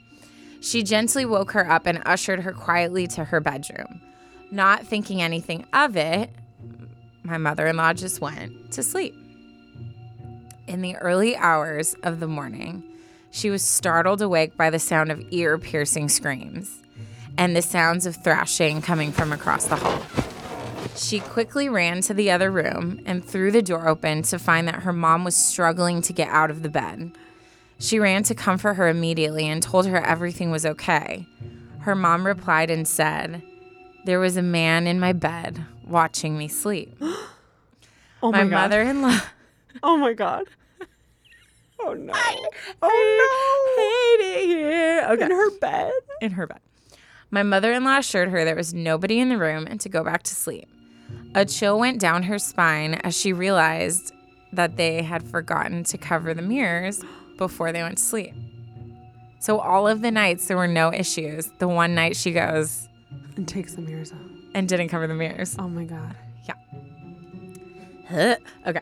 She 0.60 0.84
gently 0.84 1.26
woke 1.26 1.52
her 1.52 1.70
up 1.70 1.86
and 1.86 2.02
ushered 2.06 2.42
her 2.42 2.54
quietly 2.54 3.08
to 3.08 3.26
her 3.26 3.40
bedroom. 3.40 4.02
Not 4.50 4.88
thinking 4.88 5.22
anything 5.22 5.66
of 5.74 5.96
it, 5.96 6.30
my 7.24 7.38
mother 7.38 7.68
in 7.68 7.78
law 7.78 7.94
just 7.94 8.22
went 8.22 8.72
to 8.72 8.84
sleep. 8.84 9.16
In 10.68 10.82
the 10.82 10.96
early 10.98 11.36
hours 11.36 11.96
of 12.04 12.20
the 12.20 12.28
morning, 12.28 12.84
she 13.38 13.52
was 13.52 13.62
startled 13.64 14.20
awake 14.22 14.58
by 14.58 14.70
the 14.72 14.80
sound 14.80 15.12
of 15.12 15.24
ear 15.32 15.58
piercing 15.60 16.10
screams. 16.10 16.82
and 17.38 17.56
the 17.56 17.62
sounds 17.62 18.08
of 18.08 18.16
thrashing 18.24 18.82
coming 18.82 19.12
from 19.12 19.32
across 19.32 19.66
the 19.66 19.76
hall. 19.76 20.02
She 20.96 21.20
quickly 21.20 21.70
ran 21.70 22.02
to 22.02 22.14
the 22.16 22.32
other 22.32 22.50
room 22.50 23.00
and 23.06 23.24
threw 23.24 23.52
the 23.52 23.62
door 23.62 23.88
open 23.88 24.24
to 24.24 24.40
find 24.40 24.68
that 24.68 24.82
her 24.82 24.92
mom 24.92 25.24
was 25.24 25.36
struggling 25.36 26.02
to 26.02 26.14
get 26.14 26.30
out 26.30 26.50
of 26.50 26.64
the 26.64 26.70
bed. 26.70 27.12
She 27.78 28.00
ran 28.00 28.24
to 28.24 28.34
comfort 28.34 28.74
her 28.74 28.88
immediately 28.88 29.48
and 29.48 29.62
told 29.62 29.86
her 29.86 30.04
everything 30.04 30.50
was 30.50 30.66
okay. 30.66 31.28
Her 31.82 31.94
mom 31.94 32.26
replied 32.26 32.72
and 32.72 32.88
said, 32.88 33.44
There 34.06 34.20
was 34.20 34.36
a 34.36 34.42
man 34.42 34.88
in 34.88 35.00
my 35.00 35.14
bed 35.14 35.64
watching 35.86 36.38
me 36.40 36.48
sleep. 36.48 36.98
Oh 38.24 38.32
my, 38.32 38.44
My 38.44 38.50
god. 38.50 38.62
mother 38.64 38.82
in 38.82 39.04
law. 39.04 39.20
Oh 39.84 39.96
my 39.96 40.14
god. 40.14 40.46
Oh 41.80 41.94
no. 41.94 42.14
Oh 42.82 44.18
no. 44.20 44.24
Hate 44.24 44.42
it 44.42 44.46
here. 44.48 45.08
Okay. 45.12 45.26
In 45.26 45.32
her 45.32 45.52
bed. 45.60 45.92
in 46.22 46.32
her 46.32 46.48
bed. 46.48 46.60
My 47.30 47.44
mother 47.44 47.72
in 47.74 47.84
law 47.84 47.98
assured 47.98 48.30
her 48.30 48.46
there 48.46 48.56
was 48.56 48.74
nobody 48.74 49.20
in 49.20 49.30
the 49.30 49.38
room 49.38 49.68
and 49.68 49.80
to 49.82 49.90
go 49.90 50.04
back 50.04 50.24
to 50.24 50.36
sleep. 50.36 50.68
A 51.36 51.46
chill 51.46 51.78
went 51.80 52.00
down 52.00 52.24
her 52.24 52.40
spine 52.40 52.96
as 53.04 53.16
she 53.20 53.34
realized 53.34 54.14
that 54.54 54.78
they 54.78 55.02
had 55.04 55.24
forgotten 55.24 55.84
to 55.86 55.98
cover 55.98 56.34
the 56.34 56.42
mirrors 56.42 57.04
before 57.38 57.72
they 57.72 57.84
went 57.84 57.98
to 57.98 58.04
sleep. 58.04 58.34
So, 59.40 59.60
all 59.60 59.88
of 59.88 60.02
the 60.02 60.10
nights 60.10 60.48
there 60.48 60.58
were 60.58 60.68
no 60.68 60.92
issues. 60.92 61.52
The 61.60 61.68
one 61.68 61.94
night 61.94 62.16
she 62.16 62.32
goes 62.32 62.88
And 63.36 63.48
takes 63.48 63.74
the 63.74 63.82
mirrors 63.82 64.12
off. 64.12 64.18
and 64.56 64.68
didn't 64.68 64.90
cover 64.90 65.06
the 65.06 65.14
mirrors. 65.14 65.56
Oh 65.60 65.68
my 65.70 65.84
god. 65.84 66.16
Yeah. 66.48 66.56
Okay. 68.66 68.82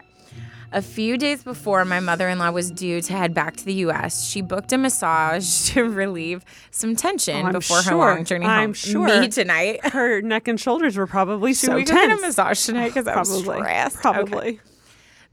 A 0.71 0.82
few 0.82 1.17
days 1.17 1.43
before 1.43 1.86
my 1.86 1.99
mother 1.99 2.28
in 2.28 2.38
law 2.39 2.51
was 2.51 2.69
due 2.71 2.99
to 3.01 3.13
head 3.13 3.34
back 3.34 3.56
to 3.58 3.65
the 3.65 3.73
US, 3.86 4.28
she 4.28 4.41
booked 4.41 4.73
a 4.73 4.78
massage 4.78 5.69
to 5.73 5.84
relieve 5.84 6.43
some 6.71 6.95
tension 6.95 7.45
Oh, 7.45 7.51
before 7.51 7.82
her 7.84 7.95
long 7.95 8.25
journey 8.25 8.45
home. 8.45 8.54
I'm 8.54 8.73
sure. 8.73 9.21
Me 9.21 9.28
tonight. 9.30 9.86
Her 9.93 10.21
neck 10.21 10.47
and 10.47 10.60
shoulders 10.60 10.97
were 10.97 11.08
probably 11.08 11.54
Should 11.54 11.67
so 11.67 11.75
we 11.75 11.86
tense. 11.86 12.08
get 12.08 12.17
a 12.17 12.21
massage 12.21 12.65
tonight? 12.65 12.89
Because 12.89 13.08
I 13.08 13.17
was 13.17 13.30
Probably. 13.43 13.60
stressed. 13.62 13.95
Probably. 13.97 14.38
Okay. 14.47 14.60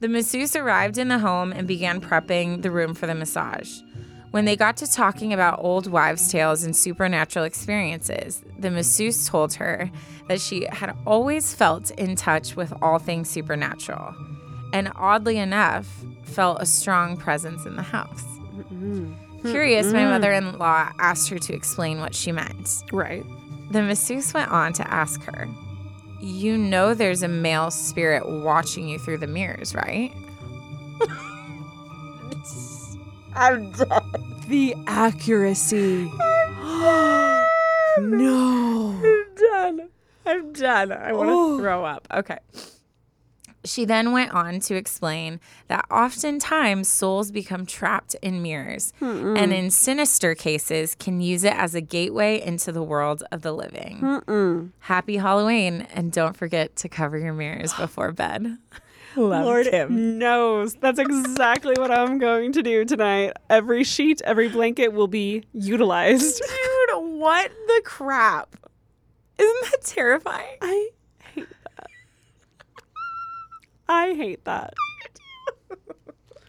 The 0.00 0.08
masseuse 0.08 0.54
arrived 0.56 0.98
in 0.98 1.08
the 1.08 1.18
home 1.20 1.52
and 1.52 1.66
began 1.66 2.00
prepping 2.00 2.62
the 2.62 2.70
room 2.70 2.92
for 2.94 3.06
the 3.06 3.14
massage. 3.14 3.80
When 4.32 4.46
they 4.46 4.56
got 4.56 4.76
to 4.78 4.90
talking 4.90 5.32
about 5.32 5.58
old 5.62 5.86
wives' 5.86 6.30
tales 6.30 6.64
and 6.64 6.74
supernatural 6.74 7.44
experiences, 7.44 8.42
the 8.58 8.70
masseuse 8.70 9.28
told 9.28 9.54
her 9.54 9.90
that 10.28 10.40
she 10.40 10.66
had 10.70 10.96
always 11.06 11.54
felt 11.54 11.90
in 11.92 12.16
touch 12.16 12.56
with 12.56 12.72
all 12.82 12.98
things 12.98 13.28
supernatural, 13.28 14.14
and 14.72 14.90
oddly 14.96 15.38
enough, 15.38 15.86
felt 16.24 16.60
a 16.60 16.66
strong 16.66 17.16
presence 17.16 17.66
in 17.66 17.76
the 17.76 17.82
house. 17.82 18.24
Mm-hmm. 18.54 19.12
Curious, 19.50 19.92
my 19.92 20.00
mm-hmm. 20.00 20.10
mother 20.10 20.32
in 20.32 20.58
law 20.58 20.90
asked 20.98 21.28
her 21.30 21.38
to 21.38 21.52
explain 21.52 22.00
what 22.00 22.14
she 22.14 22.32
meant. 22.32 22.84
Right. 22.92 23.24
The 23.70 23.82
masseuse 23.82 24.32
went 24.32 24.50
on 24.50 24.72
to 24.74 24.88
ask 24.92 25.22
her, 25.24 25.48
You 26.20 26.56
know 26.56 26.94
there's 26.94 27.22
a 27.22 27.28
male 27.28 27.70
spirit 27.70 28.28
watching 28.28 28.88
you 28.88 28.98
through 28.98 29.18
the 29.18 29.26
mirrors, 29.26 29.74
right? 29.74 30.12
I'm 33.34 33.72
dead. 33.72 33.88
The 34.48 34.74
accuracy. 34.86 36.04
no. 37.98 39.00
I'm 39.02 39.34
done. 39.34 39.88
I'm 40.26 40.52
done. 40.52 40.92
I 40.92 41.12
want 41.12 41.28
to 41.28 41.34
oh. 41.34 41.58
throw 41.58 41.84
up. 41.84 42.06
Okay. 42.12 42.38
She 43.64 43.84
then 43.84 44.10
went 44.12 44.32
on 44.32 44.58
to 44.60 44.74
explain 44.74 45.38
that 45.68 45.84
oftentimes 45.90 46.88
souls 46.88 47.30
become 47.30 47.64
trapped 47.64 48.16
in 48.20 48.42
mirrors 48.42 48.92
and 49.00 49.52
in 49.52 49.70
sinister 49.70 50.34
cases 50.34 50.96
can 50.96 51.20
use 51.20 51.44
it 51.44 51.54
as 51.54 51.74
a 51.74 51.80
gateway 51.80 52.40
into 52.40 52.72
the 52.72 52.82
world 52.82 53.22
of 53.30 53.42
the 53.42 53.52
living. 53.52 54.00
Happy 54.80 55.16
Halloween 55.18 55.86
and 55.94 56.10
don't 56.10 56.36
forget 56.36 56.74
to 56.76 56.88
cover 56.88 57.16
your 57.18 57.32
mirrors 57.34 57.72
before 57.74 58.10
bed. 58.12 58.58
Love 59.16 59.44
Lord 59.44 59.66
Kim. 59.66 60.18
knows. 60.18 60.74
That's 60.76 60.98
exactly 60.98 61.74
what 61.78 61.90
I'm 61.90 62.18
going 62.18 62.52
to 62.52 62.62
do 62.62 62.84
tonight. 62.86 63.34
Every 63.50 63.84
sheet, 63.84 64.22
every 64.24 64.48
blanket 64.48 64.92
will 64.94 65.06
be 65.06 65.44
utilized. 65.52 66.40
Dude, 66.40 66.96
what 67.20 67.50
the 67.66 67.82
crap? 67.84 68.56
Isn't 69.38 69.70
that 69.70 69.82
terrifying? 69.84 70.56
I 70.62 70.66
hate 70.66 70.90
that. 70.90 71.01
I 73.92 74.14
hate 74.14 74.44
that. 74.46 74.74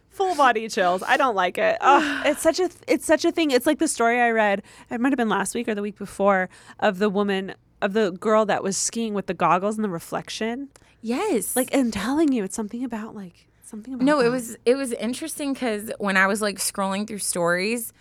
Full 0.10 0.36
body 0.36 0.70
chills. 0.70 1.04
I 1.06 1.18
don't 1.18 1.36
like 1.36 1.58
it. 1.58 1.78
Ugh, 1.82 2.26
it's 2.26 2.42
such 2.42 2.60
a 2.60 2.70
it's 2.88 3.06
such 3.06 3.26
a 3.26 3.32
thing. 3.32 3.52
It's 3.52 3.66
like 3.66 3.80
the 3.80 3.88
story 3.88 4.22
I 4.22 4.30
read. 4.30 4.62
It 4.92 5.02
might 5.02 5.12
have 5.12 5.18
been 5.18 5.30
last 5.30 5.56
week 5.56 5.68
or 5.68 5.76
the 5.76 5.82
week 5.82 5.98
before 5.98 6.50
of 6.80 7.00
the 7.00 7.10
woman 7.10 7.56
of 7.82 7.94
the 7.94 8.12
girl 8.12 8.46
that 8.46 8.64
was 8.64 8.78
skiing 8.78 9.14
with 9.14 9.26
the 9.26 9.34
goggles 9.34 9.76
and 9.76 9.84
the 9.84 9.90
reflection. 9.90 10.70
Yes. 11.02 11.56
Like 11.56 11.74
and 11.74 11.92
telling 11.92 12.32
you 12.32 12.44
it's 12.44 12.56
something 12.56 12.84
about 12.84 13.16
like 13.16 13.48
something 13.64 13.96
about 13.96 14.06
No, 14.06 14.20
it 14.22 14.30
was 14.30 14.56
it 14.66 14.76
was 14.76 14.94
interesting 14.94 15.54
because 15.54 15.92
when 15.98 16.16
I 16.16 16.28
was 16.28 16.42
like 16.42 16.60
scrolling 16.60 17.08
through 17.08 17.18
stories, 17.18 17.92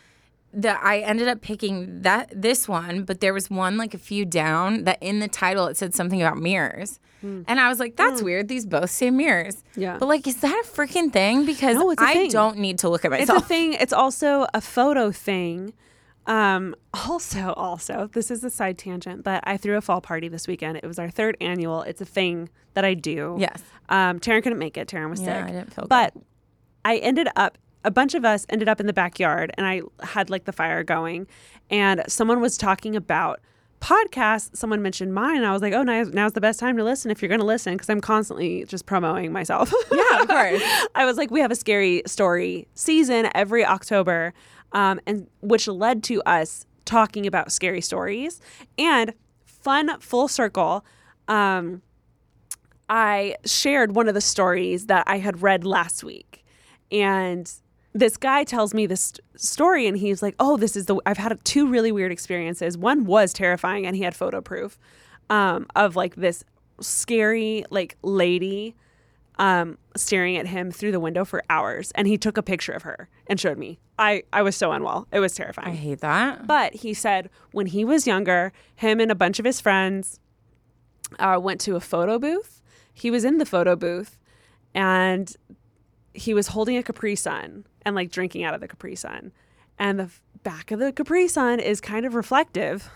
that 0.52 0.80
I 0.82 0.98
ended 0.98 1.28
up 1.28 1.40
picking 1.40 2.02
that 2.02 2.30
this 2.34 2.68
one, 2.68 3.04
but 3.04 3.20
there 3.20 3.32
was 3.32 3.48
one 3.48 3.78
like 3.78 3.94
a 3.94 3.98
few 3.98 4.24
down 4.26 4.84
that 4.84 4.98
in 5.00 5.20
the 5.20 5.28
title 5.28 5.66
it 5.66 5.78
said 5.78 5.94
something 5.94 6.20
about 6.20 6.36
mirrors, 6.36 7.00
and 7.22 7.60
I 7.60 7.68
was 7.68 7.78
like, 7.78 7.96
that's 7.96 8.20
weird. 8.22 8.48
These 8.48 8.66
both 8.66 8.90
say 8.90 9.10
mirrors. 9.10 9.62
Yeah. 9.76 9.96
but 9.98 10.06
like, 10.08 10.26
is 10.26 10.36
that 10.40 10.64
a 10.64 10.68
freaking 10.68 11.12
thing? 11.12 11.44
Because 11.46 11.76
No, 11.76 11.94
I 11.98 12.14
thing. 12.14 12.30
don't 12.30 12.58
need 12.58 12.78
to 12.80 12.88
look 12.88 13.04
at 13.04 13.10
myself. 13.10 13.38
It's 13.38 13.44
a 13.44 13.48
thing. 13.48 13.72
It's 13.74 13.92
also 13.92 14.46
a 14.52 14.60
photo 14.60 15.10
thing. 15.12 15.72
Um, 16.26 16.74
also, 16.94 17.52
also, 17.54 18.08
this 18.12 18.30
is 18.30 18.44
a 18.44 18.50
side 18.50 18.78
tangent, 18.78 19.24
but 19.24 19.42
I 19.44 19.56
threw 19.56 19.76
a 19.76 19.80
fall 19.80 20.00
party 20.00 20.28
this 20.28 20.46
weekend. 20.46 20.76
It 20.76 20.86
was 20.86 20.98
our 20.98 21.10
third 21.10 21.36
annual. 21.40 21.82
It's 21.82 22.00
a 22.00 22.04
thing 22.04 22.48
that 22.74 22.84
I 22.84 22.94
do. 22.94 23.36
Yes. 23.40 23.62
Um, 23.88 24.20
Taryne 24.20 24.42
couldn't 24.42 24.58
make 24.58 24.76
it. 24.76 24.88
Taryne 24.88 25.10
was 25.10 25.20
Yeah, 25.20 25.40
sick. 25.46 25.48
I 25.50 25.52
didn't 25.58 25.74
feel 25.74 25.82
good. 25.84 25.88
But 25.88 26.14
I 26.84 26.96
ended 26.98 27.28
up. 27.36 27.58
A 27.84 27.90
bunch 27.90 28.14
of 28.14 28.24
us 28.24 28.46
ended 28.48 28.68
up 28.68 28.78
in 28.78 28.86
the 28.86 28.92
backyard, 28.92 29.50
and 29.58 29.66
I 29.66 29.82
had 30.04 30.30
like 30.30 30.44
the 30.44 30.52
fire 30.52 30.84
going, 30.84 31.26
and 31.68 32.04
someone 32.06 32.40
was 32.40 32.56
talking 32.56 32.94
about 32.94 33.40
podcasts. 33.82 34.56
Someone 34.56 34.80
mentioned 34.80 35.12
mine, 35.12 35.38
and 35.38 35.46
I 35.46 35.52
was 35.52 35.60
like, 35.60 35.74
"Oh, 35.74 35.82
now, 35.82 36.04
now's 36.04 36.32
the 36.32 36.40
best 36.40 36.60
time 36.60 36.76
to 36.76 36.84
listen 36.84 37.10
if 37.10 37.20
you're 37.20 37.28
going 37.28 37.40
to 37.40 37.46
listen," 37.46 37.74
because 37.74 37.90
I'm 37.90 38.00
constantly 38.00 38.64
just 38.64 38.86
promoting 38.86 39.32
myself. 39.32 39.72
Yeah, 39.92 40.22
of 40.22 40.28
course. 40.28 40.62
I 40.94 41.04
was 41.04 41.16
like, 41.16 41.30
we 41.30 41.40
have 41.40 41.50
a 41.50 41.56
scary 41.56 42.02
story 42.06 42.68
season 42.74 43.28
every 43.34 43.66
October, 43.66 44.32
um, 44.72 45.00
and 45.06 45.26
which 45.40 45.68
led 45.68 46.02
to 46.04 46.22
us 46.22 46.64
talking 46.84 47.26
about 47.26 47.52
scary 47.52 47.80
stories 47.80 48.40
and 48.78 49.12
fun 49.44 49.98
full 50.00 50.28
circle. 50.28 50.84
Um, 51.28 51.82
I 52.88 53.36
shared 53.44 53.94
one 53.94 54.08
of 54.08 54.14
the 54.14 54.20
stories 54.20 54.86
that 54.86 55.04
I 55.06 55.18
had 55.18 55.42
read 55.42 55.64
last 55.64 56.04
week, 56.04 56.44
and 56.90 57.50
this 57.92 58.16
guy 58.16 58.44
tells 58.44 58.74
me 58.74 58.86
this 58.86 59.14
story, 59.36 59.86
and 59.86 59.96
he's 59.96 60.22
like, 60.22 60.34
"Oh, 60.38 60.56
this 60.56 60.76
is 60.76 60.86
the 60.86 60.96
I've 61.06 61.18
had 61.18 61.38
two 61.44 61.66
really 61.66 61.92
weird 61.92 62.12
experiences. 62.12 62.76
One 62.76 63.04
was 63.04 63.32
terrifying, 63.32 63.86
and 63.86 63.96
he 63.96 64.02
had 64.02 64.14
photo 64.14 64.40
proof 64.40 64.78
um, 65.30 65.66
of 65.76 65.96
like 65.96 66.16
this 66.16 66.44
scary 66.80 67.64
like 67.70 67.96
lady." 68.02 68.74
um, 69.38 69.78
staring 69.96 70.36
at 70.36 70.46
him 70.46 70.70
through 70.70 70.92
the 70.92 71.00
window 71.00 71.24
for 71.24 71.42
hours. 71.50 71.90
And 71.94 72.06
he 72.06 72.16
took 72.16 72.36
a 72.36 72.42
picture 72.42 72.72
of 72.72 72.82
her 72.82 73.08
and 73.26 73.40
showed 73.40 73.58
me. 73.58 73.78
I, 73.98 74.22
I 74.32 74.42
was 74.42 74.56
so 74.56 74.72
unwell. 74.72 75.06
It 75.12 75.20
was 75.20 75.34
terrifying. 75.34 75.72
I 75.72 75.76
hate 75.76 76.00
that. 76.00 76.46
But 76.46 76.74
he 76.74 76.94
said 76.94 77.30
when 77.52 77.66
he 77.66 77.84
was 77.84 78.06
younger, 78.06 78.52
him 78.76 79.00
and 79.00 79.10
a 79.10 79.14
bunch 79.14 79.38
of 79.38 79.44
his 79.44 79.60
friends 79.60 80.18
uh, 81.18 81.38
went 81.42 81.60
to 81.62 81.76
a 81.76 81.80
photo 81.80 82.18
booth. 82.18 82.60
He 82.92 83.10
was 83.10 83.24
in 83.24 83.38
the 83.38 83.46
photo 83.46 83.76
booth 83.76 84.18
and 84.74 85.34
he 86.14 86.34
was 86.34 86.48
holding 86.48 86.76
a 86.76 86.82
Capri 86.82 87.16
Sun 87.16 87.64
and 87.84 87.94
like 87.94 88.10
drinking 88.10 88.44
out 88.44 88.54
of 88.54 88.60
the 88.60 88.68
Capri 88.68 88.94
Sun. 88.94 89.32
And 89.78 89.98
the 89.98 90.04
f- 90.04 90.20
back 90.42 90.70
of 90.70 90.78
the 90.78 90.92
Capri 90.92 91.28
Sun 91.28 91.60
is 91.60 91.80
kind 91.80 92.06
of 92.06 92.14
reflective. 92.14 92.90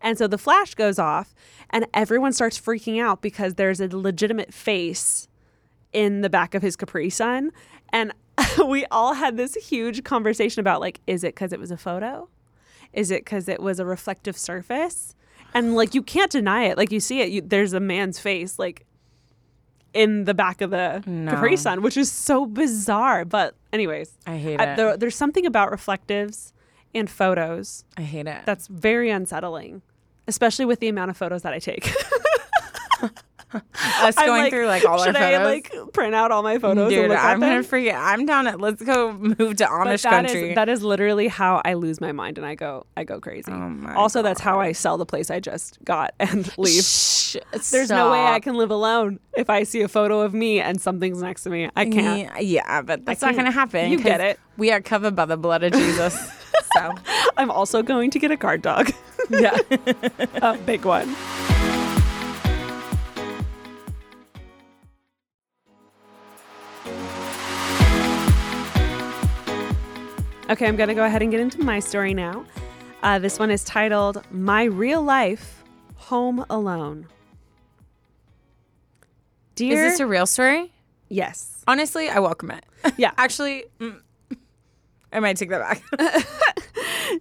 And 0.00 0.16
so 0.16 0.26
the 0.26 0.38
flash 0.38 0.74
goes 0.74 0.98
off 0.98 1.34
and 1.70 1.86
everyone 1.92 2.32
starts 2.32 2.58
freaking 2.58 3.02
out 3.02 3.20
because 3.20 3.54
there's 3.54 3.80
a 3.80 3.88
legitimate 3.88 4.54
face 4.54 5.28
in 5.92 6.20
the 6.20 6.30
back 6.30 6.54
of 6.54 6.62
his 6.62 6.76
Capri 6.76 7.10
Sun. 7.10 7.50
And 7.90 8.12
we 8.66 8.86
all 8.86 9.14
had 9.14 9.36
this 9.36 9.54
huge 9.54 10.04
conversation 10.04 10.60
about 10.60 10.80
like, 10.80 11.00
is 11.06 11.24
it 11.24 11.34
because 11.34 11.52
it 11.52 11.60
was 11.60 11.70
a 11.70 11.76
photo? 11.76 12.28
Is 12.92 13.10
it 13.10 13.24
because 13.24 13.48
it 13.48 13.60
was 13.60 13.80
a 13.80 13.84
reflective 13.84 14.36
surface? 14.38 15.14
And 15.54 15.74
like, 15.74 15.94
you 15.94 16.02
can't 16.02 16.30
deny 16.30 16.64
it. 16.64 16.76
Like, 16.76 16.92
you 16.92 17.00
see 17.00 17.20
it, 17.20 17.30
you, 17.30 17.40
there's 17.40 17.72
a 17.72 17.80
man's 17.80 18.18
face 18.18 18.58
like 18.58 18.84
in 19.98 20.24
the 20.24 20.34
back 20.34 20.60
of 20.60 20.70
the 20.70 21.02
No. 21.06 21.32
Capri 21.32 21.56
Sun, 21.56 21.82
which 21.82 21.96
is 21.96 22.10
so 22.10 22.46
bizarre. 22.46 23.24
But, 23.24 23.54
anyways, 23.72 24.12
I 24.26 24.36
hate 24.36 24.60
I- 24.60 24.72
it. 24.72 24.76
there, 24.76 24.96
there's 24.96 25.16
something 25.16 25.44
about 25.46 25.70
reflectives 25.70 26.52
and 26.94 27.10
photos 27.10 27.84
I 27.96 28.02
hate 28.02 28.26
it. 28.26 28.42
that's 28.46 28.66
very 28.68 29.10
unsettling, 29.10 29.82
especially 30.26 30.64
with 30.64 30.80
the 30.80 30.88
amount 30.88 31.10
of 31.10 31.16
photos 31.16 31.42
that 31.42 31.52
I 31.52 31.58
take. 31.58 31.90
Us 34.02 34.14
I'm 34.18 34.26
going 34.26 34.50
through 34.50 34.66
like 34.66 34.84
all 34.84 35.00
our 35.00 35.06
photos. 35.06 35.22
should. 35.22 35.34
I 35.40 35.42
like 35.44 35.72
print 35.94 36.14
out 36.14 36.30
all 36.30 36.42
my 36.42 36.58
photos? 36.58 36.82
and 36.82 36.90
Dude, 36.90 37.08
look 37.08 37.18
I'm 37.18 37.40
gonna 37.40 37.54
them? 37.54 37.64
forget. 37.64 37.94
I'm 37.96 38.26
down 38.26 38.46
at. 38.46 38.60
Let's 38.60 38.82
go 38.82 39.14
move 39.14 39.56
to 39.56 39.64
Amish 39.64 40.02
that 40.02 40.26
is- 40.26 40.32
country. 40.32 40.54
that 40.54 40.68
is 40.68 40.82
literally 40.82 41.28
how 41.28 41.62
I 41.64 41.72
lose 41.72 41.98
my 41.98 42.12
mind 42.12 42.36
and 42.36 42.46
I 42.46 42.54
go 42.54 42.84
I 42.94 43.04
go 43.04 43.20
crazy. 43.20 43.50
Oh 43.50 43.56
my 43.56 43.94
also, 43.94 44.20
that's 44.20 44.40
how 44.42 44.60
I 44.60 44.72
sell 44.72 44.98
the 44.98 45.06
place 45.06 45.30
I 45.30 45.40
just 45.40 45.82
got 45.82 46.12
and 46.20 46.52
leave. 46.58 46.82
Shh, 46.84 47.17
There's 47.70 47.90
no 47.90 48.10
way 48.10 48.24
I 48.24 48.40
can 48.40 48.54
live 48.56 48.70
alone 48.70 49.20
if 49.36 49.50
I 49.50 49.62
see 49.64 49.82
a 49.82 49.88
photo 49.88 50.20
of 50.20 50.34
me 50.34 50.60
and 50.60 50.80
something's 50.80 51.22
next 51.22 51.42
to 51.44 51.50
me. 51.50 51.70
I 51.76 51.86
can't. 51.86 52.20
Yeah, 52.20 52.38
yeah, 52.38 52.82
but 52.82 53.04
that's 53.04 53.22
not 53.22 53.34
gonna 53.34 53.50
happen. 53.50 53.90
You 53.90 54.02
get 54.02 54.20
it. 54.20 54.38
We 54.56 54.70
are 54.70 54.80
covered 54.80 55.14
by 55.16 55.26
the 55.26 55.36
blood 55.36 55.62
of 55.62 55.72
Jesus. 55.72 56.14
so 56.76 56.94
I'm 57.36 57.50
also 57.50 57.82
going 57.82 58.10
to 58.10 58.18
get 58.18 58.30
a 58.30 58.36
guard 58.36 58.62
dog. 58.62 58.90
yeah. 59.30 59.56
a 60.42 60.56
big 60.58 60.84
one. 60.84 61.14
Okay, 70.50 70.66
I'm 70.66 70.76
going 70.76 70.88
to 70.88 70.94
go 70.94 71.04
ahead 71.04 71.20
and 71.20 71.30
get 71.30 71.40
into 71.40 71.60
my 71.60 71.78
story 71.78 72.14
now. 72.14 72.42
Uh, 73.02 73.18
this 73.18 73.38
one 73.38 73.50
is 73.50 73.62
titled 73.64 74.22
My 74.30 74.64
Real 74.64 75.02
Life 75.02 75.62
Home 75.96 76.44
Alone. 76.48 77.06
Is 79.60 79.80
this 79.80 80.00
a 80.00 80.06
real 80.06 80.26
story? 80.26 80.72
yes. 81.08 81.54
Honestly, 81.66 82.08
I 82.08 82.18
welcome 82.20 82.50
it. 82.50 82.64
Yeah. 82.96 83.10
Actually, 83.18 83.64
mm, 83.78 84.00
I 85.12 85.20
might 85.20 85.36
take 85.36 85.50
that 85.50 85.60
back. 85.60 86.26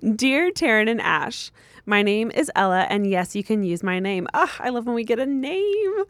Dear 0.16 0.52
Taryne 0.52 0.90
and 0.90 1.02
Ash, 1.02 1.52
my 1.86 2.02
name 2.04 2.32
is 2.32 2.52
Ella, 2.56 2.86
and 2.90 3.10
yes, 3.10 3.36
you 3.36 3.44
can 3.44 3.64
use 3.64 3.82
my 3.84 4.00
name. 4.00 4.28
Ah, 4.34 4.56
I 4.60 4.70
love 4.70 4.86
when 4.86 4.96
we 4.96 5.04
get 5.04 5.20
a 5.20 5.26
name. 5.26 6.04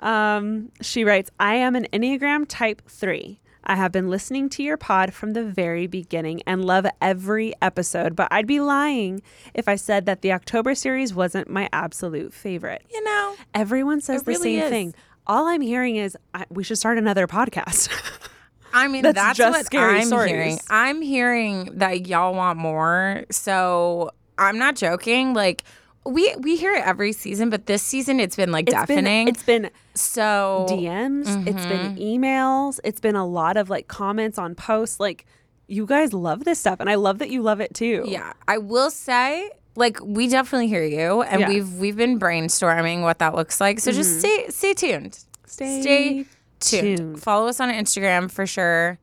Um, 0.00 0.70
she 0.80 1.04
writes, 1.04 1.30
I 1.40 1.54
am 1.56 1.74
an 1.76 1.86
Enneagram 1.92 2.46
Type 2.48 2.82
3. 2.88 3.40
I 3.64 3.76
have 3.76 3.92
been 3.92 4.08
listening 4.08 4.48
to 4.50 4.62
your 4.62 4.76
pod 4.76 5.12
from 5.12 5.32
the 5.34 5.44
very 5.44 5.86
beginning 5.86 6.42
and 6.46 6.64
love 6.64 6.86
every 7.00 7.52
episode, 7.60 8.16
but 8.16 8.26
I'd 8.30 8.46
be 8.46 8.58
lying 8.58 9.22
if 9.54 9.68
I 9.68 9.76
said 9.76 10.06
that 10.06 10.22
the 10.22 10.32
October 10.32 10.74
series 10.74 11.12
wasn't 11.14 11.48
my 11.50 11.68
absolute 11.72 12.32
favorite. 12.32 12.82
you 12.90 13.04
know, 13.04 13.34
Everyone 13.54 14.00
says 14.00 14.22
the 14.22 14.32
really 14.32 14.56
same 14.56 14.62
is. 14.64 14.70
thing. 14.70 14.94
All 15.26 15.46
I'm 15.46 15.60
hearing 15.60 15.96
is 15.96 16.16
I, 16.34 16.46
we 16.50 16.64
should 16.64 16.78
start 16.78 16.98
another 16.98 17.26
podcast. 17.26 17.88
I 18.72 18.86
mean, 18.88 19.02
That's 19.02 19.16
that's, 19.16 19.38
just 19.38 19.56
what 19.58 19.66
scary 19.66 20.00
I'm 20.00 20.06
stories. 20.06 20.30
hearing. 20.30 20.58
I'm 20.70 21.02
hearing 21.02 21.64
that 21.78 22.06
y'all 22.06 22.34
want 22.34 22.58
more. 22.58 23.24
So 23.30 24.12
I'm 24.38 24.58
not 24.58 24.76
joking. 24.76 25.34
Like 25.34 25.64
we 26.06 26.34
we 26.38 26.56
hear 26.56 26.72
it 26.74 26.86
every 26.86 27.12
season, 27.12 27.50
but 27.50 27.66
this 27.66 27.82
season 27.82 28.20
it's 28.20 28.36
been 28.36 28.52
like 28.52 28.68
It's 28.68 28.74
been- 28.86 29.04
deafening. 29.04 29.28
it's 29.28 29.42
been 29.42 29.70
so 29.94 30.66
DMs, 30.70 31.26
it's 31.46 31.66
been 31.66 31.96
Mm-hmm. 31.96 31.98
emails, 32.24 32.78
it's 32.84 33.00
been 33.00 33.16
a 33.16 33.26
lot 33.26 33.56
of 33.56 33.68
like 33.70 33.86
comments 33.88 34.38
on 34.38 34.54
posts. 34.54 34.98
Like, 35.00 35.26
you 35.66 35.84
guys 35.84 36.12
love 36.12 36.44
this 36.44 36.58
stuff, 36.58 36.80
and 36.80 36.88
I 36.88 36.94
love 36.94 37.18
that 37.18 37.28
you 37.30 37.42
love 37.42 37.60
it 37.60 37.74
too. 37.74 38.04
Yeah, 38.06 38.32
I 38.48 38.58
will 38.58 38.90
say, 38.90 39.50
like, 39.80 39.98
we 40.04 40.28
definitely 40.28 40.68
hear 40.68 40.84
you, 40.84 41.22
and 41.22 41.40
Yeah. 41.40 41.46
Mm-hmm. 41.48 41.54
we've 41.54 41.74
we've 41.74 41.96
been 41.96 42.20
brainstorming 42.20 43.02
what 43.02 43.18
that 43.18 43.34
looks 43.34 43.60
like. 43.60 43.80
So 43.80 43.90
just 43.90 44.20
stay 44.20 44.46
stay 44.50 44.74
tuned. 44.74 45.18
Stay 45.46 45.82
tuned. 45.82 46.26
tuned. 46.60 46.98
Mm-hmm. 47.00 47.14
Follow 47.16 47.48
us 47.48 47.58
on 47.58 47.68
Instagram 47.70 48.30
for 48.30 48.46
sure. 48.46 48.98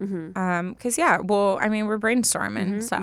Um, 0.00 0.74
cause 0.74 0.98
yeah, 0.98 1.18
well, 1.22 1.58
I 1.60 1.68
mean, 1.70 1.86
we're 1.86 1.98
brainstorming, 1.98 2.82
so 2.82 2.98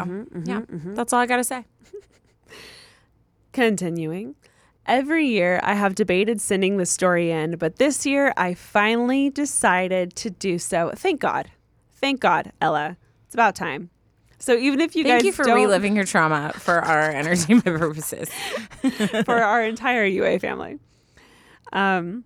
yeah, 0.46 0.62
that's 0.94 1.12
all 1.14 1.20
I 1.22 1.26
gotta 1.26 1.44
say. 1.44 1.66
Continuing. 3.52 4.36
Every 4.86 5.26
year, 5.26 5.60
I 5.64 5.76
have 5.76 5.96
debated 5.96 6.42
sending 6.42 6.78
the 6.78 6.86
story 6.86 7.32
in, 7.32 7.56
but 7.56 7.78
this 7.78 8.06
year, 8.06 8.34
I 8.36 8.54
finally 8.54 9.30
decided 9.30 10.14
to 10.18 10.30
do 10.30 10.60
so. 10.60 10.92
Thank 10.96 11.22
God. 11.22 11.50
Thank 11.94 12.20
God, 12.20 12.52
Ella. 12.60 12.98
It's 13.26 13.34
about 13.34 13.56
time. 13.56 13.90
So 14.44 14.58
even 14.58 14.82
if 14.82 14.94
you 14.94 15.06
Thank 15.06 15.22
guys 15.22 15.26
you 15.26 15.32
for 15.32 15.46
reliving 15.46 15.96
your 15.96 16.04
trauma 16.04 16.52
for 16.58 16.80
our 16.80 17.10
entertainment 17.16 17.80
purposes. 17.80 18.30
for 19.24 19.42
our 19.42 19.64
entire 19.64 20.04
UA 20.04 20.40
family. 20.40 20.80
Um, 21.72 22.26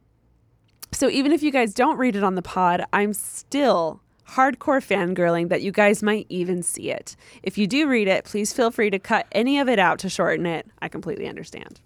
so 0.91 1.11
even 1.11 1.31
if 1.31 1.43
you 1.43 1.51
guys 1.51 1.75
don't 1.75 1.95
read 1.99 2.15
it 2.15 2.23
on 2.23 2.33
the 2.33 2.41
pod, 2.41 2.83
I'm 2.91 3.13
still 3.13 4.01
hardcore 4.29 4.81
fangirling 4.81 5.49
that 5.49 5.61
you 5.61 5.71
guys 5.71 6.01
might 6.01 6.25
even 6.27 6.63
see 6.63 6.89
it. 6.89 7.15
If 7.43 7.55
you 7.55 7.67
do 7.67 7.87
read 7.87 8.07
it, 8.07 8.25
please 8.25 8.51
feel 8.51 8.71
free 8.71 8.89
to 8.89 8.97
cut 8.97 9.27
any 9.31 9.59
of 9.59 9.69
it 9.69 9.77
out 9.77 9.99
to 9.99 10.09
shorten 10.09 10.47
it. 10.47 10.65
I 10.81 10.87
completely 10.87 11.27
understand. 11.27 11.81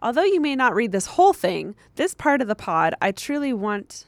Although 0.00 0.22
you 0.22 0.40
may 0.40 0.54
not 0.54 0.72
read 0.72 0.92
this 0.92 1.06
whole 1.06 1.32
thing, 1.32 1.74
this 1.96 2.14
part 2.14 2.40
of 2.40 2.46
the 2.46 2.54
pod, 2.54 2.94
I 3.02 3.10
truly 3.10 3.52
want 3.52 4.06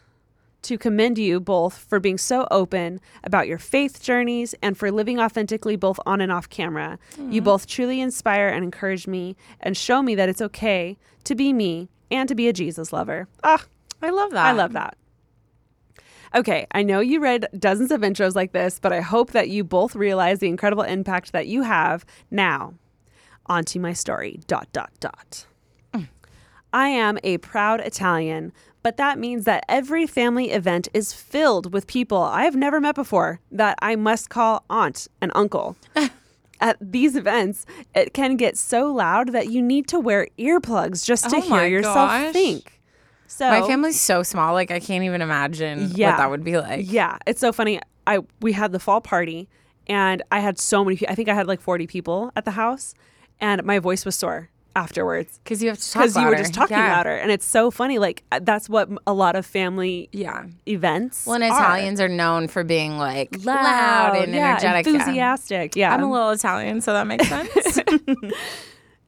to 0.63 0.77
commend 0.79 1.19
you 1.19 1.41
both 1.41 1.79
for 1.79 2.01
being 2.01 2.19
so 2.19 2.47
open 2.51 3.01
about 3.25 3.47
your 3.47 3.59
faith 3.59 4.03
journeys 4.03 4.55
and 4.63 4.77
for 4.77 4.91
living 4.91 5.21
authentically 5.21 5.77
both 5.77 6.01
on 6.05 6.21
and 6.21 6.33
off 6.33 6.49
camera. 6.49 6.99
You 7.31 7.43
both 7.43 7.67
truly 7.67 8.01
inspire 8.01 8.49
and 8.49 8.65
encourage 8.65 9.07
me 9.07 9.37
and 9.61 9.77
show 9.77 10.03
me 10.03 10.15
that 10.15 10.29
it's 10.29 10.43
okay 10.43 10.99
to 11.25 11.35
be 11.35 11.53
me 11.53 11.89
and 12.11 12.29
to 12.29 12.35
be 12.35 12.49
a 12.49 12.53
Jesus 12.53 12.93
lover. 12.93 13.29
Ah, 13.45 13.65
I 14.03 14.11
love 14.11 14.33
that. 14.33 14.47
I 14.47 14.53
love 14.53 14.73
that. 14.73 14.97
Okay, 16.35 16.67
I 16.73 16.83
know 16.83 17.01
you 17.01 17.21
read 17.21 17.47
dozens 17.59 17.91
of 17.91 18.03
intros 18.03 18.35
like 18.35 18.53
this, 18.53 18.79
but 18.79 18.93
I 18.93 19.01
hope 19.01 19.31
that 19.31 19.49
you 19.49 19.65
both 19.65 19.97
realize 19.97 20.41
the 20.41 20.49
incredible 20.49 20.83
impact 20.83 21.33
that 21.33 21.47
you 21.47 21.63
have. 21.63 22.05
Now, 22.31 22.75
onto 23.47 23.81
my 23.81 23.95
story. 23.95 24.41
Dot 24.47 24.69
dot 24.73 24.91
dot. 25.01 25.47
I 26.71 26.89
am 26.89 27.19
a 27.25 27.39
proud 27.39 27.81
Italian, 27.81 28.53
but 28.83 28.97
that 28.97 29.19
means 29.19 29.45
that 29.45 29.65
every 29.69 30.07
family 30.07 30.51
event 30.51 30.89
is 30.95 31.13
filled 31.13 31.73
with 31.73 31.87
people 31.87 32.19
I 32.19 32.45
have 32.45 32.57
never 32.57 32.81
met 32.81 32.95
before 32.95 33.41
that 33.51 33.77
I 33.83 33.97
must 33.97 34.31
call 34.31 34.65
aunt 34.71 35.09
and 35.21 35.33
uncle. 35.35 35.77
At 36.61 36.77
these 36.81 37.15
events, 37.15 37.67
it 37.95 38.13
can 38.15 38.37
get 38.37 38.57
so 38.57 38.93
loud 38.93 39.29
that 39.33 39.49
you 39.49 39.63
need 39.63 39.87
to 39.89 40.01
wear 40.01 40.27
earplugs 40.39 41.05
just 41.05 41.31
to 41.31 41.37
Oh 41.37 41.41
hear 41.41 41.67
yourself 41.67 41.97
gosh. 42.11 42.33
think. 42.33 42.81
So 43.29 43.49
My 43.49 43.61
family's 43.65 44.01
so 44.01 44.25
small, 44.25 44.55
like 44.55 44.73
I 44.73 44.81
can't 44.81 45.05
even 45.05 45.23
imagine 45.23 45.93
Yeah. 45.95 46.11
what 46.11 46.17
that 46.17 46.31
would 46.31 46.43
be 46.43 46.57
like. 46.59 46.91
Yeah, 46.91 47.19
it's 47.27 47.41
so 47.41 47.53
funny. 47.53 47.79
I 48.09 48.21
we 48.41 48.53
had 48.53 48.73
the 48.73 48.81
fall 48.81 49.01
party 49.01 49.49
and 49.87 50.21
I 50.33 50.41
had 50.41 50.59
so 50.59 50.85
many. 50.85 50.99
I 51.09 51.15
think 51.15 51.29
I 51.29 51.35
had 51.35 51.47
like 51.47 51.61
40 51.61 51.87
people 51.87 52.33
at 52.35 52.45
the 52.45 52.53
house 52.53 52.95
and 53.41 53.63
my 53.65 53.79
voice 53.79 54.05
was 54.05 54.17
sore 54.17 54.51
afterwards 54.83 55.41
Because 55.43 55.61
you 55.63 55.69
have 55.71 55.79
to 55.79 55.93
because 55.99 56.17
you 56.17 56.25
were 56.27 56.37
just 56.45 56.55
talking 56.55 56.77
Yeah. 56.77 56.95
louder 56.97 57.15
and 57.23 57.31
it's 57.37 57.47
so 57.59 57.71
funny 57.81 57.99
like 57.99 58.19
uh, 58.33 58.41
that's 58.51 58.69
what 58.75 58.89
a 59.07 59.13
lot 59.25 59.35
of 59.37 59.45
family 59.45 60.09
Yeah. 60.13 60.45
events 60.67 61.27
Well, 61.27 61.35
and 61.37 61.45
are. 61.45 61.51
Italians 61.51 62.01
are 62.01 62.09
known 62.23 62.49
for 62.49 62.63
being 62.65 62.93
like 62.99 63.31
loud, 63.45 64.17
and 64.17 64.33
yeah, 64.33 64.51
energetic. 64.59 64.87
Yeah. 64.87 64.93
enthusiastic 64.93 65.77
yeah 65.77 65.93
I'm 65.95 66.03
a 66.03 66.11
little 66.11 66.31
Italian, 66.31 66.81
so 66.81 66.93
that 66.93 67.07
makes 67.07 67.27
sense. 67.37 67.79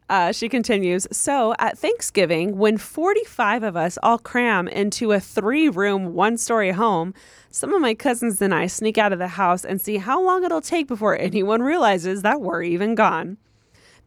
Uh, 0.08 0.32
she 0.32 0.48
continues 0.48 1.06
So 1.12 1.54
at 1.60 1.78
Thanksgiving, 1.78 2.58
when 2.58 2.78
45 2.78 3.62
of 3.62 3.76
us 3.76 3.96
all 4.02 4.18
cram 4.18 4.66
into 4.66 5.12
a 5.12 5.20
three 5.20 5.68
room, 5.68 6.14
one 6.14 6.36
story 6.36 6.72
home, 6.72 7.14
some 7.52 7.72
of 7.72 7.80
my 7.80 7.94
cousins 7.94 8.42
and 8.42 8.52
I 8.52 8.66
sneak 8.66 8.98
out 8.98 9.12
of 9.12 9.20
the 9.20 9.28
house 9.28 9.64
and 9.64 9.80
see 9.80 9.98
how 9.98 10.20
long 10.20 10.42
it'll 10.42 10.60
take 10.74 10.88
before 10.88 11.16
anyone 11.16 11.62
realizes 11.62 12.22
that 12.22 12.40
we're 12.40 12.64
even 12.64 12.96
gone. 12.96 13.36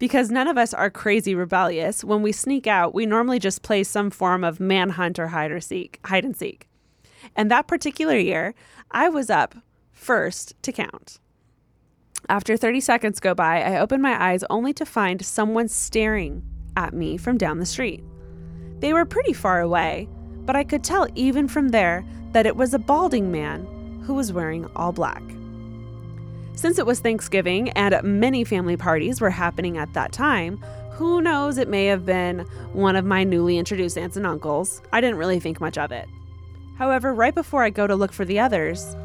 Because 0.03 0.29
none 0.29 0.49
of 0.49 0.57
us 0.57 0.73
are 0.73 0.89
crazy 0.89 1.33
rebellious, 1.33 2.03
when 2.03 2.21
we 2.21 2.33
sneak 2.33 2.67
out, 2.67 2.93
we 2.93 3.05
normally 3.05 3.39
just 3.39 3.61
play 3.61 3.85
some 3.85 4.09
form 4.09 4.43
of 4.43 4.59
manhunt 4.59 5.17
or 5.17 5.27
hide 5.27 5.49
or 5.49 5.61
seek, 5.61 6.01
hide 6.03 6.25
and 6.25 6.35
seek. 6.35 6.67
And 7.37 7.49
that 7.49 7.69
particular 7.69 8.17
year, 8.17 8.53
I 8.91 9.07
was 9.07 9.29
up 9.29 9.55
first 9.93 10.61
to 10.63 10.73
count. 10.73 11.21
After 12.27 12.57
30 12.57 12.81
seconds 12.81 13.21
go 13.21 13.33
by, 13.33 13.61
I 13.61 13.79
open 13.79 14.01
my 14.01 14.21
eyes 14.21 14.43
only 14.49 14.73
to 14.73 14.85
find 14.85 15.25
someone 15.25 15.69
staring 15.69 16.43
at 16.75 16.93
me 16.93 17.15
from 17.15 17.37
down 17.37 17.59
the 17.59 17.65
street. 17.65 18.03
They 18.79 18.91
were 18.91 19.05
pretty 19.05 19.31
far 19.31 19.61
away, 19.61 20.09
but 20.43 20.57
I 20.57 20.65
could 20.65 20.83
tell 20.83 21.07
even 21.15 21.47
from 21.47 21.69
there 21.69 22.03
that 22.33 22.45
it 22.45 22.57
was 22.57 22.73
a 22.73 22.77
balding 22.77 23.31
man 23.31 24.01
who 24.05 24.15
was 24.15 24.33
wearing 24.33 24.69
all 24.75 24.91
black. 24.91 25.23
Since 26.55 26.79
it 26.79 26.85
was 26.85 26.99
Thanksgiving 26.99 27.69
and 27.71 28.01
many 28.03 28.43
family 28.43 28.77
parties 28.77 29.19
were 29.19 29.29
happening 29.29 29.77
at 29.77 29.93
that 29.93 30.11
time, 30.11 30.57
who 30.91 31.21
knows, 31.21 31.57
it 31.57 31.67
may 31.67 31.85
have 31.87 32.05
been 32.05 32.39
one 32.73 32.95
of 32.95 33.05
my 33.05 33.23
newly 33.23 33.57
introduced 33.57 33.97
aunts 33.97 34.15
and 34.15 34.25
uncles. 34.27 34.81
I 34.91 35.01
didn't 35.01 35.17
really 35.17 35.39
think 35.39 35.59
much 35.59 35.77
of 35.77 35.91
it. 35.91 36.07
However, 36.77 37.13
right 37.13 37.33
before 37.33 37.63
I 37.63 37.69
go 37.69 37.87
to 37.87 37.95
look 37.95 38.13
for 38.13 38.25
the 38.25 38.39
others, 38.39 38.95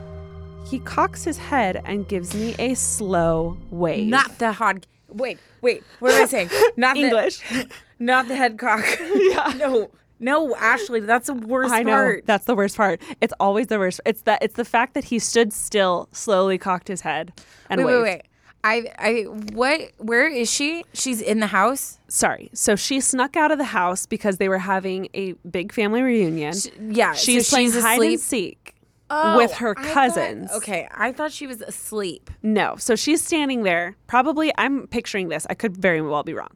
he 0.66 0.78
cocks 0.80 1.24
his 1.24 1.38
head 1.38 1.82
and 1.84 2.06
gives 2.06 2.34
me 2.34 2.54
a 2.58 2.74
slow 2.74 3.56
wave. 3.70 4.06
not 4.08 4.38
the 4.38 4.52
hard. 4.52 4.86
Wait, 5.08 5.38
wait. 5.62 5.82
What 6.00 6.12
am 6.12 6.22
I 6.24 6.26
saying? 6.26 6.50
Not 6.76 6.98
English. 6.98 7.38
The, 7.50 7.68
not 7.98 8.28
the 8.28 8.36
head 8.36 8.58
cock. 8.58 8.84
yeah. 9.14 9.54
No, 9.56 9.90
no, 10.20 10.54
Ashley. 10.56 11.00
That's 11.00 11.26
the 11.28 11.34
worst 11.34 11.72
I 11.72 11.82
know 11.82 11.92
part. 11.92 12.26
that's 12.26 12.44
the 12.46 12.54
worst 12.54 12.76
part. 12.76 13.00
It's 13.20 13.34
always 13.40 13.68
the 13.68 13.78
worst. 13.78 14.00
It's 14.06 14.22
that 14.22 14.42
it's 14.42 14.54
the 14.54 14.64
fact 14.64 14.94
that 14.94 15.04
he 15.04 15.18
stood 15.18 15.52
still, 15.52 16.08
slowly 16.12 16.58
cocked 16.58 16.88
his 16.88 17.02
head, 17.02 17.32
and 17.70 17.78
wait, 17.84 17.86
wait, 17.86 17.92
waved. 18.02 18.04
wait. 18.04 18.22
I 18.64 18.92
I 18.98 19.22
what 19.52 19.92
where 19.98 20.26
is 20.28 20.50
she? 20.52 20.84
She's 20.92 21.20
in 21.20 21.38
the 21.40 21.46
house. 21.46 21.98
Sorry. 22.08 22.50
So 22.54 22.74
she 22.74 23.00
snuck 23.00 23.36
out 23.36 23.52
of 23.52 23.58
the 23.58 23.64
house 23.64 24.04
because 24.06 24.38
they 24.38 24.48
were 24.48 24.58
having 24.58 25.08
a 25.14 25.32
big 25.48 25.72
family 25.72 26.02
reunion. 26.02 26.54
Yeah, 26.80 27.12
so 27.12 27.18
she's 27.24 27.48
playing 27.48 27.72
she's 27.72 27.80
hide 27.82 27.94
asleep. 27.94 28.10
and 28.12 28.20
seek 28.20 28.74
Oh, 29.10 29.36
with 29.38 29.52
her 29.54 29.74
I 29.78 29.82
thought- 29.84 29.94
cousins. 29.94 30.50
okay, 30.52 30.86
I 30.92 31.12
thought 31.12 31.32
she 31.32 31.46
was 31.46 31.62
asleep. 31.62 32.30
No. 32.42 32.74
So 32.78 32.94
she's 32.96 33.24
standing 33.24 33.62
there. 33.62 33.96
Probably, 34.06 34.52
I'm 34.58 34.86
picturing 34.88 35.28
this. 35.28 35.46
I 35.48 35.54
could 35.54 35.76
very 35.76 36.02
well 36.02 36.24
be 36.24 36.34
wrong. 36.34 36.50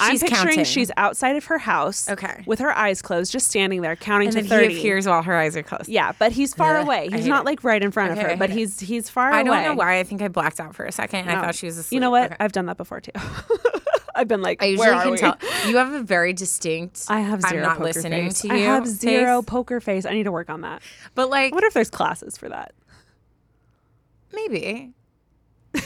I'm 0.00 0.12
She's 0.12 0.22
picturing 0.22 0.44
counting. 0.46 0.64
she's 0.64 0.90
outside 0.96 1.36
of 1.36 1.44
her 1.46 1.58
house. 1.58 2.08
Okay. 2.08 2.42
With 2.46 2.58
her 2.60 2.70
eyes 2.76 3.02
closed, 3.02 3.32
just 3.32 3.48
standing 3.48 3.82
there 3.82 3.96
counting 3.96 4.28
And 4.28 4.36
to 4.36 4.42
then 4.42 4.48
30. 4.60 4.72
he 4.74 4.78
appears 4.78 5.06
while 5.06 5.22
her 5.22 5.34
eyes 5.36 5.56
are 5.56 5.62
closed. 5.62 5.88
Yeah, 5.88 6.12
but 6.18 6.32
he's 6.32 6.54
far 6.54 6.76
Ugh, 6.76 6.84
away. 6.86 7.08
I 7.12 7.16
He's 7.16 7.24
hate 7.24 7.28
not 7.28 7.42
it. 7.42 7.46
like 7.46 7.64
right 7.64 7.82
in 7.82 7.90
front 7.90 8.12
Okay, 8.12 8.20
of 8.20 8.26
I 8.26 8.30
her, 8.32 8.36
but 8.36 8.50
it. 8.50 8.56
he's 8.56 8.78
he's 8.80 9.08
far 9.10 9.30
away. 9.30 9.38
I 9.38 9.42
don't 9.42 9.62
know 9.64 9.74
why. 9.74 9.98
I 9.98 10.04
think 10.04 10.22
I 10.22 10.28
blacked 10.28 10.60
out 10.60 10.74
for 10.74 10.84
a 10.84 10.92
second. 10.92 11.20
and 11.20 11.30
I 11.30 11.34
No. 11.34 11.40
thought 11.42 11.54
she 11.54 11.66
was 11.66 11.78
asleep. 11.78 11.96
You 11.96 12.00
know 12.00 12.10
what? 12.10 12.26
Okay. 12.26 12.36
I've 12.40 12.52
done 12.52 12.66
that 12.66 12.76
before 12.76 13.00
too. 13.00 13.12
I've 14.14 14.26
been 14.28 14.42
like, 14.42 14.60
I 14.62 14.66
usually 14.66 14.88
where 14.88 14.96
are 14.96 15.02
can 15.02 15.10
we? 15.12 15.18
tell. 15.18 15.36
You 15.66 15.76
have 15.76 15.92
a 15.92 16.02
very 16.02 16.32
distinct. 16.32 17.04
I 17.08 17.20
have 17.20 17.40
0 17.42 17.54
I'm 17.56 17.62
not 17.62 17.72
poker 17.78 17.84
listening 17.84 18.24
face. 18.30 18.40
to 18.40 18.48
you. 18.48 18.54
I 18.54 18.58
have 18.58 18.86
zero 18.86 19.42
face. 19.42 19.48
poker 19.48 19.80
face. 19.80 20.06
I 20.06 20.12
need 20.12 20.24
to 20.24 20.32
work 20.32 20.50
on 20.50 20.62
that. 20.62 20.82
But 21.14 21.30
like 21.30 21.52
I 21.52 21.54
wonder 21.54 21.68
if 21.68 21.74
there's 21.74 21.90
classes 21.90 22.36
for 22.36 22.48
that. 22.48 22.72
maybe. 24.32 24.92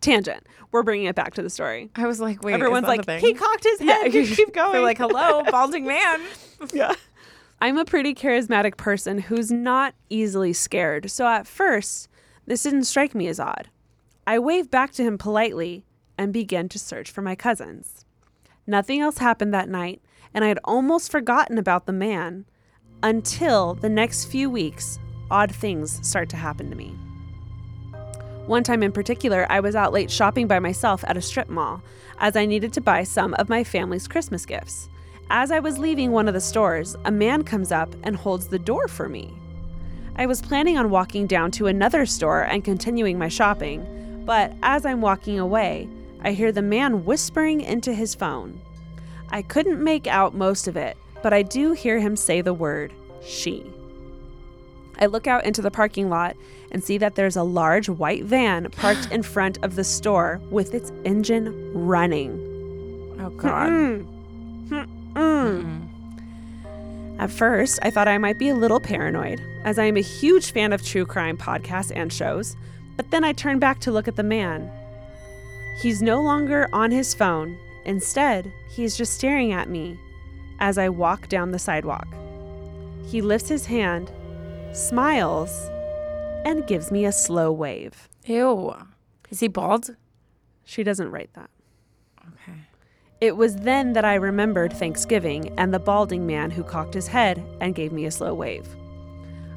Tangent. 0.00 0.46
We're 0.74 0.82
bringing 0.82 1.06
it 1.06 1.14
back 1.14 1.34
to 1.34 1.42
the 1.42 1.50
story. 1.50 1.88
I 1.94 2.04
was 2.08 2.18
like, 2.18 2.42
wait. 2.42 2.54
Everyone's 2.54 2.88
like, 2.88 3.08
he 3.20 3.32
cocked 3.32 3.62
his 3.62 3.78
head. 3.78 4.12
Yeah, 4.12 4.24
keep 4.24 4.52
going. 4.52 4.72
They're 4.72 4.82
like, 4.82 4.98
hello, 4.98 5.44
balding 5.48 5.86
man. 5.86 6.20
yeah. 6.72 6.96
I'm 7.60 7.78
a 7.78 7.84
pretty 7.84 8.12
charismatic 8.12 8.76
person 8.76 9.18
who's 9.18 9.52
not 9.52 9.94
easily 10.10 10.52
scared. 10.52 11.12
So 11.12 11.28
at 11.28 11.46
first, 11.46 12.08
this 12.44 12.64
didn't 12.64 12.86
strike 12.86 13.14
me 13.14 13.28
as 13.28 13.38
odd. 13.38 13.68
I 14.26 14.40
waved 14.40 14.72
back 14.72 14.90
to 14.94 15.04
him 15.04 15.16
politely 15.16 15.86
and 16.18 16.32
began 16.32 16.68
to 16.70 16.78
search 16.80 17.08
for 17.08 17.22
my 17.22 17.36
cousins. 17.36 18.04
Nothing 18.66 19.00
else 19.00 19.18
happened 19.18 19.54
that 19.54 19.68
night, 19.68 20.02
and 20.34 20.44
I 20.44 20.48
had 20.48 20.58
almost 20.64 21.08
forgotten 21.08 21.56
about 21.56 21.86
the 21.86 21.92
man 21.92 22.46
until 23.00 23.74
the 23.74 23.88
next 23.88 24.24
few 24.24 24.50
weeks, 24.50 24.98
odd 25.30 25.54
things 25.54 26.04
start 26.04 26.28
to 26.30 26.36
happen 26.36 26.68
to 26.70 26.74
me. 26.76 26.96
One 28.46 28.62
time 28.62 28.82
in 28.82 28.92
particular, 28.92 29.46
I 29.48 29.60
was 29.60 29.74
out 29.74 29.94
late 29.94 30.10
shopping 30.10 30.46
by 30.46 30.58
myself 30.58 31.02
at 31.06 31.16
a 31.16 31.22
strip 31.22 31.48
mall 31.48 31.82
as 32.18 32.36
I 32.36 32.44
needed 32.44 32.74
to 32.74 32.82
buy 32.82 33.02
some 33.02 33.32
of 33.34 33.48
my 33.48 33.64
family's 33.64 34.06
Christmas 34.06 34.44
gifts. 34.44 34.90
As 35.30 35.50
I 35.50 35.60
was 35.60 35.78
leaving 35.78 36.12
one 36.12 36.28
of 36.28 36.34
the 36.34 36.42
stores, 36.42 36.94
a 37.06 37.10
man 37.10 37.42
comes 37.42 37.72
up 37.72 37.94
and 38.02 38.14
holds 38.14 38.48
the 38.48 38.58
door 38.58 38.86
for 38.86 39.08
me. 39.08 39.32
I 40.16 40.26
was 40.26 40.42
planning 40.42 40.76
on 40.76 40.90
walking 40.90 41.26
down 41.26 41.52
to 41.52 41.68
another 41.68 42.04
store 42.04 42.42
and 42.42 42.62
continuing 42.62 43.18
my 43.18 43.28
shopping, 43.28 44.22
but 44.26 44.52
as 44.62 44.84
I'm 44.84 45.00
walking 45.00 45.38
away, 45.38 45.88
I 46.20 46.32
hear 46.32 46.52
the 46.52 46.60
man 46.60 47.06
whispering 47.06 47.62
into 47.62 47.94
his 47.94 48.14
phone. 48.14 48.60
I 49.30 49.40
couldn't 49.40 49.82
make 49.82 50.06
out 50.06 50.34
most 50.34 50.68
of 50.68 50.76
it, 50.76 50.98
but 51.22 51.32
I 51.32 51.40
do 51.40 51.72
hear 51.72 51.98
him 51.98 52.14
say 52.14 52.42
the 52.42 52.52
word 52.52 52.92
she. 53.24 53.72
I 54.98 55.06
look 55.06 55.26
out 55.26 55.44
into 55.44 55.62
the 55.62 55.70
parking 55.70 56.08
lot 56.08 56.36
and 56.74 56.84
see 56.84 56.98
that 56.98 57.14
there's 57.14 57.36
a 57.36 57.42
large 57.44 57.88
white 57.88 58.24
van 58.24 58.68
parked 58.72 59.10
in 59.12 59.22
front 59.22 59.58
of 59.62 59.76
the 59.76 59.84
store 59.84 60.40
with 60.50 60.74
its 60.74 60.92
engine 61.04 61.72
running. 61.72 62.32
Oh 63.20 63.30
God. 63.30 63.70
Mm. 65.14 65.88
At 67.20 67.30
first, 67.30 67.78
I 67.82 67.90
thought 67.90 68.08
I 68.08 68.18
might 68.18 68.40
be 68.40 68.48
a 68.48 68.56
little 68.56 68.80
paranoid, 68.80 69.40
as 69.62 69.78
I 69.78 69.84
am 69.84 69.96
a 69.96 70.00
huge 70.00 70.50
fan 70.50 70.72
of 70.72 70.84
true 70.84 71.06
crime 71.06 71.36
podcasts 71.36 71.92
and 71.94 72.12
shows, 72.12 72.56
but 72.96 73.12
then 73.12 73.22
I 73.22 73.32
turned 73.32 73.60
back 73.60 73.78
to 73.80 73.92
look 73.92 74.08
at 74.08 74.16
the 74.16 74.24
man. 74.24 74.68
He's 75.80 76.02
no 76.02 76.20
longer 76.20 76.68
on 76.72 76.90
his 76.90 77.14
phone. 77.14 77.56
Instead, 77.84 78.52
he's 78.68 78.96
just 78.96 79.14
staring 79.14 79.52
at 79.52 79.68
me 79.68 79.96
as 80.58 80.76
I 80.76 80.88
walk 80.88 81.28
down 81.28 81.52
the 81.52 81.58
sidewalk. 81.60 82.08
He 83.06 83.22
lifts 83.22 83.48
his 83.48 83.66
hand, 83.66 84.10
smiles, 84.72 85.70
and 86.44 86.66
gives 86.66 86.90
me 86.90 87.04
a 87.04 87.12
slow 87.12 87.50
wave. 87.50 88.08
Ew. 88.26 88.74
Is 89.30 89.40
he 89.40 89.48
bald? 89.48 89.96
She 90.64 90.82
doesn't 90.82 91.10
write 91.10 91.32
that. 91.34 91.50
Okay. 92.28 92.58
It 93.20 93.36
was 93.36 93.56
then 93.56 93.92
that 93.94 94.04
I 94.04 94.14
remembered 94.14 94.72
Thanksgiving 94.72 95.52
and 95.58 95.72
the 95.72 95.78
balding 95.78 96.26
man 96.26 96.50
who 96.50 96.62
cocked 96.62 96.94
his 96.94 97.08
head 97.08 97.44
and 97.60 97.74
gave 97.74 97.92
me 97.92 98.06
a 98.06 98.10
slow 98.10 98.34
wave. 98.34 98.68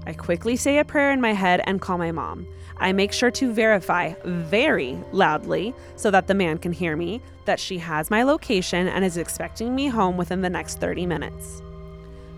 I 0.05 0.13
quickly 0.13 0.55
say 0.55 0.77
a 0.77 0.85
prayer 0.85 1.11
in 1.11 1.19
my 1.19 1.33
head 1.33 1.61
and 1.65 1.81
call 1.81 1.97
my 1.97 2.13
mom. 2.13 2.47
I 2.77 2.93
make 2.93 3.11
sure 3.11 3.31
to 3.31 3.51
verify 3.51 4.13
very 4.23 4.97
loudly 5.11 5.73
so 5.97 6.11
that 6.11 6.27
the 6.27 6.33
man 6.33 6.59
can 6.59 6.71
hear 6.71 6.95
me 6.95 7.21
that 7.43 7.59
she 7.59 7.77
has 7.79 8.09
my 8.09 8.23
location 8.23 8.87
and 8.87 9.03
is 9.03 9.17
expecting 9.17 9.75
me 9.75 9.87
home 9.87 10.15
within 10.15 10.41
the 10.41 10.49
next 10.49 10.79
30 10.79 11.05
minutes. 11.05 11.61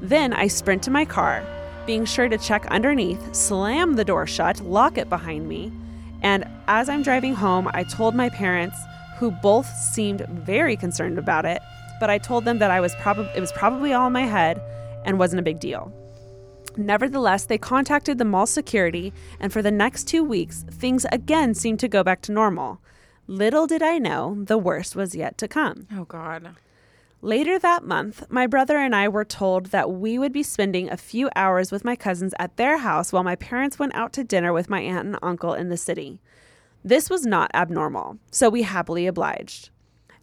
Then 0.01 0.33
I 0.33 0.47
sprint 0.47 0.81
to 0.83 0.91
my 0.91 1.05
car, 1.05 1.43
being 1.89 2.05
sure 2.05 2.29
to 2.29 2.37
check 2.37 2.67
underneath, 2.67 3.33
slam 3.33 3.93
the 3.93 4.05
door 4.05 4.27
shut, 4.27 4.61
lock 4.61 4.95
it 4.95 5.09
behind 5.09 5.49
me, 5.49 5.71
and 6.21 6.45
as 6.67 6.87
I'm 6.87 7.01
driving 7.01 7.33
home, 7.33 7.67
I 7.73 7.83
told 7.83 8.13
my 8.13 8.29
parents, 8.29 8.77
who 9.17 9.31
both 9.31 9.65
seemed 9.65 10.21
very 10.27 10.77
concerned 10.77 11.17
about 11.17 11.45
it, 11.45 11.59
but 11.99 12.11
I 12.11 12.19
told 12.19 12.45
them 12.45 12.59
that 12.59 12.69
I 12.69 12.79
was 12.79 12.93
probably 12.97 13.31
it 13.35 13.39
was 13.39 13.51
probably 13.53 13.91
all 13.91 14.05
in 14.05 14.13
my 14.13 14.27
head 14.27 14.61
and 15.03 15.17
wasn't 15.17 15.39
a 15.39 15.49
big 15.49 15.59
deal. 15.59 15.91
Nevertheless, 16.77 17.45
they 17.45 17.57
contacted 17.57 18.19
the 18.19 18.23
mall 18.23 18.45
security, 18.45 19.11
and 19.39 19.51
for 19.51 19.63
the 19.63 19.71
next 19.71 20.03
two 20.03 20.23
weeks, 20.23 20.63
things 20.69 21.07
again 21.11 21.55
seemed 21.55 21.79
to 21.79 21.87
go 21.87 22.03
back 22.03 22.21
to 22.21 22.31
normal. 22.31 22.81
Little 23.25 23.65
did 23.65 23.81
I 23.81 23.97
know 23.97 24.43
the 24.43 24.59
worst 24.59 24.95
was 24.95 25.15
yet 25.15 25.39
to 25.39 25.47
come. 25.47 25.87
Oh 25.91 26.05
God. 26.05 26.55
Later 27.21 27.59
that 27.59 27.83
month, 27.83 28.23
my 28.29 28.47
brother 28.47 28.77
and 28.77 28.95
I 28.95 29.09
were 29.09 29.25
told 29.25 29.67
that 29.67 29.91
we 29.91 30.17
would 30.17 30.31
be 30.31 30.41
spending 30.41 30.89
a 30.89 30.95
few 30.95 31.29
hours 31.35 31.69
with 31.69 31.83
my 31.83 31.97
cousins 31.97 32.33
at 32.39 32.55
their 32.55 32.77
house 32.77 33.11
while 33.11 33.25
my 33.25 33.35
parents 33.35 33.77
went 33.77 33.93
out 33.93 34.13
to 34.13 34.23
dinner 34.23 34.53
with 34.53 34.69
my 34.69 34.79
aunt 34.79 35.05
and 35.05 35.19
uncle 35.21 35.53
in 35.53 35.67
the 35.67 35.75
city. 35.75 36.21
This 36.81 37.09
was 37.09 37.25
not 37.25 37.51
abnormal, 37.53 38.19
so 38.31 38.49
we 38.49 38.61
happily 38.61 39.05
obliged. 39.05 39.69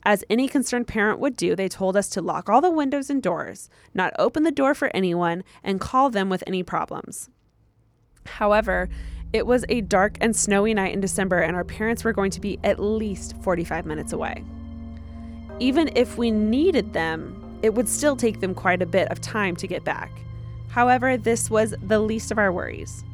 As 0.05 0.24
any 0.30 0.49
concerned 0.49 0.86
parent 0.86 1.18
would 1.18 1.36
do, 1.36 1.55
they 1.55 1.68
told 1.68 1.99
us 1.99 2.09
to 2.11 2.22
lock 2.22 2.49
all 2.49 2.62
the 2.62 2.70
windows 2.70 3.11
and 3.11 3.22
doors, 3.22 3.68
not 3.92 4.14
open 4.18 4.44
the 4.44 4.51
door 4.51 4.74
for 4.74 4.90
anyone, 4.94 5.44
and 5.62 5.80
call 5.80 6.09
them 6.09 6.30
with 6.30 6.44
any 6.47 6.62
problems. 6.62 7.28
However, 8.24 8.88
it 9.34 9.47
was 9.47 9.66
a 9.68 9.82
dark 9.82 10.16
and 10.22 10.34
snowy 10.34 10.72
night 10.72 10.94
in 10.94 11.01
December, 11.01 11.40
and 11.40 11.57
our 11.57 11.64
parents 11.64 12.05
were 12.05 12.14
going 12.14 12.30
to 12.30 12.40
be 12.40 12.59
at 12.64 12.80
least 12.80 13.34
45 13.42 13.84
minutes 13.84 14.14
away. 14.14 14.44
Even 15.59 15.90
if 15.96 16.18
we 16.18 16.30
needed 16.30 16.92
them, 16.92 17.59
it 17.62 17.74
would 17.74 17.88
still 17.88 18.14
take 18.14 18.40
them 18.40 18.54
quite 18.54 18.82
a 18.82 18.86
bit 18.86 19.11
of 19.11 19.20
time 19.22 19.57
to 19.57 19.66
get 19.66 19.84
back. 19.84 20.12
However, 20.68 21.16
this 21.16 21.50
was 21.50 21.74
the 21.82 21.98
least 21.98 22.30
of 22.30 22.38
our 22.38 22.52
worries. 22.52 23.04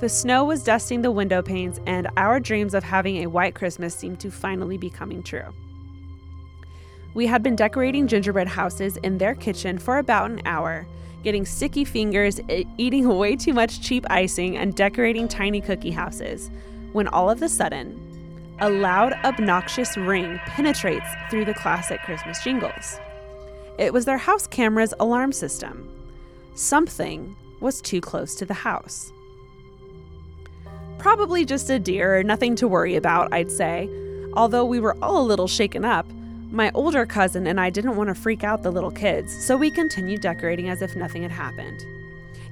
The 0.00 0.08
snow 0.08 0.44
was 0.44 0.64
dusting 0.64 1.02
the 1.02 1.12
window 1.12 1.42
panes, 1.42 1.78
and 1.86 2.08
our 2.16 2.40
dreams 2.40 2.74
of 2.74 2.82
having 2.82 3.18
a 3.18 3.28
white 3.28 3.54
Christmas 3.54 3.94
seemed 3.94 4.18
to 4.20 4.32
finally 4.32 4.76
be 4.76 4.90
coming 4.90 5.22
true. 5.22 5.54
We 7.14 7.28
had 7.28 7.44
been 7.44 7.54
decorating 7.54 8.08
gingerbread 8.08 8.48
houses 8.48 8.96
in 8.96 9.18
their 9.18 9.36
kitchen 9.36 9.78
for 9.78 9.98
about 9.98 10.32
an 10.32 10.42
hour, 10.44 10.88
getting 11.22 11.46
sticky 11.46 11.84
fingers, 11.84 12.40
eating 12.78 13.06
way 13.16 13.36
too 13.36 13.52
much 13.52 13.80
cheap 13.80 14.04
icing, 14.10 14.56
and 14.56 14.74
decorating 14.74 15.28
tiny 15.28 15.60
cookie 15.60 15.92
houses, 15.92 16.50
when 16.92 17.06
all 17.06 17.30
of 17.30 17.40
a 17.42 17.48
sudden, 17.48 18.11
a 18.60 18.70
loud, 18.70 19.12
obnoxious 19.24 19.96
ring 19.96 20.38
penetrates 20.46 21.06
through 21.30 21.44
the 21.44 21.54
classic 21.54 22.00
Christmas 22.02 22.42
jingles. 22.42 23.00
It 23.78 23.92
was 23.92 24.04
their 24.04 24.18
house 24.18 24.46
camera's 24.46 24.94
alarm 25.00 25.32
system. 25.32 25.88
Something 26.54 27.34
was 27.60 27.80
too 27.80 28.00
close 28.00 28.34
to 28.36 28.46
the 28.46 28.54
house. 28.54 29.12
Probably 30.98 31.44
just 31.44 31.70
a 31.70 31.78
deer, 31.78 32.22
nothing 32.22 32.54
to 32.56 32.68
worry 32.68 32.96
about, 32.96 33.32
I'd 33.32 33.50
say. 33.50 33.88
Although 34.34 34.64
we 34.64 34.80
were 34.80 34.96
all 35.02 35.20
a 35.20 35.26
little 35.26 35.48
shaken 35.48 35.84
up, 35.84 36.06
my 36.50 36.70
older 36.74 37.06
cousin 37.06 37.46
and 37.46 37.58
I 37.58 37.70
didn't 37.70 37.96
want 37.96 38.08
to 38.08 38.14
freak 38.14 38.44
out 38.44 38.62
the 38.62 38.70
little 38.70 38.90
kids, 38.90 39.34
so 39.44 39.56
we 39.56 39.70
continued 39.70 40.20
decorating 40.20 40.68
as 40.68 40.82
if 40.82 40.94
nothing 40.94 41.22
had 41.22 41.32
happened. 41.32 41.84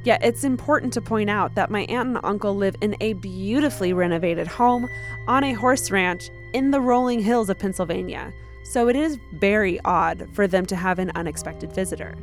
Yet 0.03 0.25
it's 0.25 0.45
important 0.45 0.93
to 0.95 1.01
point 1.01 1.29
out 1.29 1.55
that 1.57 1.71
my 1.71 1.83
aunt 1.83 2.09
and 2.09 2.21
uncle 2.25 2.57
live 2.57 2.77
in 2.81 2.97
a 3.01 3.13
beautifully 3.15 3.93
renovated 3.93 4.47
home 4.47 4.89
on 5.29 5.45
a 5.45 5.53
horse 5.53 5.91
ranch 5.91 6.31
in 6.53 6.71
the 6.71 6.81
rolling 6.81 7.21
hills 7.21 7.51
of 7.51 7.59
Pennsylvania, 7.59 8.33
so 8.65 8.89
it 8.89 8.97
is 8.97 9.19
very 9.35 9.79
odd 9.85 10.29
for 10.33 10.47
them 10.47 10.65
to 10.67 10.77
have 10.77 10.99
an 10.99 11.11
unexpected 11.15 11.73
visitor. 11.73 12.15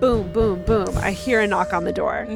Boom, 0.00 0.32
boom, 0.32 0.62
boom. 0.64 0.96
I 0.98 1.12
hear 1.12 1.40
a 1.40 1.46
knock 1.46 1.72
on 1.72 1.84
the 1.84 1.92
door. 1.92 2.26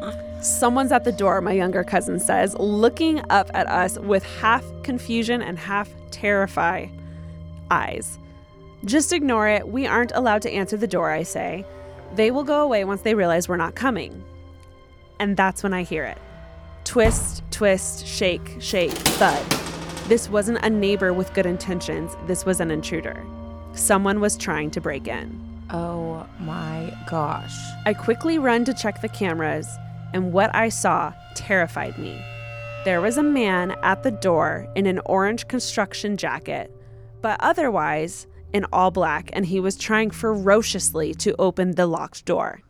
No. 0.00 0.16
Someone's 0.40 0.90
at 0.90 1.04
the 1.04 1.12
door, 1.12 1.42
my 1.42 1.52
younger 1.52 1.84
cousin 1.84 2.18
says, 2.18 2.56
looking 2.58 3.20
up 3.28 3.50
at 3.52 3.68
us 3.68 3.98
with 3.98 4.24
half 4.40 4.64
confusion 4.82 5.42
and 5.42 5.58
half 5.58 5.90
terrify 6.10 6.86
eyes. 7.70 8.18
Just 8.86 9.12
ignore 9.12 9.46
it. 9.46 9.68
We 9.68 9.86
aren't 9.86 10.12
allowed 10.14 10.40
to 10.42 10.50
answer 10.50 10.78
the 10.78 10.86
door, 10.86 11.10
I 11.10 11.24
say. 11.24 11.66
They 12.14 12.30
will 12.30 12.44
go 12.44 12.62
away 12.62 12.84
once 12.84 13.02
they 13.02 13.14
realize 13.14 13.48
we're 13.48 13.56
not 13.56 13.74
coming. 13.74 14.24
And 15.18 15.36
that's 15.36 15.62
when 15.62 15.72
I 15.72 15.82
hear 15.82 16.04
it. 16.04 16.18
Twist, 16.84 17.42
twist, 17.50 18.06
shake, 18.06 18.56
shake, 18.58 18.90
thud. 18.90 19.44
This 20.08 20.28
wasn't 20.28 20.64
a 20.64 20.70
neighbor 20.70 21.12
with 21.12 21.32
good 21.34 21.46
intentions. 21.46 22.16
This 22.26 22.44
was 22.44 22.60
an 22.60 22.70
intruder. 22.70 23.24
Someone 23.74 24.20
was 24.20 24.36
trying 24.36 24.70
to 24.72 24.80
break 24.80 25.06
in. 25.06 25.40
Oh 25.70 26.26
my 26.40 26.92
gosh. 27.08 27.56
I 27.86 27.94
quickly 27.94 28.38
run 28.38 28.64
to 28.64 28.74
check 28.74 29.00
the 29.00 29.08
cameras, 29.08 29.68
and 30.12 30.32
what 30.32 30.52
I 30.52 30.68
saw 30.68 31.12
terrified 31.36 31.96
me. 31.96 32.20
There 32.84 33.00
was 33.00 33.18
a 33.18 33.22
man 33.22 33.76
at 33.82 34.02
the 34.02 34.10
door 34.10 34.66
in 34.74 34.86
an 34.86 35.00
orange 35.06 35.46
construction 35.46 36.16
jacket, 36.16 36.74
but 37.20 37.36
otherwise 37.40 38.26
in 38.52 38.66
all 38.72 38.90
black, 38.90 39.30
and 39.32 39.46
he 39.46 39.60
was 39.60 39.76
trying 39.76 40.10
ferociously 40.10 41.14
to 41.14 41.34
open 41.38 41.72
the 41.72 41.86
locked 41.86 42.24
door. 42.24 42.60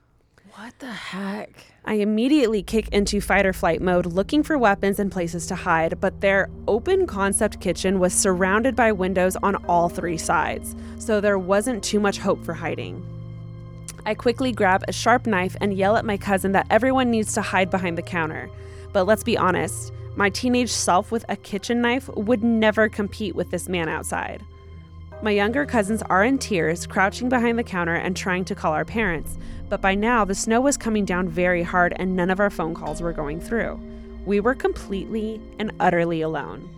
What 0.54 0.78
the 0.78 0.92
heck? 0.92 1.64
I 1.84 1.94
immediately 1.94 2.62
kick 2.62 2.88
into 2.88 3.20
fight 3.20 3.46
or 3.46 3.52
flight 3.52 3.80
mode, 3.80 4.04
looking 4.04 4.42
for 4.42 4.58
weapons 4.58 4.98
and 4.98 5.10
places 5.10 5.46
to 5.46 5.54
hide, 5.54 6.00
but 6.00 6.20
their 6.20 6.50
open 6.68 7.06
concept 7.06 7.60
kitchen 7.60 7.98
was 7.98 8.12
surrounded 8.12 8.76
by 8.76 8.92
windows 8.92 9.36
on 9.36 9.56
all 9.66 9.88
three 9.88 10.18
sides, 10.18 10.76
so 10.98 11.20
there 11.20 11.38
wasn't 11.38 11.82
too 11.82 11.98
much 11.98 12.18
hope 12.18 12.44
for 12.44 12.52
hiding. 12.52 13.02
I 14.04 14.14
quickly 14.14 14.52
grab 14.52 14.84
a 14.86 14.92
sharp 14.92 15.26
knife 15.26 15.56
and 15.60 15.76
yell 15.76 15.96
at 15.96 16.04
my 16.04 16.16
cousin 16.16 16.52
that 16.52 16.66
everyone 16.68 17.10
needs 17.10 17.32
to 17.34 17.42
hide 17.42 17.70
behind 17.70 17.96
the 17.96 18.02
counter. 18.02 18.50
But 18.92 19.06
let's 19.06 19.22
be 19.22 19.38
honest, 19.38 19.92
my 20.16 20.30
teenage 20.30 20.70
self 20.70 21.10
with 21.12 21.24
a 21.28 21.36
kitchen 21.36 21.80
knife 21.80 22.08
would 22.16 22.42
never 22.42 22.88
compete 22.88 23.34
with 23.34 23.50
this 23.50 23.68
man 23.68 23.88
outside. 23.88 24.42
My 25.22 25.32
younger 25.32 25.66
cousins 25.66 26.02
are 26.08 26.24
in 26.24 26.38
tears, 26.38 26.86
crouching 26.86 27.28
behind 27.28 27.58
the 27.58 27.62
counter 27.62 27.94
and 27.94 28.16
trying 28.16 28.46
to 28.46 28.54
call 28.54 28.72
our 28.72 28.86
parents, 28.86 29.36
but 29.68 29.82
by 29.82 29.94
now 29.94 30.24
the 30.24 30.34
snow 30.34 30.62
was 30.62 30.78
coming 30.78 31.04
down 31.04 31.28
very 31.28 31.62
hard 31.62 31.92
and 31.96 32.16
none 32.16 32.30
of 32.30 32.40
our 32.40 32.48
phone 32.48 32.74
calls 32.74 33.02
were 33.02 33.12
going 33.12 33.38
through. 33.38 33.78
We 34.24 34.40
were 34.40 34.54
completely 34.54 35.38
and 35.58 35.72
utterly 35.78 36.22
alone. 36.22 36.70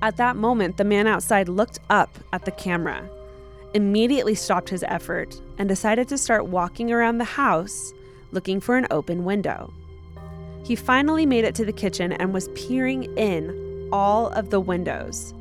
At 0.00 0.16
that 0.18 0.36
moment, 0.36 0.76
the 0.76 0.84
man 0.84 1.08
outside 1.08 1.48
looked 1.48 1.80
up 1.90 2.20
at 2.32 2.44
the 2.44 2.52
camera, 2.52 3.08
immediately 3.74 4.36
stopped 4.36 4.68
his 4.68 4.84
effort, 4.84 5.40
and 5.58 5.68
decided 5.68 6.06
to 6.08 6.18
start 6.18 6.46
walking 6.46 6.92
around 6.92 7.18
the 7.18 7.24
house 7.24 7.92
looking 8.30 8.60
for 8.60 8.76
an 8.76 8.86
open 8.92 9.24
window. 9.24 9.72
He 10.64 10.76
finally 10.76 11.26
made 11.26 11.44
it 11.44 11.56
to 11.56 11.64
the 11.64 11.72
kitchen 11.72 12.12
and 12.12 12.32
was 12.32 12.48
peering 12.50 13.04
in 13.16 13.88
all 13.92 14.28
of 14.28 14.50
the 14.50 14.60
windows. 14.60 15.34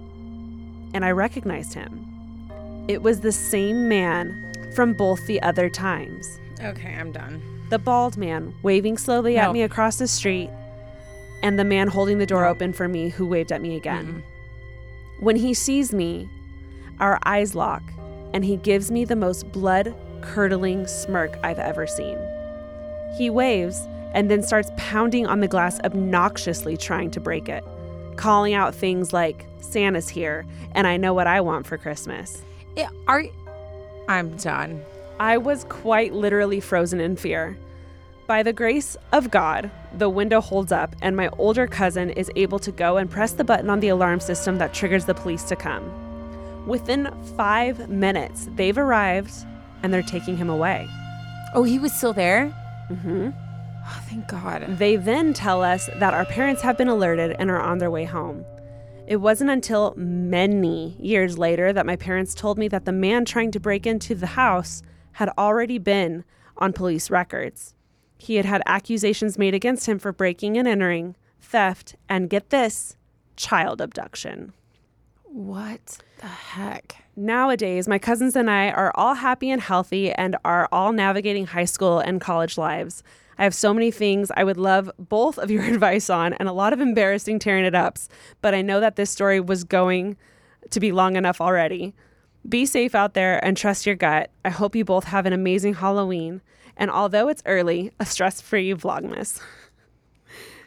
And 0.94 1.06
I 1.06 1.12
recognized 1.12 1.74
him. 1.74 2.86
It 2.88 3.02
was 3.02 3.22
the 3.22 3.32
same 3.32 3.88
man 3.88 4.54
from 4.76 4.94
both 4.94 5.26
the 5.28 5.42
other 5.42 5.70
times. 5.70 6.40
Okay, 6.62 6.94
I'm 6.94 7.12
done. 7.12 7.42
The 7.70 7.80
bald 7.80 8.18
man 8.18 8.54
waving 8.64 8.98
slowly 8.98 9.38
at 9.38 9.54
me 9.54 9.62
across 9.62 9.98
the 9.98 10.08
street, 10.08 10.50
and 11.42 11.58
the 11.58 11.64
man 11.64 11.88
holding 11.88 12.18
the 12.18 12.26
door 12.26 12.46
open 12.46 12.74
for 12.74 12.88
me 12.88 13.10
who 13.10 13.26
waved 13.26 13.52
at 13.52 13.62
me 13.62 13.76
again. 13.76 14.24
When 15.20 15.36
he 15.36 15.54
sees 15.54 15.94
me, 15.94 16.28
our 17.00 17.20
eyes 17.26 17.56
lock, 17.56 17.84
and 18.34 18.44
he 18.44 18.58
gives 18.58 18.92
me 18.92 19.06
the 19.06 19.16
most 19.16 19.52
blood 19.52 19.96
curdling 20.22 20.86
smirk 20.88 21.38
I've 21.44 21.60
ever 21.60 21.88
seen. 21.88 22.18
He 23.18 23.30
waves 23.30 23.88
and 24.14 24.30
then 24.30 24.44
starts 24.44 24.72
pounding 24.78 25.26
on 25.26 25.40
the 25.40 25.48
glass, 25.48 25.80
obnoxiously 25.84 26.76
trying 26.76 27.12
to 27.12 27.20
break 27.20 27.48
it, 27.48 27.64
calling 28.22 28.54
out 28.54 28.76
things 28.76 29.12
like, 29.12 29.48
Santa's 29.62 30.08
here, 30.08 30.46
and 30.74 30.86
I 30.86 30.96
know 30.96 31.12
what 31.12 31.26
I 31.26 31.42
want 31.42 31.66
for 31.66 31.76
Christmas. 31.76 32.44
Yeah, 32.78 32.90
are 33.08 33.24
I'm 34.08 34.38
done. 34.38 34.84
I 35.20 35.40
was 35.40 35.64
quite 35.70 36.14
literally 36.14 36.60
frozen 36.60 37.00
in 37.00 37.16
fear. 37.16 37.58
By 38.28 38.44
the 38.44 38.54
grace 38.54 38.96
of 39.12 39.32
God, 39.32 39.72
the 39.98 40.08
window 40.08 40.40
holds 40.40 40.72
up, 40.72 40.96
and 41.02 41.18
my 41.18 41.30
older 41.40 41.66
cousin 41.66 42.12
is 42.12 42.30
able 42.36 42.60
to 42.60 42.72
go 42.72 42.98
and 42.98 43.10
press 43.10 43.32
the 43.32 43.44
button 43.44 43.72
on 43.72 43.80
the 43.80 43.90
alarm 43.90 44.20
system 44.20 44.60
that 44.60 44.72
triggers 44.72 45.06
the 45.06 45.16
police 45.16 45.44
to 45.46 45.56
come. 45.56 45.84
Within 46.68 47.10
five 47.36 47.90
minutes, 47.90 48.50
they've 48.54 48.78
arrived 48.78 49.34
and 49.82 49.92
they're 49.92 50.04
taking 50.04 50.38
him 50.38 50.52
away. 50.52 50.88
Oh, 51.56 51.64
he 51.64 51.80
was 51.80 51.92
still 51.92 52.14
there? 52.14 52.50
hmm 52.88 53.32
Oh, 53.92 54.02
thank 54.08 54.28
God. 54.28 54.78
They 54.78 54.96
then 54.96 55.34
tell 55.34 55.62
us 55.62 55.90
that 55.98 56.14
our 56.14 56.26
parents 56.26 56.62
have 56.62 56.78
been 56.78 56.88
alerted 56.88 57.36
and 57.38 57.52
are 57.52 57.62
on 57.62 57.80
their 57.80 57.92
way 57.92 58.06
home. 58.06 58.46
It 59.06 59.18
wasn't 59.18 59.50
until 59.50 59.94
many 59.98 60.96
years 60.98 61.38
later 61.38 61.74
that 61.74 61.86
my 61.86 61.98
parents 61.98 62.34
told 62.34 62.58
me 62.58 62.70
that 62.70 62.86
the 62.86 62.94
man 62.94 63.26
trying 63.26 63.52
to 63.52 63.60
break 63.60 63.86
into 63.86 64.16
the 64.16 64.28
house 64.28 64.82
had 65.14 65.30
already 65.38 65.78
been 65.78 66.24
on 66.58 66.72
police 66.72 67.10
records. 67.10 67.74
He 68.18 68.36
had 68.36 68.46
had 68.46 68.62
accusations 68.66 69.38
made 69.38 69.54
against 69.54 69.88
him 69.88 70.00
for 70.00 70.14
breaking 70.14 70.58
and 70.58 70.68
entering, 70.68 71.18
theft, 71.42 71.96
and 72.08 72.30
get 72.30 72.50
this, 72.52 72.96
child 73.36 73.82
abduction. 73.82 74.54
What 75.24 75.98
the 76.20 76.28
heck? 76.28 77.04
Nowadays, 77.16 77.88
my 77.88 78.00
cousins 78.00 78.36
and 78.36 78.50
I 78.50 78.70
are 78.70 78.92
all 78.96 79.16
happy 79.16 79.50
and 79.50 79.62
healthy 79.62 80.12
and 80.12 80.38
are 80.46 80.70
all 80.72 80.94
navigating 80.94 81.48
high 81.48 81.66
school 81.66 82.00
and 82.00 82.22
college 82.22 82.58
lives. 82.58 83.04
I 83.42 83.44
have 83.44 83.56
so 83.56 83.74
many 83.74 83.90
things 83.90 84.32
I 84.38 84.44
would 84.44 84.58
love 84.58 84.92
both 85.00 85.40
of 85.40 85.50
your 85.50 85.64
advice 85.74 86.12
on 86.12 86.34
and 86.34 86.48
a 86.48 86.54
lot 86.54 86.74
of 86.74 86.80
embarrassing 86.80 87.40
tearing 87.40 87.66
it 87.66 87.74
ups, 87.74 88.08
but 88.40 88.54
I 88.54 88.62
know 88.62 88.80
that 88.80 88.98
this 88.98 89.10
story 89.10 89.40
was 89.40 89.64
going 89.64 90.16
to 90.70 90.80
be 90.80 90.92
long 90.92 91.16
enough 91.16 91.42
already. 91.42 91.96
Be 92.48 92.68
safe 92.68 92.94
out 92.94 93.16
there 93.16 93.44
and 93.44 93.58
trust 93.58 93.88
your 93.88 93.96
gut. 93.96 94.30
I 94.46 94.52
hope 94.52 94.76
you 94.76 94.86
both 94.86 95.06
have 95.06 95.26
an 95.26 95.34
amazing 95.34 95.74
Halloween. 95.74 96.44
And 96.78 96.92
although 96.92 97.30
it's 97.30 97.42
early, 97.48 97.92
a 98.00 98.06
stress 98.06 98.42
free 98.42 98.74
Vlogmas. 98.76 99.42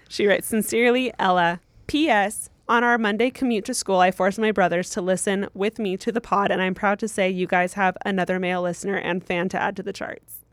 She 0.07 0.27
writes, 0.27 0.47
Sincerely, 0.47 1.13
Ella. 1.19 1.61
P.S. 1.89 2.49
On 2.69 2.85
our 2.85 2.99
Monday 2.99 3.31
commute 3.31 3.65
to 3.65 3.75
school, 3.75 3.99
I 3.99 4.13
forced 4.13 4.39
my 4.39 4.53
brothers 4.53 4.91
to 4.91 5.01
listen 5.01 5.49
with 5.55 5.81
me 5.81 5.97
to 5.97 6.13
the 6.13 6.21
pod, 6.21 6.53
and 6.53 6.63
I'm 6.63 6.75
proud 6.75 7.01
to 7.01 7.09
say 7.09 7.31
you 7.31 7.49
guys 7.49 7.73
have 7.73 7.97
another 8.05 8.39
male 8.39 8.63
listener 8.63 8.95
and 8.97 9.25
fan 9.25 9.49
to 9.49 9.61
add 9.61 9.75
to 9.77 9.83
the 9.83 9.93
charts. 9.93 10.44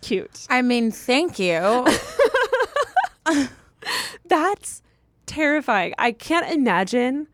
Cute. 0.00 0.46
I 0.48 0.62
mean, 0.62 0.90
thank 0.90 1.38
you. 1.38 1.86
That's 4.26 4.82
terrifying. 5.26 5.94
I 5.98 6.12
can't 6.12 6.50
imagine. 6.50 7.28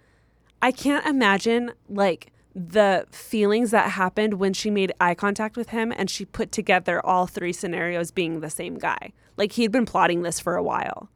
I 0.60 0.72
can't 0.72 1.06
imagine 1.06 1.72
like 1.88 2.32
the 2.54 3.06
feelings 3.10 3.70
that 3.70 3.90
happened 3.90 4.34
when 4.34 4.54
she 4.54 4.70
made 4.70 4.90
eye 4.98 5.14
contact 5.14 5.56
with 5.56 5.68
him 5.68 5.92
and 5.94 6.08
she 6.08 6.24
put 6.24 6.50
together 6.50 7.04
all 7.04 7.26
three 7.26 7.52
scenarios 7.52 8.10
being 8.10 8.40
the 8.40 8.50
same 8.50 8.78
guy. 8.78 9.12
Like 9.36 9.52
he'd 9.52 9.72
been 9.72 9.84
plotting 9.84 10.22
this 10.22 10.40
for 10.40 10.56
a 10.56 10.62
while 10.62 11.10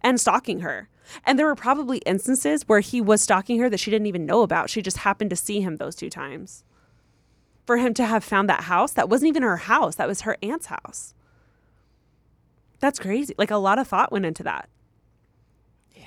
and 0.00 0.18
stalking 0.18 0.60
her. 0.60 0.88
And 1.24 1.38
there 1.38 1.46
were 1.46 1.54
probably 1.54 1.98
instances 1.98 2.64
where 2.66 2.80
he 2.80 3.00
was 3.00 3.22
stalking 3.22 3.58
her 3.60 3.68
that 3.68 3.78
she 3.78 3.90
didn't 3.90 4.06
even 4.06 4.26
know 4.26 4.42
about. 4.42 4.70
She 4.70 4.82
just 4.82 4.98
happened 4.98 5.30
to 5.30 5.36
see 5.36 5.60
him 5.60 5.76
those 5.76 5.94
two 5.94 6.10
times. 6.10 6.64
For 7.66 7.78
him 7.78 7.94
to 7.94 8.06
have 8.06 8.22
found 8.22 8.48
that 8.48 8.62
house, 8.62 8.92
that 8.92 9.08
wasn't 9.08 9.28
even 9.30 9.42
her 9.42 9.56
house, 9.56 9.96
that 9.96 10.06
was 10.06 10.20
her 10.22 10.36
aunt's 10.42 10.66
house. 10.66 11.14
That's 12.78 12.98
crazy. 12.98 13.34
Like 13.36 13.50
a 13.50 13.56
lot 13.56 13.78
of 13.78 13.88
thought 13.88 14.12
went 14.12 14.24
into 14.24 14.44
that. 14.44 14.68
Ew. 15.94 16.02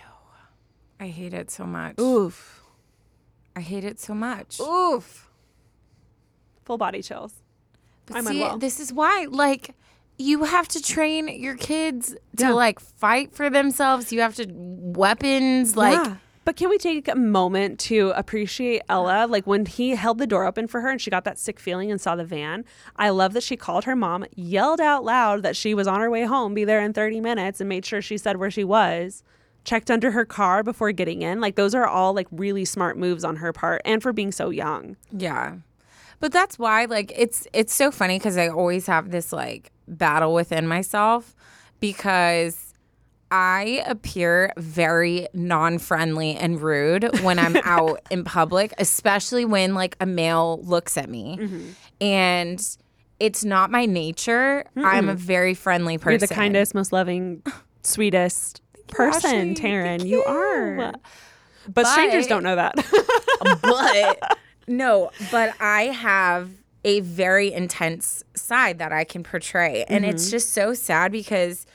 I 0.99 1.07
hate 1.07 1.33
it 1.33 1.51
so 1.51 1.65
much. 1.65 1.99
Oof. 1.99 2.63
I 3.55 3.61
hate 3.61 3.83
it 3.83 3.99
so 3.99 4.13
much. 4.13 4.59
Oof. 4.59 5.29
Full 6.63 6.77
body 6.77 7.01
chills. 7.01 7.33
But 8.05 8.17
I'm 8.17 8.25
see, 8.25 8.41
unwell. 8.41 8.57
this 8.57 8.79
is 8.79 8.93
why, 8.93 9.27
like, 9.29 9.75
you 10.17 10.45
have 10.45 10.67
to 10.69 10.81
train 10.81 11.27
your 11.27 11.55
kids 11.55 12.15
to 12.37 12.53
like 12.53 12.79
fight 12.79 13.33
for 13.33 13.49
themselves. 13.49 14.11
You 14.13 14.21
have 14.21 14.35
to 14.35 14.45
weapons, 14.49 15.75
like. 15.75 15.95
yeah. 16.05 16.15
But 16.49 16.55
can 16.55 16.69
we 16.71 16.79
take 16.79 17.07
a 17.07 17.13
moment 17.13 17.79
to 17.81 18.11
appreciate 18.15 18.81
Ella? 18.89 19.27
Like 19.29 19.45
when 19.45 19.67
he 19.67 19.91
held 19.91 20.17
the 20.17 20.25
door 20.25 20.47
open 20.47 20.65
for 20.65 20.81
her 20.81 20.89
and 20.89 20.99
she 20.99 21.11
got 21.11 21.23
that 21.25 21.37
sick 21.37 21.59
feeling 21.59 21.91
and 21.91 22.01
saw 22.01 22.15
the 22.15 22.25
van. 22.25 22.65
I 22.95 23.09
love 23.09 23.33
that 23.33 23.43
she 23.43 23.55
called 23.55 23.83
her 23.83 23.95
mom, 23.95 24.25
yelled 24.33 24.81
out 24.81 25.03
loud 25.03 25.43
that 25.43 25.55
she 25.55 25.75
was 25.75 25.87
on 25.87 25.99
her 25.99 26.09
way 26.09 26.23
home, 26.23 26.55
be 26.55 26.65
there 26.65 26.81
in 26.81 26.91
30 26.91 27.21
minutes, 27.21 27.61
and 27.61 27.69
made 27.69 27.85
sure 27.85 28.01
she 28.01 28.17
said 28.17 28.37
where 28.37 28.49
she 28.49 28.63
was, 28.63 29.21
checked 29.63 29.91
under 29.91 30.09
her 30.09 30.25
car 30.25 30.63
before 30.63 30.91
getting 30.91 31.21
in. 31.21 31.39
Like 31.39 31.53
those 31.53 31.75
are 31.75 31.85
all 31.85 32.15
like 32.15 32.27
really 32.31 32.65
smart 32.65 32.97
moves 32.97 33.23
on 33.23 33.35
her 33.35 33.53
part 33.53 33.83
and 33.85 34.01
for 34.01 34.11
being 34.11 34.31
so 34.31 34.49
young. 34.49 34.97
Yeah. 35.11 35.57
But 36.19 36.31
that's 36.31 36.57
why 36.57 36.85
like 36.85 37.13
it's 37.15 37.47
it's 37.53 37.75
so 37.75 37.91
funny 37.91 38.17
cuz 38.17 38.37
I 38.37 38.47
always 38.47 38.87
have 38.87 39.11
this 39.11 39.31
like 39.31 39.71
battle 39.87 40.33
within 40.33 40.67
myself 40.67 41.35
because 41.79 42.68
I 43.31 43.83
appear 43.85 44.51
very 44.57 45.27
non-friendly 45.33 46.35
and 46.35 46.61
rude 46.61 47.21
when 47.21 47.37
I'm 47.39 47.55
out 47.63 47.99
in 48.09 48.23
public, 48.23 48.73
especially 48.77 49.45
when 49.45 49.73
like 49.73 49.95
a 49.99 50.05
male 50.05 50.61
looks 50.63 50.97
at 50.97 51.09
me. 51.09 51.37
Mm-hmm. 51.39 51.69
And 52.01 52.77
it's 53.19 53.43
not 53.43 53.69
my 53.69 53.85
nature. 53.85 54.65
I'm 54.77 55.09
a 55.09 55.15
very 55.15 55.53
friendly 55.53 55.97
person. 55.97 56.11
You're 56.11 56.27
the 56.27 56.33
kindest, 56.33 56.73
most 56.73 56.93
loving, 56.93 57.43
sweetest 57.83 58.61
person. 58.87 59.55
Taryne. 59.55 60.05
You 60.05 60.17
you. 60.17 60.23
are. 60.23 60.93
But, 61.67 61.85
strangers 61.87 62.27
don't 62.27 62.43
know 62.43 62.55
that. 62.55 62.75
but 63.61 64.37
no, 64.67 65.11
but 65.31 65.53
I 65.59 65.83
have 65.83 66.49
a 66.83 67.01
very 67.01 67.51
intense 67.51 68.23
side 68.35 68.79
that 68.79 68.91
I 68.91 69.03
can 69.03 69.23
portray. 69.23 69.85
And 69.87 70.05
it's 70.05 70.25
mm-hmm. 70.25 70.31
just 70.31 70.53
so 70.53 70.73
sad 70.73 71.11
because 71.11 71.65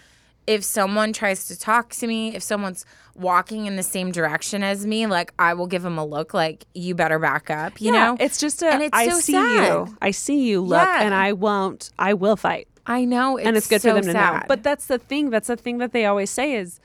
if 0.47 0.63
someone 0.65 1.13
tries 1.13 1.47
to 1.49 1.59
talk 1.59 1.91
to 1.95 2.07
me, 2.07 2.35
if 2.35 2.43
someone's 2.43 2.85
walking 3.15 3.67
in 3.67 3.77
the 3.77 3.83
same 3.83 4.13
direction 4.13 4.63
as 4.63 4.87
me, 4.87 5.07
like 5.07 5.33
I 5.39 5.55
will 5.55 5.67
give 5.67 5.83
them 5.83 5.97
a 5.99 6.05
look 6.05 6.35
like 6.35 6.67
you 6.75 6.95
better 6.95 7.19
back 7.19 7.49
up, 7.51 7.81
you 7.81 7.93
Yeah, 7.93 8.07
know? 8.11 8.17
it's 8.21 8.39
just 8.39 8.63
a 8.63 8.67
And 8.69 8.83
it's 8.83 8.97
I 8.97 9.09
so 9.09 9.21
see 9.21 9.33
sad. 9.33 9.69
you. 9.69 9.97
I 10.03 10.11
see 10.11 10.47
you 10.49 10.61
look 10.61 10.83
Yeah. 10.83 11.03
and 11.03 11.15
I 11.15 11.33
won't 11.33 11.91
I 11.99 12.15
will 12.15 12.37
fight. 12.37 12.69
I 12.87 13.05
know 13.07 13.39
it's 13.39 13.47
and 13.47 13.57
it's 13.57 13.67
good 13.69 13.81
so 13.81 13.91
for 13.91 13.95
them 14.03 14.05
to 14.05 14.13
know. 14.13 14.41
But 14.47 14.63
that's 14.63 14.87
the 14.87 14.99
thing. 14.99 15.31
That's 15.31 15.47
the 15.49 15.57
thing 15.57 15.79
that 15.79 15.93
they 15.93 16.05
always 16.05 16.29
say 16.31 16.55
is 16.55 16.81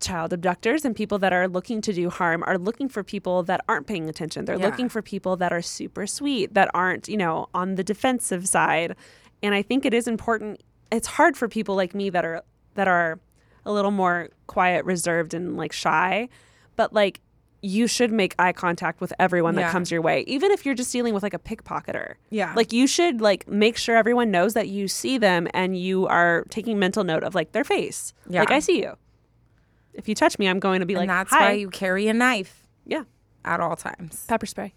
child 0.00 0.32
abductors 0.32 0.84
and 0.84 0.94
people 0.94 1.18
that 1.18 1.32
are 1.32 1.48
looking 1.48 1.80
to 1.82 1.92
do 1.92 2.08
harm 2.08 2.44
are 2.46 2.56
looking 2.56 2.88
for 2.88 3.02
people 3.02 3.42
that 3.42 3.60
aren't 3.68 3.86
paying 3.86 4.08
attention. 4.08 4.44
They're 4.44 4.56
Yeah. 4.58 4.66
looking 4.66 4.88
for 4.88 5.02
people 5.02 5.36
that 5.36 5.52
are 5.52 5.60
super 5.60 6.06
sweet, 6.06 6.54
that 6.54 6.70
aren't, 6.72 7.08
you 7.08 7.16
know, 7.16 7.48
on 7.52 7.74
the 7.74 7.82
defensive 7.84 8.48
side. 8.48 8.94
And 9.42 9.54
I 9.54 9.62
think 9.62 9.84
it 9.84 9.92
is 9.92 10.06
important. 10.06 10.62
It's 10.92 11.08
hard 11.08 11.36
for 11.36 11.48
people 11.48 11.74
like 11.74 11.94
me 11.96 12.10
that 12.10 12.24
are 12.24 12.42
that 12.78 12.88
are 12.88 13.18
a 13.66 13.72
little 13.72 13.90
more 13.90 14.28
quiet, 14.46 14.84
reserved 14.84 15.34
and 15.34 15.56
like 15.56 15.72
shy, 15.72 16.28
but 16.76 16.92
like 16.92 17.20
you 17.60 17.88
should 17.88 18.12
make 18.12 18.36
eye 18.38 18.52
contact 18.52 19.00
with 19.00 19.12
everyone 19.18 19.56
that 19.56 19.62
Yeah. 19.62 19.72
comes 19.72 19.90
your 19.90 20.00
way, 20.00 20.20
even 20.28 20.52
if 20.52 20.64
you're 20.64 20.76
just 20.76 20.92
dealing 20.92 21.12
with 21.12 21.24
like 21.24 21.34
a 21.34 21.40
pickpocketer. 21.40 22.14
Yeah. 22.30 22.52
Like 22.54 22.72
you 22.72 22.86
should 22.86 23.20
like 23.20 23.48
make 23.48 23.76
sure 23.76 23.96
everyone 23.96 24.30
knows 24.30 24.54
that 24.54 24.68
you 24.68 24.86
see 24.86 25.18
them 25.18 25.48
and 25.52 25.76
you 25.76 26.06
are 26.06 26.44
taking 26.50 26.78
mental 26.78 27.02
note 27.02 27.24
of 27.24 27.34
like 27.34 27.50
their 27.50 27.64
face. 27.64 28.14
Yeah. 28.28 28.40
Like 28.40 28.52
I 28.52 28.60
see 28.60 28.80
you. 28.80 28.96
If 29.92 30.08
you 30.08 30.14
touch 30.14 30.38
me, 30.38 30.46
I'm 30.48 30.60
going 30.60 30.78
to 30.80 30.86
be 30.86 30.94
and 30.94 31.00
like, 31.00 31.08
that's 31.08 31.30
Hi. 31.30 31.48
why 31.48 31.52
you 31.54 31.68
carry 31.68 32.06
a 32.06 32.14
knife 32.14 32.62
yeah, 32.86 33.02
at 33.44 33.58
all 33.58 33.74
times. 33.74 34.24
pepper 34.28 34.46
spray. 34.46 34.72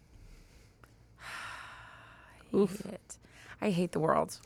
I 2.52 2.58
hate 2.66 2.86
it. 2.94 3.18
I 3.62 3.70
hate 3.70 3.92
the 3.92 4.00
world. 4.00 4.40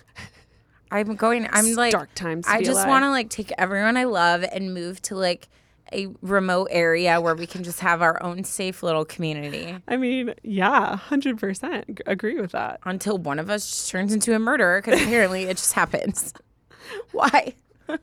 I'm 0.95 1.15
going. 1.15 1.47
I'm 1.51 1.65
It's 1.65 1.77
like 1.77 1.91
dark 1.91 2.13
times 2.15 2.45
I 2.47 2.61
just 2.63 2.87
want 2.87 3.03
to 3.03 3.09
like 3.09 3.29
take 3.29 3.51
everyone 3.57 3.97
I 3.97 4.05
love 4.05 4.43
and 4.43 4.73
move 4.73 5.01
to 5.03 5.15
like 5.15 5.47
a 5.93 6.07
remote 6.21 6.69
area 6.71 7.21
where 7.21 7.35
we 7.35 7.45
can 7.45 7.63
just 7.63 7.79
have 7.81 8.01
our 8.01 8.21
own 8.23 8.43
safe 8.43 8.81
little 8.81 9.05
community 9.05 9.77
I 9.87 9.97
mean, 9.97 10.33
yeah, 10.41 10.95
hundred 10.95 11.39
percent 11.39 12.01
agree 12.05 12.39
with 12.39 12.51
that. 12.53 12.79
until 12.85 13.17
one 13.17 13.37
of 13.39 13.49
us 13.49 13.87
turns 13.87 14.13
into 14.13 14.33
a 14.33 14.39
murderer 14.39 14.81
because 14.81 15.01
apparently 15.01 15.43
it 15.43 15.57
just 15.57 15.73
happens. 15.73 16.33
Why? 17.11 17.53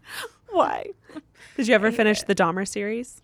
Why? 0.50 0.86
Did 1.56 1.68
you 1.68 1.74
ever 1.74 1.90
finish 1.92 2.22
the 2.22 2.34
Dahmer 2.34 2.66
series? 2.66 3.22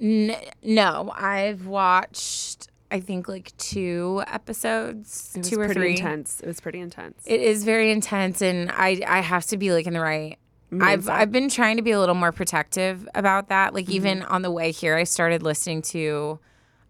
N- 0.00 0.36
no, 0.62 1.12
I've 1.16 1.66
watched. 1.66 2.68
I 2.94 3.00
think 3.00 3.28
like 3.28 3.48
two 3.58 4.22
episodes, 4.28 5.32
It 5.34 5.38
was 5.38 5.50
two 5.50 5.60
or 5.60 5.68
three. 5.72 5.92
intense. 5.96 6.40
It 6.40 6.46
was 6.46 6.60
pretty 6.60 6.80
intense. 6.80 7.22
It 7.26 7.40
is 7.40 7.64
very 7.64 7.90
intense, 7.90 8.40
and 8.40 8.70
I 8.70 9.00
I 9.06 9.20
have 9.20 9.44
to 9.46 9.56
be 9.56 9.72
like 9.72 9.86
in 9.86 9.94
the 9.94 10.00
right. 10.00 10.38
I've 10.80 11.08
I've 11.08 11.30
been 11.32 11.48
trying 11.48 11.76
to 11.76 11.82
be 11.82 11.92
a 11.92 12.00
little 12.00 12.14
more 12.16 12.32
protective 12.32 13.08
about 13.14 13.48
that. 13.48 13.74
Like 13.74 13.88
even 13.90 14.20
Mm-hmm. 14.20 14.32
on 14.34 14.42
the 14.42 14.50
way 14.50 14.70
here, 14.72 14.96
I 14.96 15.04
started 15.04 15.42
listening 15.42 15.82
to 15.94 16.38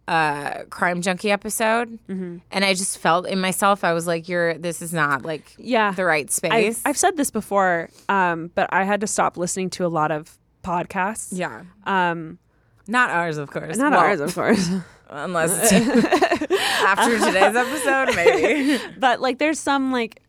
a 0.09 0.65
crime 0.71 1.01
junkie 1.03 1.31
episode, 1.31 1.99
Mm-hmm. 2.09 2.37
and 2.51 2.65
I 2.65 2.75
just 2.75 2.99
felt 2.99 3.27
in 3.27 3.41
myself. 3.41 3.85
I 3.85 3.93
was 3.95 4.07
like, 4.07 4.29
"You're 4.29 4.59
this 4.59 4.83
is 4.83 4.93
not 4.93 5.25
like 5.25 5.55
yeah, 5.59 5.93
the 5.93 6.05
right 6.05 6.31
space." 6.31 6.83
I've 6.85 6.99
said 6.99 7.17
this 7.17 7.31
before, 7.31 7.89
um, 8.09 8.51
but 8.55 8.69
I 8.73 8.85
had 8.85 9.01
to 9.01 9.07
stop 9.07 9.37
listening 9.39 9.71
to 9.71 9.87
a 9.87 9.89
lot 10.01 10.11
of 10.11 10.39
podcasts. 10.63 11.29
yeah, 11.33 11.63
Um, 11.87 12.39
not 12.87 13.11
ours, 13.11 13.37
of 13.39 13.51
course. 13.51 13.77
not 13.77 13.93
Well, 13.93 14.01
ours, 14.01 14.21
of 14.21 14.35
course. 14.35 14.69
unless 15.11 15.73
after 15.73 17.19
today's 17.19 17.55
episode, 17.57 18.15
maybe. 18.17 18.83
but 18.99 19.21
like 19.21 19.39
there's 19.39 19.59
some 19.61 19.93
like 19.93 20.21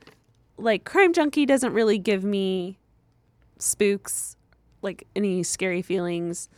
like 0.58 0.84
crime 0.86 1.14
junkie 1.14 1.45
doesn't 1.45 1.74
really 1.74 1.97
give 1.97 2.24
me 2.24 2.78
spooks 3.58 4.36
like 4.82 5.08
any 5.16 5.43
scary 5.43 5.82
feelings 5.82 6.49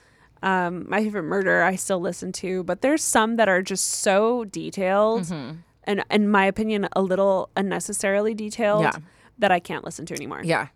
um 0.43 0.85
my 0.89 1.01
favorite 1.03 1.23
murder 1.23 1.63
i 1.63 1.75
still 1.75 1.99
listen 1.99 2.31
to 2.31 2.63
but 2.63 2.81
there's 2.81 3.03
some 3.03 3.37
that 3.37 3.47
are 3.49 3.61
just 3.61 3.85
so 3.87 4.45
detailed 4.45 5.23
Mm-hmm. 5.23 5.57
and 5.85 6.03
in 6.11 6.29
my 6.29 6.45
opinion 6.45 6.87
a 6.93 7.01
little 7.01 7.49
unnecessarily 7.55 8.33
detailed 8.35 8.83
Yeah. 8.83 8.91
that 9.39 9.51
i 9.51 9.59
can't 9.59 9.83
listen 9.85 10.05
to 10.07 10.13
anymore 10.15 10.41
yeah. 10.43 10.67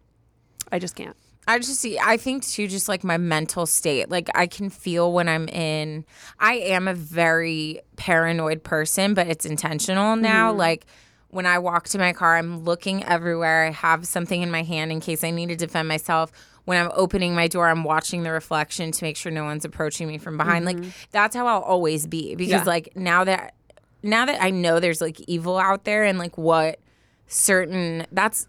i 0.71 0.79
just 0.79 0.95
can't 0.95 1.15
I 1.47 1.57
just 1.57 1.79
see, 1.79 1.97
I 1.99 2.17
think 2.17 2.45
too, 2.45 2.67
just 2.67 2.87
like 2.87 3.03
my 3.03 3.17
mental 3.17 3.65
state. 3.65 4.09
Like 4.09 4.29
I 4.35 4.47
can 4.47 4.69
feel 4.69 5.11
when 5.11 5.27
I'm 5.27 5.47
in, 5.49 6.05
I 6.39 6.53
am 6.53 6.87
a 6.87 6.93
very 6.93 7.81
paranoid 7.95 8.63
person, 8.63 9.13
but 9.13 9.27
it's 9.27 9.45
intentional 9.45 10.15
now. 10.15 10.49
Mm-hmm. 10.49 10.59
Like 10.59 10.85
when 11.29 11.45
I 11.45 11.59
walk 11.59 11.87
to 11.89 11.97
my 11.97 12.13
car, 12.13 12.37
I'm 12.37 12.63
looking 12.63 13.03
everywhere. 13.03 13.65
I 13.65 13.71
have 13.71 14.05
something 14.05 14.41
in 14.41 14.51
my 14.51 14.63
hand 14.63 14.91
in 14.91 14.99
case 14.99 15.23
I 15.23 15.31
need 15.31 15.49
to 15.49 15.55
defend 15.55 15.87
myself. 15.87 16.31
When 16.65 16.79
I'm 16.79 16.91
opening 16.93 17.33
my 17.33 17.47
door, 17.47 17.69
I'm 17.69 17.83
watching 17.83 18.21
the 18.21 18.31
reflection 18.31 18.91
to 18.91 19.03
make 19.03 19.17
sure 19.17 19.31
no 19.31 19.43
one's 19.43 19.65
approaching 19.65 20.07
me 20.07 20.19
from 20.19 20.37
behind. 20.37 20.63
Like 20.65 20.77
mm-hmm. 20.77 20.89
that's 21.11 21.35
how 21.35 21.47
I'll 21.47 21.61
always 21.61 22.05
be 22.05 22.35
because 22.35 22.61
Yeah. 22.61 22.63
like 22.65 22.95
now 22.95 23.23
that, 23.23 23.55
now 24.03 24.25
that 24.25 24.41
I 24.41 24.51
know 24.51 24.79
there's 24.79 25.01
like 25.01 25.19
evil 25.21 25.57
out 25.57 25.85
there 25.85 26.03
and 26.03 26.19
like 26.19 26.37
what 26.37 26.79
certain 27.27 28.05
that's 28.11 28.47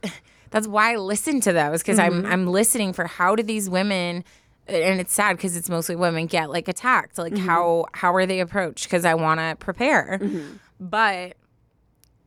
that's 0.52 0.68
why 0.68 0.92
I 0.92 0.96
listen 0.96 1.40
to 1.40 1.52
those 1.52 1.82
because 1.82 1.98
I'm 1.98 2.22
mm-hmm. 2.22 2.32
I'm 2.32 2.46
listening 2.46 2.92
for 2.92 3.06
how 3.06 3.34
do 3.34 3.42
these 3.42 3.68
women 3.68 4.22
and 4.68 5.00
it's 5.00 5.12
sad 5.12 5.36
because 5.36 5.56
it's 5.56 5.68
mostly 5.68 5.96
women 5.96 6.26
get 6.26 6.50
like 6.50 6.68
attacked. 6.68 7.18
Like 7.18 7.32
mm-hmm. 7.32 7.46
how 7.46 7.86
how 7.94 8.14
are 8.14 8.26
they 8.26 8.40
approached? 8.40 8.84
Because 8.84 9.04
I 9.04 9.14
want 9.14 9.40
to 9.40 9.56
prepare 9.58 10.20
mm-hmm. 10.22 10.56
but 10.78 11.36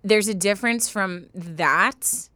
there's 0.03 0.27
a 0.27 0.33
difference 0.33 0.89
from 0.89 1.27
that 1.33 2.29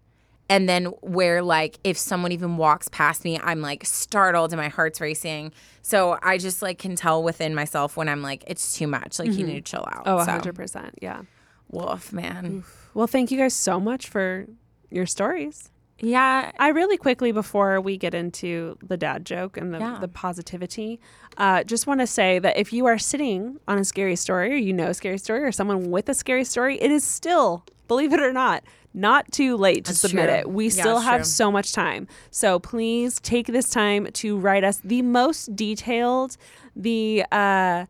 and 0.49 0.67
then 0.67 0.85
where 1.01 1.41
like 1.43 1.79
if 1.83 1.97
someone 1.97 2.31
even 2.31 2.57
walks 2.57 2.87
past 2.87 3.23
me 3.23 3.39
i'm 3.43 3.61
like 3.61 3.85
startled 3.85 4.51
and 4.51 4.59
my 4.59 4.69
heart's 4.69 4.99
racing. 4.99 5.51
So 5.81 6.17
i 6.21 6.37
just 6.37 6.61
like 6.61 6.77
can 6.77 6.95
tell 6.95 7.23
within 7.23 7.55
myself 7.55 7.97
when 7.97 8.09
i'm 8.09 8.21
like 8.21 8.43
it's 8.47 8.77
too 8.77 8.87
much. 8.87 9.19
Like 9.19 9.31
you 9.31 9.45
need 9.45 9.65
to 9.65 9.71
chill 9.71 9.87
out. 9.91 10.03
Oh 10.05 10.23
so, 10.23 10.31
100% 10.31 10.91
yeah. 11.01 11.21
Wolf 11.69 12.11
man. 12.11 12.63
Well 12.93 13.07
thank 13.07 13.31
you 13.31 13.37
guys 13.37 13.53
so 13.53 13.79
much 13.79 14.07
for 14.07 14.47
your 14.89 15.05
stories 15.05 15.69
yeah 16.01 16.51
I 16.59 16.69
really 16.69 16.97
quickly 16.97 17.31
before 17.31 17.79
we 17.81 17.97
get 17.97 18.13
into 18.13 18.77
the 18.81 18.97
dad 18.97 19.25
joke 19.25 19.57
and 19.57 19.73
the, 19.73 19.79
Yeah. 19.79 19.97
the 19.99 20.07
positivity, 20.07 20.99
uh, 21.37 21.63
just 21.63 21.87
want 21.87 21.99
to 21.99 22.07
say 22.07 22.39
that 22.39 22.57
if 22.57 22.71
you 22.73 22.85
are 22.85 22.97
sitting 22.97 23.59
on 23.67 23.77
a 23.77 23.83
scary 23.85 24.15
story 24.15 24.51
or 24.53 24.55
you 24.55 24.73
know 24.73 24.87
a 24.87 24.93
scary 24.93 25.17
story 25.17 25.43
or 25.43 25.51
someone 25.51 25.91
with 25.91 26.09
a 26.09 26.13
scary 26.13 26.43
story, 26.43 26.77
it 26.81 26.91
is 26.91 27.03
still, 27.03 27.63
believe 27.87 28.13
it 28.13 28.19
or 28.19 28.33
not, 28.33 28.63
not 28.93 29.31
too 29.31 29.55
late 29.55 29.85
to 29.85 29.91
That's 29.91 29.99
submit 30.01 30.29
true. 30.29 30.35
it. 30.39 30.49
We 30.49 30.65
Yeah, 30.65 30.71
still 30.71 30.99
have 30.99 31.19
true. 31.21 31.25
so 31.25 31.51
much 31.51 31.73
time. 31.73 32.07
So 32.31 32.59
please 32.59 33.19
take 33.19 33.47
this 33.47 33.69
time 33.69 34.07
to 34.13 34.37
write 34.37 34.63
us 34.63 34.81
the 34.83 35.01
most 35.03 35.55
detailed, 35.55 36.37
the 36.75 37.23
uh, 37.31 37.85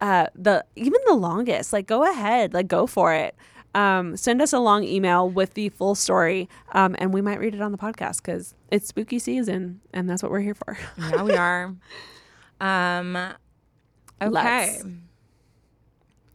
uh, 0.00 0.26
the 0.34 0.64
even 0.76 1.00
the 1.06 1.14
longest. 1.14 1.72
Like 1.72 1.86
go 1.86 2.04
ahead, 2.10 2.52
like 2.54 2.68
go 2.68 2.86
for 2.86 3.14
it. 3.14 3.34
Um, 3.74 4.16
send 4.16 4.42
us 4.42 4.52
a 4.52 4.58
long 4.58 4.82
email 4.84 5.28
with 5.28 5.54
the 5.54 5.68
full 5.68 5.94
story, 5.94 6.48
um, 6.72 6.96
and 6.98 7.14
we 7.14 7.20
might 7.22 7.38
read 7.38 7.54
it 7.54 7.60
on 7.60 7.70
the 7.72 7.78
podcast 7.78 8.16
because 8.16 8.54
it's 8.70 8.88
spooky 8.88 9.18
season, 9.20 9.80
and 9.92 10.10
that's 10.10 10.22
what 10.22 10.32
we're 10.32 10.40
here 10.40 10.54
for. 10.54 10.76
yeah, 10.98 11.22
we 11.22 11.34
are 11.36 11.74
um 12.60 13.16
okay 14.20 14.28
Let's. 14.30 14.84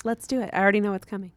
Let's 0.03 0.27
do 0.27 0.39
it. 0.41 0.49
I 0.53 0.59
already 0.59 0.79
know 0.81 0.91
what's 0.91 1.05
coming. 1.05 1.31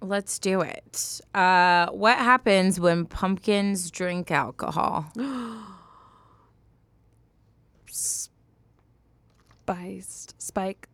let's 0.00 0.38
do 0.40 0.60
it 0.62 1.20
uh 1.34 1.86
what 1.90 2.18
happens 2.18 2.80
when 2.80 3.04
pumpkins 3.06 3.88
drink 3.90 4.30
alcohol 4.32 5.06
Spiced, 9.64 10.34
spiked, 10.42 10.88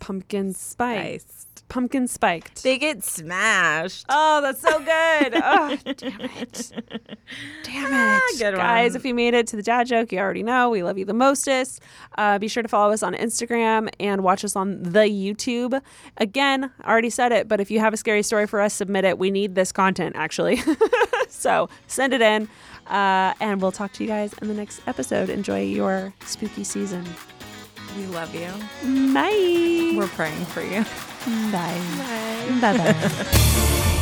pumpkin 0.00 0.54
spiked, 0.54 1.53
pumpkin 1.68 2.06
spiked. 2.06 2.62
they 2.62 2.78
get 2.78 3.02
smashed 3.02 4.04
Oh, 4.08 4.40
that's 4.40 4.60
so 4.60 4.78
good. 4.78 5.34
oh, 5.42 5.76
damn 5.84 6.20
it. 6.20 6.72
Damn 7.64 8.20
it. 8.20 8.38
good 8.38 8.54
Guys, 8.54 8.92
one. 8.92 8.96
if 8.96 9.04
you 9.04 9.14
made 9.14 9.34
it 9.34 9.46
to 9.48 9.56
the 9.56 9.62
dad 9.62 9.86
joke, 9.86 10.12
you 10.12 10.18
already 10.18 10.42
know 10.42 10.70
we 10.70 10.82
love 10.82 10.98
you 10.98 11.04
the 11.04 11.14
mostest. 11.14 11.80
Uh, 12.18 12.38
be 12.38 12.48
sure 12.48 12.62
to 12.62 12.68
follow 12.68 12.92
us 12.92 13.02
on 13.02 13.14
Instagram 13.14 13.88
and 13.98 14.22
watch 14.22 14.44
us 14.44 14.54
on 14.56 14.82
the 14.82 15.00
YouTube. 15.00 15.80
Again, 16.18 16.70
I 16.82 16.90
already 16.90 17.10
said 17.10 17.32
it, 17.32 17.48
but 17.48 17.60
if 17.60 17.70
you 17.70 17.80
have 17.80 17.92
a 17.92 17.96
scary 17.96 18.22
story 18.22 18.46
for 18.46 18.60
us, 18.60 18.74
submit 18.74 19.04
it. 19.04 19.18
We 19.18 19.30
need 19.30 19.54
this 19.54 19.72
content, 19.72 20.14
actually. 20.16 20.60
so 21.28 21.68
send 21.86 22.12
it 22.12 22.20
in. 22.22 22.48
Uh, 22.86 23.32
and 23.40 23.60
we'll 23.62 23.72
talk 23.72 23.92
to 23.94 24.04
you 24.04 24.08
guys 24.08 24.32
in 24.42 24.48
the 24.48 24.54
next 24.54 24.80
episode. 24.86 25.30
Enjoy 25.30 25.62
your 25.62 26.12
spooky 26.26 26.64
season. 26.64 27.04
we 27.96 28.06
love 28.06 28.34
you 28.34 28.48
Bye. 29.14 29.94
we're 29.96 30.08
praying 30.08 30.44
for 30.46 30.60
you 30.62 30.84
Bye. 31.24 31.80
Bye 32.60 32.78
bye. 32.78 34.00